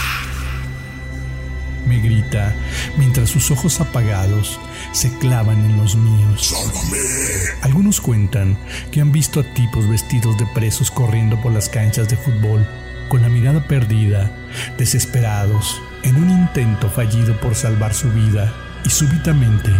Me 1.94 2.00
grita 2.00 2.52
mientras 2.96 3.30
sus 3.30 3.52
ojos 3.52 3.80
apagados 3.80 4.58
se 4.90 5.16
clavan 5.18 5.64
en 5.64 5.76
los 5.76 5.94
míos. 5.94 6.48
¡Sálvame! 6.48 6.98
Algunos 7.62 8.00
cuentan 8.00 8.58
que 8.90 9.00
han 9.00 9.12
visto 9.12 9.38
a 9.38 9.54
tipos 9.54 9.88
vestidos 9.88 10.36
de 10.36 10.46
presos 10.54 10.90
corriendo 10.90 11.40
por 11.40 11.52
las 11.52 11.68
canchas 11.68 12.08
de 12.08 12.16
fútbol, 12.16 12.66
con 13.08 13.22
la 13.22 13.28
mirada 13.28 13.68
perdida, 13.68 14.28
desesperados, 14.76 15.80
en 16.02 16.16
un 16.16 16.30
intento 16.30 16.90
fallido 16.90 17.38
por 17.38 17.54
salvar 17.54 17.94
su 17.94 18.10
vida, 18.10 18.52
y 18.84 18.90
súbitamente 18.90 19.70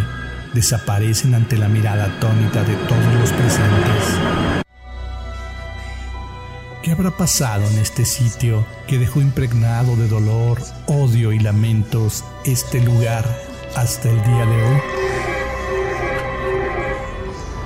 desaparecen 0.52 1.34
ante 1.34 1.58
la 1.58 1.66
mirada 1.66 2.04
atónita 2.04 2.62
de 2.62 2.76
todos 2.76 3.14
los 3.18 3.32
presentes. 3.32 4.23
¿Qué 6.84 6.92
habrá 6.92 7.10
pasado 7.10 7.66
en 7.66 7.78
este 7.78 8.04
sitio 8.04 8.66
que 8.86 8.98
dejó 8.98 9.22
impregnado 9.22 9.96
de 9.96 10.06
dolor, 10.06 10.60
odio 10.84 11.32
y 11.32 11.38
lamentos 11.38 12.22
este 12.44 12.78
lugar 12.78 13.24
hasta 13.74 14.10
el 14.10 14.22
día 14.22 14.44
de 14.44 14.62
hoy? 14.62 14.80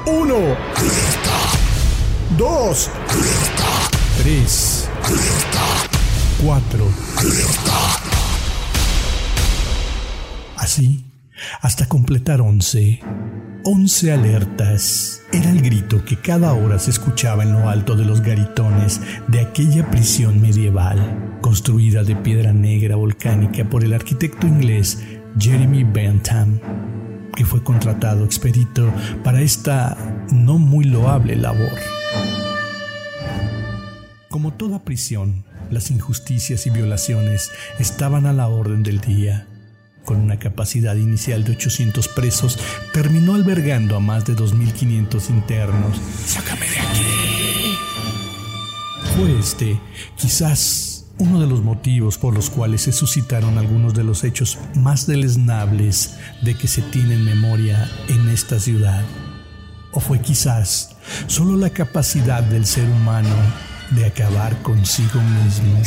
Uno. 0.07 0.57
Dos. 2.37 2.91
Tres. 4.19 4.89
Cuatro. 6.41 6.87
Así, 10.59 11.08
hasta 11.61 11.87
completar 11.87 12.41
once. 12.41 13.01
Once 13.65 14.13
alertas. 14.13 15.23
Era 15.33 15.51
el 15.51 15.61
grito 15.61 16.05
que 16.05 16.17
cada 16.17 16.55
hora 16.55 16.79
se 16.79 16.91
escuchaba 16.91 17.43
en 17.43 17.53
lo 17.53 17.69
alto 17.69 17.97
de 17.97 18.05
los 18.05 18.21
garitones 18.21 19.01
de 19.27 19.41
aquella 19.41 19.91
prisión 19.91 20.41
medieval, 20.41 21.39
construida 21.41 22.03
de 22.03 22.17
piedra 22.17 22.53
negra 22.53 22.97
volcánica 22.97 23.65
por 23.69 23.85
el 23.85 23.93
arquitecto 23.93 24.47
inglés 24.47 25.05
Jeremy 25.39 25.85
Bentham, 25.85 26.61
que 27.35 27.45
fue 27.45 27.63
contratado 27.63 28.25
expedito 28.25 28.93
para 29.23 29.41
esta 29.41 29.97
no 30.33 30.59
muy 30.59 30.85
loable 30.85 31.37
labor. 31.37 31.79
Como 34.29 34.53
toda 34.53 34.85
prisión, 34.85 35.45
las 35.71 35.91
injusticias 35.91 36.67
y 36.67 36.71
violaciones 36.71 37.51
estaban 37.79 38.27
a 38.27 38.33
la 38.33 38.49
orden 38.49 38.83
del 38.83 39.01
día. 39.01 39.47
Con 40.09 40.23
una 40.23 40.39
capacidad 40.39 40.97
inicial 40.97 41.45
de 41.45 41.53
800 41.53 42.09
presos, 42.09 42.59
terminó 42.95 43.35
albergando 43.35 43.95
a 43.95 44.01
más 44.01 44.25
de 44.25 44.35
2.500 44.35 45.29
internos. 45.29 46.01
Sácame 46.25 46.67
de 46.67 46.79
aquí. 46.79 47.77
Fue 49.15 49.39
este, 49.39 49.79
quizás, 50.17 51.05
uno 51.19 51.43
de 51.43 51.47
los 51.47 51.63
motivos 51.63 52.17
por 52.17 52.33
los 52.33 52.49
cuales 52.49 52.81
se 52.81 52.93
suscitaron 52.93 53.59
algunos 53.59 53.93
de 53.93 54.03
los 54.03 54.25
hechos 54.25 54.57
más 54.75 55.07
deleznables 55.07 56.15
de 56.41 56.55
que 56.55 56.69
se 56.69 56.81
tiene 56.81 57.13
en 57.13 57.27
memoria 57.27 57.87
en 58.09 58.31
esta 58.31 58.59
ciudad. 58.59 59.05
O 59.93 60.01
fue 60.01 60.23
quizás 60.23 60.97
solo 61.27 61.55
la 61.59 61.69
capacidad 61.69 62.43
del 62.43 62.65
ser 62.65 62.89
humano 62.89 63.37
de 63.91 64.07
acabar 64.07 64.57
consigo 64.63 65.21
mismo. 65.21 65.83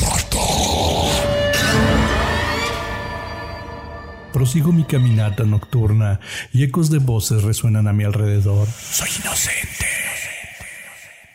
Prosigo 4.33 4.71
mi 4.71 4.85
caminata 4.85 5.43
nocturna 5.43 6.21
y 6.53 6.63
ecos 6.63 6.89
de 6.89 6.99
voces 6.99 7.43
resuenan 7.43 7.87
a 7.87 7.93
mi 7.93 8.05
alrededor. 8.05 8.65
Soy 8.67 9.09
inocente. 9.21 9.85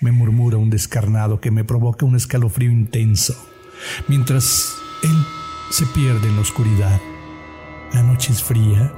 Me 0.01 0.13
murmura 0.13 0.57
un 0.57 0.71
descarnado 0.71 1.41
que 1.41 1.51
me 1.51 1.63
provoca 1.63 2.07
un 2.07 2.17
escalofrío 2.17 2.71
intenso, 2.71 3.35
mientras 4.09 4.75
él 5.03 5.27
se 5.71 5.85
pierde 5.87 6.29
en 6.29 6.37
la 6.37 6.43
oscuridad. 6.43 7.01
La 7.93 8.03
noche 8.03 8.33
es 8.33 8.43
fría, 8.43 8.93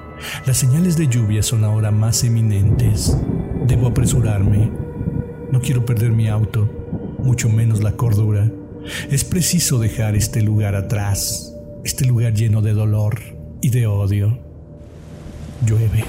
las 0.47 0.59
señales 0.59 0.97
de 0.97 1.09
lluvia 1.09 1.43
son 1.43 1.65
ahora 1.65 1.91
más 1.91 2.23
eminentes. 2.23 3.17
Debo 3.67 3.89
apresurarme. 3.89 4.71
No 5.51 5.61
quiero 5.61 5.85
perder 5.85 6.13
mi 6.13 6.29
auto, 6.29 7.17
mucho 7.19 7.49
menos 7.49 7.83
la 7.83 7.93
cordura. 7.93 8.49
Es 9.11 9.25
preciso 9.25 9.79
dejar 9.79 10.15
este 10.15 10.41
lugar 10.41 10.77
atrás, 10.77 11.53
este 11.85 12.05
lugar 12.05 12.35
lleno 12.35 12.63
de 12.63 12.75
dolor 12.75 13.38
y 13.61 13.71
de 13.71 13.87
odio. 13.87 14.39
Llueve. 15.65 16.05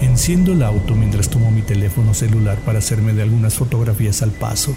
Enciendo 0.00 0.52
el 0.52 0.62
auto 0.62 0.94
mientras 0.94 1.28
tomo 1.28 1.50
mi 1.50 1.62
teléfono 1.62 2.12
celular 2.14 2.58
para 2.58 2.78
hacerme 2.78 3.12
de 3.14 3.22
algunas 3.22 3.54
fotografías 3.54 4.22
al 4.22 4.30
paso. 4.30 4.76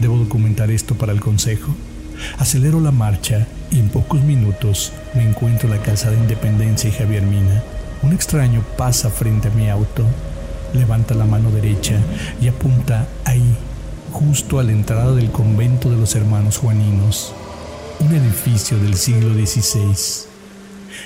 Debo 0.00 0.16
documentar 0.16 0.70
esto 0.70 0.94
para 0.94 1.12
el 1.12 1.20
consejo. 1.20 1.74
Acelero 2.38 2.80
la 2.80 2.90
marcha 2.90 3.46
y 3.70 3.78
en 3.78 3.88
pocos 3.88 4.22
minutos 4.22 4.92
me 5.14 5.22
encuentro 5.22 5.68
en 5.68 5.76
la 5.76 5.82
calzada 5.82 6.16
Independencia 6.16 6.88
y 6.88 6.92
Javier 6.92 7.22
Mina. 7.22 7.62
Un 8.02 8.12
extraño 8.12 8.62
pasa 8.76 9.10
frente 9.10 9.48
a 9.48 9.50
mi 9.52 9.68
auto, 9.68 10.04
levanta 10.74 11.14
la 11.14 11.24
mano 11.24 11.50
derecha 11.50 11.96
y 12.40 12.48
apunta 12.48 13.06
ahí, 13.24 13.56
justo 14.10 14.58
a 14.58 14.62
la 14.62 14.72
entrada 14.72 15.14
del 15.14 15.30
convento 15.30 15.90
de 15.90 15.96
los 15.96 16.14
hermanos 16.14 16.58
Juaninos, 16.58 17.32
un 18.00 18.14
edificio 18.14 18.78
del 18.78 18.96
siglo 18.96 19.34
XVI. 19.34 20.26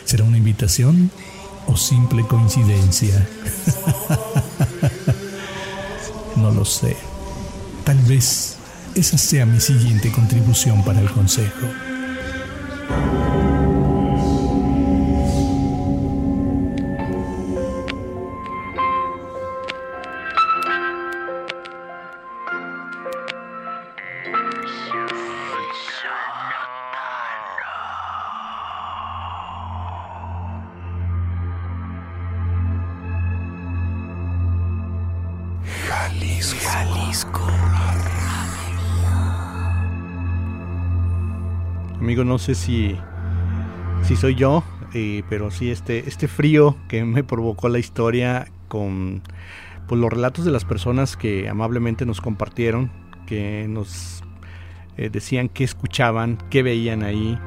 ¿Será 0.04 0.24
una 0.24 0.38
invitación 0.38 1.10
o 1.66 1.76
simple 1.76 2.26
coincidencia? 2.26 3.28
no 6.36 6.50
lo 6.50 6.64
sé. 6.64 6.96
Tal 7.84 7.98
vez 7.98 8.56
esa 8.94 9.18
sea 9.18 9.46
mi 9.46 9.60
siguiente 9.60 10.10
contribución 10.10 10.84
para 10.84 11.00
el 11.00 11.10
consejo. 11.10 11.66
No 42.24 42.38
sé 42.38 42.54
si, 42.54 42.96
si 44.02 44.16
soy 44.16 44.34
yo. 44.34 44.64
eh, 44.94 45.24
pero 45.28 45.50
sí, 45.50 45.70
este, 45.70 46.08
este 46.08 46.28
frío 46.28 46.76
que 46.88 47.04
me 47.04 47.24
provocó 47.24 47.68
la 47.68 47.78
historia 47.78 48.46
con 48.68 49.22
pues, 49.88 50.00
los 50.00 50.10
relatos 50.10 50.44
de 50.44 50.52
las 50.52 50.64
personas 50.64 51.16
que 51.16 51.48
amablemente 51.48 52.06
nos 52.06 52.20
compartieron, 52.20 52.90
que 53.26 53.66
nos 53.68 54.22
eh, 54.96 55.10
decían 55.10 55.48
qué 55.48 55.64
escuchaban, 55.64 56.38
qué 56.48 56.62
veían 56.62 57.02
ahí, 57.02 57.38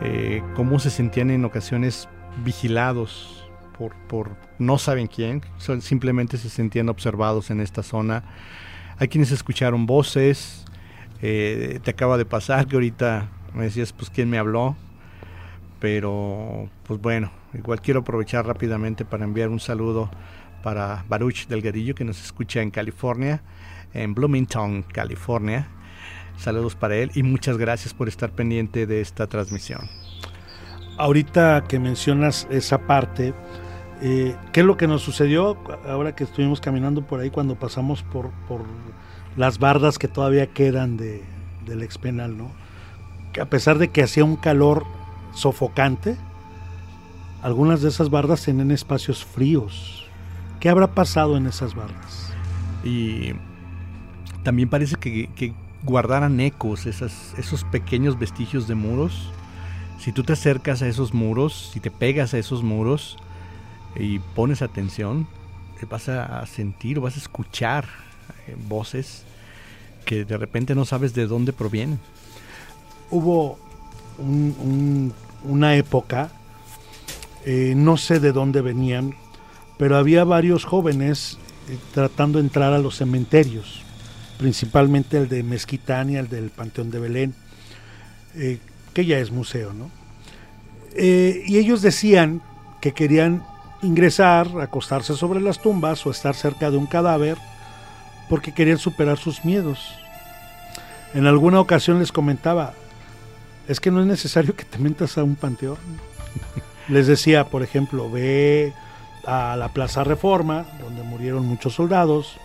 eh, 0.00 0.42
cómo 0.56 0.78
se 0.78 0.90
sentían 0.90 1.30
en 1.30 1.44
ocasiones 1.44 2.08
vigilados 2.44 3.46
por, 3.78 3.94
por 4.08 4.36
no 4.58 4.78
saben 4.78 5.06
quién, 5.06 5.42
simplemente 5.80 6.38
se 6.38 6.48
sentían 6.48 6.88
observados 6.88 7.50
en 7.50 7.60
esta 7.60 7.82
zona. 7.82 8.24
Hay 8.98 9.08
quienes 9.08 9.32
escucharon 9.32 9.86
voces, 9.86 10.64
te 11.20 11.90
acaba 11.90 12.16
de 12.16 12.24
pasar 12.24 12.66
que 12.66 12.76
ahorita 12.76 13.28
me 13.54 13.64
decías, 13.64 13.92
pues, 13.92 14.10
¿quién 14.10 14.30
me 14.30 14.38
habló? 14.38 14.76
Pero, 15.80 16.68
pues 16.86 17.00
bueno, 17.00 17.30
igual 17.54 17.80
quiero 17.80 18.00
aprovechar 18.00 18.46
rápidamente 18.46 19.04
para 19.04 19.24
enviar 19.24 19.48
un 19.48 19.60
saludo 19.60 20.10
para 20.62 21.04
Baruch 21.08 21.46
Delgadillo, 21.46 21.94
que 21.94 22.04
nos 22.04 22.22
escucha 22.22 22.60
en 22.60 22.70
California, 22.70 23.42
en 23.94 24.14
Bloomington, 24.14 24.82
California. 24.82 25.68
Saludos 26.36 26.74
para 26.74 26.96
él 26.96 27.10
y 27.14 27.22
muchas 27.22 27.58
gracias 27.58 27.94
por 27.94 28.08
estar 28.08 28.30
pendiente 28.30 28.86
de 28.86 29.00
esta 29.00 29.26
transmisión. 29.26 29.88
Ahorita 30.96 31.64
que 31.66 31.78
mencionas 31.78 32.46
esa 32.50 32.86
parte, 32.86 33.34
eh, 34.02 34.34
¿qué 34.52 34.60
es 34.60 34.66
lo 34.66 34.76
que 34.76 34.86
nos 34.86 35.02
sucedió 35.02 35.56
ahora 35.86 36.14
que 36.14 36.24
estuvimos 36.24 36.60
caminando 36.60 37.06
por 37.06 37.20
ahí 37.20 37.30
cuando 37.30 37.54
pasamos 37.56 38.02
por, 38.02 38.30
por 38.48 38.62
las 39.36 39.58
bardas 39.58 39.98
que 39.98 40.08
todavía 40.08 40.46
quedan 40.46 40.96
de, 40.96 41.22
del 41.64 41.82
expenal, 41.82 42.36
¿no? 42.36 42.59
A 43.38 43.44
pesar 43.44 43.78
de 43.78 43.88
que 43.88 44.02
hacía 44.02 44.24
un 44.24 44.36
calor 44.36 44.84
sofocante, 45.34 46.16
algunas 47.42 47.80
de 47.80 47.88
esas 47.88 48.10
bardas 48.10 48.44
tienen 48.44 48.70
espacios 48.70 49.24
fríos. 49.24 50.06
¿Qué 50.58 50.68
habrá 50.68 50.94
pasado 50.94 51.36
en 51.36 51.46
esas 51.46 51.74
bardas? 51.74 52.32
Y 52.84 53.32
también 54.42 54.68
parece 54.68 54.96
que, 54.96 55.54
guardaran 55.82 56.40
ecos, 56.40 56.86
esos 56.86 57.64
pequeños 57.64 58.18
vestigios 58.18 58.68
de 58.68 58.74
muros. 58.74 59.32
Si 59.98 60.12
tú 60.12 60.22
te 60.22 60.34
acercas 60.34 60.82
a 60.82 60.88
esos 60.88 61.14
muros, 61.14 61.70
si 61.72 61.80
te 61.80 61.90
pegas 61.90 62.34
a 62.34 62.38
esos 62.38 62.62
muros 62.62 63.16
y 63.96 64.18
pones 64.18 64.60
atención, 64.60 65.26
vas 65.88 66.08
a 66.08 66.44
sentir 66.46 66.98
o 66.98 67.02
vas 67.02 67.16
a 67.16 67.20
escuchar 67.20 67.86
eh, 68.46 68.56
voces 68.68 69.24
que 70.04 70.24
de 70.24 70.36
repente 70.36 70.74
no 70.74 70.84
sabes 70.84 71.14
de 71.14 71.26
dónde 71.26 71.52
provienen. 71.52 71.98
Hubo 73.10 73.58
una 75.44 75.76
época, 75.76 76.30
eh, 77.44 77.74
no 77.76 77.96
sé 77.96 78.20
de 78.20 78.32
dónde 78.32 78.60
venían, 78.60 79.14
pero 79.78 79.96
había 79.96 80.24
varios 80.24 80.64
jóvenes 80.64 81.38
eh, 81.68 81.78
tratando 81.94 82.38
de 82.38 82.44
entrar 82.44 82.72
a 82.72 82.78
los 82.78 82.96
cementerios, 82.96 83.82
principalmente 84.38 85.16
el 85.16 85.28
de 85.28 85.42
Mezquitania, 85.42 86.20
el 86.20 86.28
del 86.28 86.50
Panteón 86.50 86.90
de 86.90 86.98
Belén, 86.98 87.34
eh, 88.34 88.58
que 88.92 89.06
ya 89.06 89.18
es 89.18 89.30
museo, 89.30 89.72
¿no? 89.72 89.90
y 90.92 91.56
ellos 91.56 91.82
decían 91.82 92.42
que 92.80 92.92
querían 92.92 93.44
ingresar, 93.82 94.48
acostarse 94.60 95.14
sobre 95.14 95.40
las 95.40 95.62
tumbas 95.62 96.04
o 96.04 96.10
estar 96.10 96.34
cerca 96.34 96.68
de 96.70 96.76
un 96.76 96.86
cadáver 96.86 97.38
porque 98.28 98.52
querían 98.52 98.78
superar 98.78 99.18
sus 99.18 99.44
miedos. 99.44 99.94
En 101.14 101.26
alguna 101.26 101.60
ocasión 101.60 101.98
les 101.98 102.12
comentaba, 102.12 102.74
es 103.70 103.78
que 103.78 103.92
no 103.92 104.00
es 104.00 104.06
necesario 104.06 104.56
que 104.56 104.64
te 104.64 104.78
metas 104.78 105.16
a 105.16 105.22
un 105.22 105.36
panteón. 105.36 105.78
Les 106.88 107.06
decía, 107.06 107.44
por 107.44 107.62
ejemplo, 107.62 108.10
ve 108.10 108.72
a 109.24 109.54
la 109.56 109.68
Plaza 109.68 110.02
Reforma, 110.02 110.66
donde 110.80 111.04
murieron 111.04 111.46
muchos 111.46 111.74
soldados, 111.74 112.36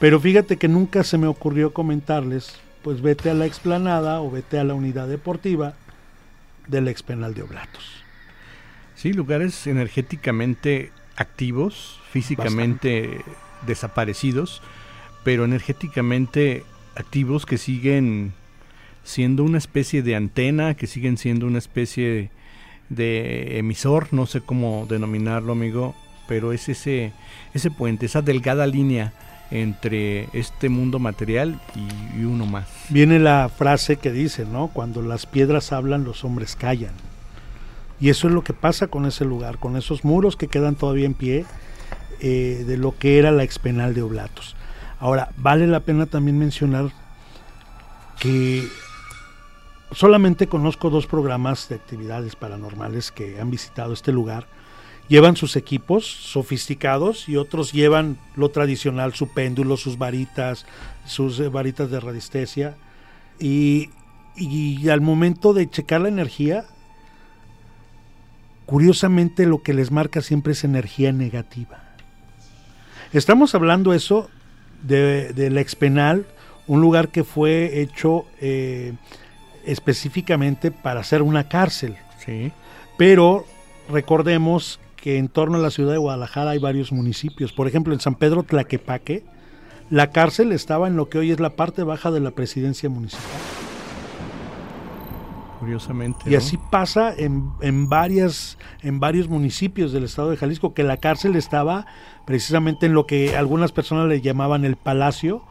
pero 0.00 0.18
fíjate 0.18 0.56
que 0.56 0.68
nunca 0.68 1.04
se 1.04 1.18
me 1.18 1.26
ocurrió 1.26 1.74
comentarles, 1.74 2.54
pues 2.82 3.02
vete 3.02 3.28
a 3.28 3.34
la 3.34 3.44
explanada 3.44 4.22
o 4.22 4.30
vete 4.30 4.58
a 4.58 4.64
la 4.64 4.72
unidad 4.72 5.08
deportiva 5.08 5.74
del 6.68 6.88
expenal 6.88 7.34
de 7.34 7.42
Oblatos. 7.42 7.84
Sí, 8.94 9.12
lugares 9.12 9.66
energéticamente 9.66 10.90
activos, 11.16 12.00
físicamente 12.10 13.20
desaparecidos, 13.66 14.62
pero 15.22 15.44
energéticamente 15.44 16.64
activos 16.94 17.44
que 17.44 17.58
siguen 17.58 18.32
siendo 19.04 19.44
una 19.44 19.58
especie 19.58 20.02
de 20.02 20.16
antena, 20.16 20.74
que 20.74 20.86
siguen 20.86 21.16
siendo 21.16 21.46
una 21.46 21.58
especie 21.58 22.30
de 22.88 23.58
emisor, 23.58 24.08
no 24.12 24.26
sé 24.26 24.40
cómo 24.40 24.86
denominarlo, 24.88 25.52
amigo, 25.52 25.94
pero 26.28 26.52
es 26.52 26.68
ese, 26.68 27.12
ese 27.54 27.70
puente, 27.70 28.06
esa 28.06 28.22
delgada 28.22 28.66
línea 28.66 29.12
entre 29.50 30.28
este 30.32 30.68
mundo 30.70 30.98
material 30.98 31.60
y, 32.16 32.24
uno 32.24 32.46
más. 32.46 32.66
Viene 32.88 33.18
la 33.18 33.50
frase 33.50 33.96
que 33.96 34.10
dice, 34.10 34.46
¿no? 34.46 34.68
Cuando 34.68 35.02
las 35.02 35.26
piedras 35.26 35.72
hablan, 35.72 36.04
los 36.04 36.24
hombres 36.24 36.56
callan. 36.56 36.94
Y 38.00 38.08
eso 38.08 38.28
es 38.28 38.34
lo 38.34 38.42
que 38.42 38.54
pasa 38.54 38.88
con 38.88 39.04
ese 39.04 39.24
lugar, 39.24 39.58
con 39.58 39.76
esos 39.76 40.04
muros 40.04 40.36
que 40.36 40.48
quedan 40.48 40.74
todavía 40.74 41.06
en 41.06 41.14
pie 41.14 41.44
eh, 42.20 42.64
de 42.66 42.76
lo 42.78 42.96
que 42.96 43.18
era 43.18 43.30
la 43.30 43.42
expenal 43.42 43.94
de 43.94 44.02
Oblatos. 44.02 44.56
Ahora, 44.98 45.30
vale 45.36 45.66
la 45.66 45.80
pena 45.80 46.06
también 46.06 46.38
mencionar 46.38 46.90
que 48.18 48.66
solamente 49.94 50.46
conozco 50.46 50.90
dos 50.90 51.06
programas 51.06 51.68
de 51.68 51.76
actividades 51.76 52.36
paranormales 52.36 53.10
que 53.10 53.40
han 53.40 53.50
visitado 53.50 53.92
este 53.92 54.12
lugar. 54.12 54.46
Llevan 55.08 55.36
sus 55.36 55.56
equipos 55.56 56.06
sofisticados 56.06 57.28
y 57.28 57.36
otros 57.36 57.72
llevan 57.72 58.18
lo 58.36 58.50
tradicional, 58.50 59.14
su 59.14 59.28
péndulo, 59.28 59.76
sus 59.76 59.98
varitas, 59.98 60.64
sus 61.04 61.38
eh, 61.40 61.48
varitas 61.48 61.90
de 61.90 62.00
radiestesia. 62.00 62.76
Y, 63.38 63.90
y 64.36 64.88
al 64.88 65.00
momento 65.00 65.52
de 65.52 65.68
checar 65.68 66.00
la 66.00 66.08
energía, 66.08 66.64
curiosamente 68.66 69.44
lo 69.46 69.62
que 69.62 69.74
les 69.74 69.90
marca 69.90 70.22
siempre 70.22 70.52
es 70.52 70.64
energía 70.64 71.12
negativa. 71.12 71.82
Estamos 73.12 73.54
hablando 73.54 73.92
eso 73.92 74.30
de, 74.82 75.32
del 75.34 75.58
expenal, 75.58 76.26
un 76.66 76.80
lugar 76.80 77.08
que 77.08 77.24
fue 77.24 77.82
hecho 77.82 78.24
eh, 78.40 78.94
específicamente 79.64 80.70
para 80.70 81.00
hacer 81.00 81.22
una 81.22 81.48
cárcel. 81.48 81.96
Sí. 82.24 82.52
Pero 82.96 83.44
recordemos 83.88 84.80
que 84.96 85.18
en 85.18 85.28
torno 85.28 85.58
a 85.58 85.60
la 85.60 85.70
ciudad 85.70 85.92
de 85.92 85.98
Guadalajara 85.98 86.52
hay 86.52 86.58
varios 86.58 86.92
municipios. 86.92 87.52
Por 87.52 87.66
ejemplo, 87.66 87.92
en 87.92 88.00
San 88.00 88.14
Pedro 88.14 88.44
Tlaquepaque, 88.44 89.24
la 89.90 90.10
cárcel 90.10 90.52
estaba 90.52 90.86
en 90.86 90.96
lo 90.96 91.08
que 91.08 91.18
hoy 91.18 91.32
es 91.32 91.40
la 91.40 91.50
parte 91.56 91.82
baja 91.82 92.10
de 92.10 92.20
la 92.20 92.30
presidencia 92.30 92.88
municipal. 92.88 93.26
Curiosamente. 95.58 96.30
Y 96.30 96.34
así 96.34 96.58
pasa 96.70 97.14
en, 97.16 97.50
en, 97.60 97.88
varias, 97.88 98.58
en 98.82 99.00
varios 99.00 99.28
municipios 99.28 99.92
del 99.92 100.04
estado 100.04 100.30
de 100.30 100.36
Jalisco, 100.36 100.74
que 100.74 100.82
la 100.82 100.96
cárcel 100.96 101.36
estaba 101.36 101.86
precisamente 102.24 102.86
en 102.86 102.94
lo 102.94 103.06
que 103.06 103.36
algunas 103.36 103.72
personas 103.72 104.08
le 104.08 104.20
llamaban 104.20 104.64
el 104.64 104.76
palacio 104.76 105.42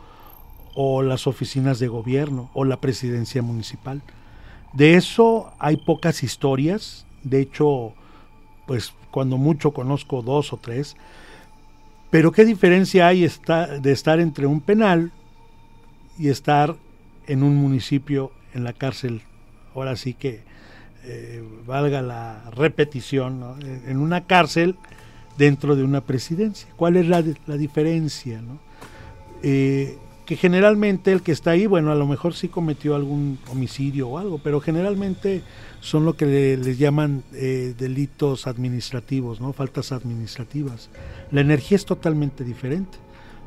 o 0.75 1.01
las 1.01 1.27
oficinas 1.27 1.79
de 1.79 1.87
gobierno 1.87 2.49
o 2.53 2.65
la 2.65 2.79
presidencia 2.79 3.41
municipal. 3.41 4.01
De 4.73 4.95
eso 4.95 5.51
hay 5.59 5.77
pocas 5.77 6.23
historias, 6.23 7.05
de 7.23 7.41
hecho, 7.41 7.93
pues 8.67 8.93
cuando 9.11 9.37
mucho 9.37 9.71
conozco 9.71 10.21
dos 10.21 10.53
o 10.53 10.57
tres, 10.57 10.95
pero 12.09 12.31
¿qué 12.31 12.45
diferencia 12.45 13.07
hay 13.07 13.21
de 13.21 13.91
estar 13.91 14.19
entre 14.19 14.45
un 14.45 14.61
penal 14.61 15.11
y 16.17 16.29
estar 16.29 16.75
en 17.27 17.43
un 17.43 17.55
municipio 17.55 18.31
en 18.53 18.63
la 18.63 18.73
cárcel? 18.73 19.21
Ahora 19.73 19.95
sí 19.95 20.13
que 20.13 20.41
eh, 21.03 21.43
valga 21.65 22.01
la 22.01 22.49
repetición, 22.51 23.55
en 23.87 23.97
una 23.97 24.25
cárcel 24.25 24.75
dentro 25.37 25.75
de 25.75 25.83
una 25.83 26.01
presidencia. 26.01 26.69
¿Cuál 26.75 26.97
es 26.97 27.07
la, 27.07 27.23
la 27.47 27.57
diferencia? 27.57 28.41
¿no? 28.41 28.59
Eh, 29.41 29.97
generalmente 30.35 31.11
el 31.11 31.21
que 31.21 31.31
está 31.31 31.51
ahí, 31.51 31.65
bueno, 31.65 31.91
a 31.91 31.95
lo 31.95 32.07
mejor 32.07 32.33
sí 32.33 32.47
cometió 32.47 32.95
algún 32.95 33.39
homicidio 33.49 34.09
o 34.09 34.17
algo, 34.17 34.39
pero 34.39 34.61
generalmente 34.61 35.41
son 35.79 36.05
lo 36.05 36.15
que 36.15 36.57
les 36.57 36.77
llaman 36.77 37.23
eh, 37.33 37.73
delitos 37.77 38.47
administrativos, 38.47 39.41
¿no? 39.41 39.51
Faltas 39.53 39.91
administrativas. 39.91 40.89
La 41.31 41.41
energía 41.41 41.75
es 41.75 41.85
totalmente 41.85 42.43
diferente, 42.43 42.97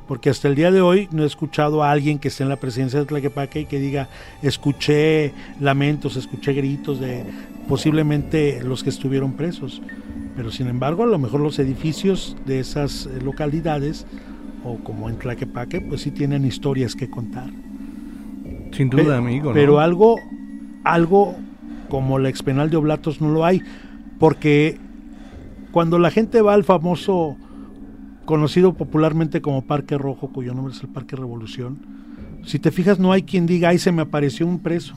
porque 0.08 0.30
hasta 0.30 0.48
el 0.48 0.54
día 0.54 0.70
de 0.70 0.80
hoy 0.80 1.08
no 1.12 1.22
he 1.22 1.26
escuchado 1.26 1.82
a 1.82 1.90
alguien 1.90 2.18
que 2.18 2.28
esté 2.28 2.42
en 2.42 2.48
la 2.48 2.56
presidencia 2.60 2.98
de 2.98 3.06
Tlaquepaque 3.06 3.60
y 3.60 3.66
que 3.66 3.78
diga, 3.78 4.08
escuché 4.42 5.32
lamentos, 5.60 6.16
escuché 6.16 6.52
gritos 6.52 7.00
de 7.00 7.24
posiblemente 7.68 8.62
los 8.62 8.82
que 8.82 8.90
estuvieron 8.90 9.32
presos. 9.32 9.80
Pero 10.36 10.50
sin 10.50 10.66
embargo, 10.66 11.04
a 11.04 11.06
lo 11.06 11.18
mejor 11.18 11.40
los 11.40 11.58
edificios 11.58 12.36
de 12.44 12.60
esas 12.60 13.06
eh, 13.06 13.20
localidades 13.22 14.06
o 14.64 14.78
como 14.78 15.08
en 15.08 15.16
Tlaquepaque, 15.16 15.80
pues 15.80 16.00
sí 16.02 16.10
tienen 16.10 16.44
historias 16.44 16.94
que 16.94 17.08
contar. 17.10 17.50
Sin 18.72 18.90
duda, 18.90 19.18
amigo. 19.18 19.52
Pero 19.52 19.78
algo, 19.80 20.16
algo 20.82 21.36
como 21.88 22.18
la 22.18 22.28
expenal 22.28 22.70
de 22.70 22.76
Oblatos 22.76 23.20
no 23.20 23.30
lo 23.30 23.44
hay. 23.44 23.62
porque 24.18 24.78
cuando 25.72 25.98
la 25.98 26.10
gente 26.10 26.40
va 26.40 26.54
al 26.54 26.62
famoso, 26.64 27.36
conocido 28.24 28.72
popularmente 28.74 29.40
como 29.42 29.62
Parque 29.62 29.98
Rojo, 29.98 30.28
cuyo 30.28 30.54
nombre 30.54 30.72
es 30.72 30.80
el 30.82 30.88
Parque 30.88 31.16
Revolución, 31.16 31.78
si 32.44 32.58
te 32.58 32.70
fijas 32.70 32.98
no 33.00 33.12
hay 33.12 33.22
quien 33.24 33.44
diga, 33.46 33.70
ay, 33.70 33.78
se 33.78 33.90
me 33.92 34.02
apareció 34.02 34.46
un 34.46 34.60
preso, 34.60 34.94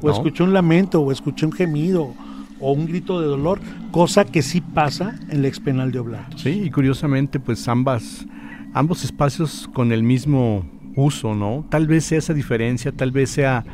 o 0.00 0.06
No. 0.06 0.12
escuché 0.12 0.42
un 0.42 0.52
lamento, 0.54 1.00
o 1.02 1.12
escuché 1.12 1.44
un 1.46 1.52
gemido, 1.52 2.14
o 2.58 2.72
un 2.72 2.86
grito 2.86 3.20
de 3.20 3.26
dolor, 3.26 3.60
cosa 3.90 4.24
que 4.24 4.40
sí 4.42 4.60
pasa 4.62 5.16
en 5.28 5.38
el 5.40 5.44
expenal 5.44 5.92
de 5.92 5.98
Oblatos. 5.98 6.40
Sí, 6.40 6.62
y 6.64 6.70
curiosamente, 6.70 7.38
pues 7.38 7.68
ambas, 7.68 8.26
ambos 8.74 9.04
espacios 9.04 9.68
con 9.72 9.92
el 9.92 10.02
mismo 10.02 10.64
uso, 10.96 11.34
¿no? 11.34 11.64
Tal 11.70 11.86
vez 11.86 12.04
sea 12.04 12.18
esa 12.18 12.34
diferencia, 12.34 12.92
tal 12.92 13.12
vez 13.12 13.30
sea 13.30 13.64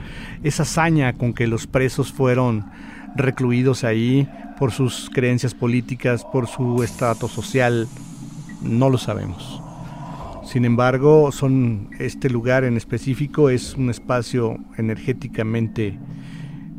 esa 0.43 0.63
hazaña 0.63 1.15
con 1.15 1.33
que 1.33 1.47
los 1.47 1.67
presos 1.67 2.13
fueron 2.13 2.67
recluidos 3.17 3.85
ahí 3.85 4.29
por 4.59 4.73
sus 4.73 5.11
creencias 5.11 5.55
políticas, 5.55 6.25
por 6.25 6.47
su 6.47 6.83
estrato 6.83 7.29
social, 7.29 7.89
no 8.63 8.91
lo 8.91 8.99
sabemos. 8.99 9.63
Sin 10.45 10.65
embargo, 10.65 11.33
son 11.33 11.89
este 11.99 12.29
lugar 12.29 12.65
en 12.65 12.77
específico 12.77 13.49
es 13.49 13.75
un 13.75 13.91
espacio 13.91 14.59
energéticamente 14.77 15.99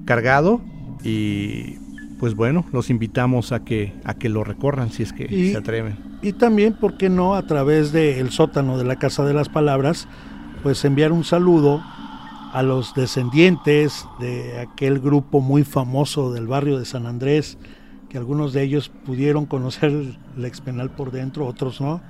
cargado 0.05 0.61
y 1.03 1.78
pues 2.20 2.34
bueno, 2.36 2.66
los 2.72 2.89
invitamos 2.89 3.51
a 3.51 3.63
que 3.63 3.93
a 4.03 4.13
que 4.13 4.30
lo 4.30 4.43
recorran 4.43 4.91
si 4.91 5.03
es 5.03 5.13
que 5.13 5.26
Y- 5.34 5.51
se 5.51 5.57
atreven. 5.57 5.97
Y 6.22 6.34
también, 6.34 6.74
¿por 6.74 6.97
qué 6.97 7.09
no?, 7.09 7.36
a 7.36 7.43
través 7.45 7.91
del 7.91 8.32
sótano 8.32 8.78
de 8.78 8.84
la 8.86 8.95
Casa 8.95 9.24
de 9.26 9.34
las 9.34 9.49
Palabras, 9.49 10.07
pues 10.63 10.84
enviar 10.86 11.11
un 11.11 11.24
saludo 11.24 11.84
a 12.53 12.63
los 12.63 12.93
descendientes 12.95 14.07
de 14.20 14.59
aquel 14.59 14.99
grupo 14.99 15.41
muy 15.41 15.63
famoso 15.63 16.32
del 16.32 16.47
barrio 16.47 16.80
de 16.80 16.86
San 16.86 17.05
Andrés, 17.05 17.57
que 18.09 18.18
algunos 18.18 18.53
de 18.53 18.63
ellos 18.63 18.89
pudieron 19.05 19.45
conocer 19.45 19.91
el 20.38 20.45
expenal 20.45 20.89
por 20.89 21.11
dentro, 21.11 21.45
otros 21.45 21.82
no, 21.82 22.01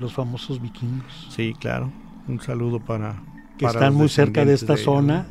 los 0.00 0.12
famosos 0.12 0.60
vikingos, 0.60 1.28
Sí, 1.30 1.54
claro. 1.58 1.92
Un 2.26 2.40
saludo 2.40 2.80
para 2.80 3.22
que 3.56 3.66
para 3.66 3.78
están 3.78 3.94
muy 3.94 4.08
cerca 4.08 4.44
de 4.44 4.54
esta 4.54 4.76
zona 4.76 5.26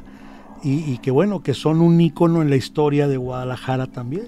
y, 0.64 0.98
que 1.00 1.12
bueno, 1.12 1.42
que 1.42 1.54
son 1.54 1.82
un 1.82 2.00
ícono 2.00 2.42
en 2.42 2.50
la 2.50 2.56
historia 2.56 3.08
de 3.08 3.18
Guadalajara 3.18 3.88
también. 3.88 4.28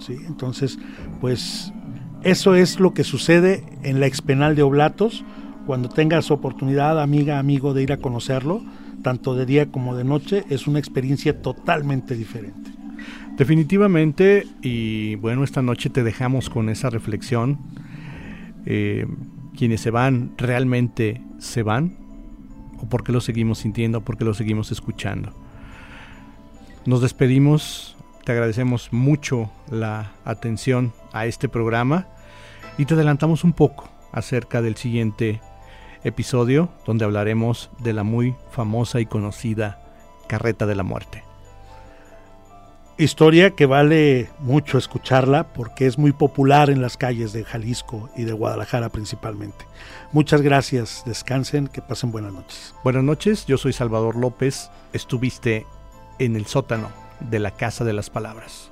Sí, 0.00 0.16
entonces, 0.26 0.78
pues 1.20 1.72
eso 2.22 2.54
es 2.54 2.80
lo 2.80 2.94
que 2.94 3.04
sucede 3.04 3.64
en 3.82 4.00
la 4.00 4.06
expenal 4.06 4.56
de 4.56 4.62
Oblatos. 4.62 5.24
Cuando 5.66 5.88
tengas 5.88 6.30
oportunidad, 6.30 7.00
amiga, 7.00 7.38
amigo, 7.38 7.74
de 7.74 7.82
ir 7.82 7.92
a 7.92 7.98
conocerlo, 7.98 8.62
tanto 9.02 9.34
de 9.34 9.46
día 9.46 9.70
como 9.70 9.94
de 9.94 10.04
noche, 10.04 10.44
es 10.48 10.66
una 10.66 10.78
experiencia 10.78 11.40
totalmente 11.42 12.16
diferente. 12.16 12.70
Definitivamente, 13.36 14.46
y 14.62 15.14
bueno, 15.16 15.44
esta 15.44 15.62
noche 15.62 15.90
te 15.90 16.02
dejamos 16.02 16.50
con 16.50 16.68
esa 16.68 16.90
reflexión. 16.90 17.58
Eh, 18.66 19.06
quienes 19.56 19.80
se 19.80 19.90
van, 19.90 20.32
¿realmente 20.36 21.22
se 21.38 21.62
van? 21.62 22.07
¿O 22.80 22.86
por 22.88 23.04
qué 23.04 23.12
lo 23.12 23.20
seguimos 23.20 23.58
sintiendo? 23.58 24.00
¿Por 24.00 24.16
qué 24.16 24.24
lo 24.24 24.34
seguimos 24.34 24.72
escuchando? 24.72 25.32
Nos 26.86 27.02
despedimos, 27.02 27.96
te 28.24 28.32
agradecemos 28.32 28.92
mucho 28.92 29.50
la 29.70 30.12
atención 30.24 30.92
a 31.12 31.26
este 31.26 31.48
programa 31.48 32.06
y 32.78 32.86
te 32.86 32.94
adelantamos 32.94 33.44
un 33.44 33.52
poco 33.52 33.88
acerca 34.12 34.62
del 34.62 34.76
siguiente 34.76 35.40
episodio 36.04 36.70
donde 36.86 37.04
hablaremos 37.04 37.70
de 37.80 37.92
la 37.92 38.04
muy 38.04 38.34
famosa 38.50 39.00
y 39.00 39.06
conocida 39.06 39.80
Carreta 40.28 40.66
de 40.66 40.76
la 40.76 40.82
Muerte. 40.82 41.24
Historia 42.96 43.50
que 43.50 43.66
vale 43.66 44.28
mucho 44.40 44.76
escucharla 44.76 45.52
porque 45.52 45.86
es 45.86 45.98
muy 45.98 46.12
popular 46.12 46.68
en 46.68 46.82
las 46.82 46.96
calles 46.96 47.32
de 47.32 47.44
Jalisco 47.44 48.10
y 48.16 48.24
de 48.24 48.32
Guadalajara 48.32 48.88
principalmente. 48.88 49.64
Muchas 50.10 50.40
gracias, 50.40 51.02
descansen, 51.04 51.68
que 51.68 51.82
pasen 51.82 52.10
buenas 52.10 52.32
noches. 52.32 52.74
Buenas 52.82 53.04
noches, 53.04 53.44
yo 53.44 53.58
soy 53.58 53.74
Salvador 53.74 54.16
López, 54.16 54.70
estuviste 54.94 55.66
en 56.18 56.34
el 56.34 56.46
sótano 56.46 56.88
de 57.20 57.38
la 57.38 57.50
Casa 57.50 57.84
de 57.84 57.92
las 57.92 58.08
Palabras. 58.08 58.70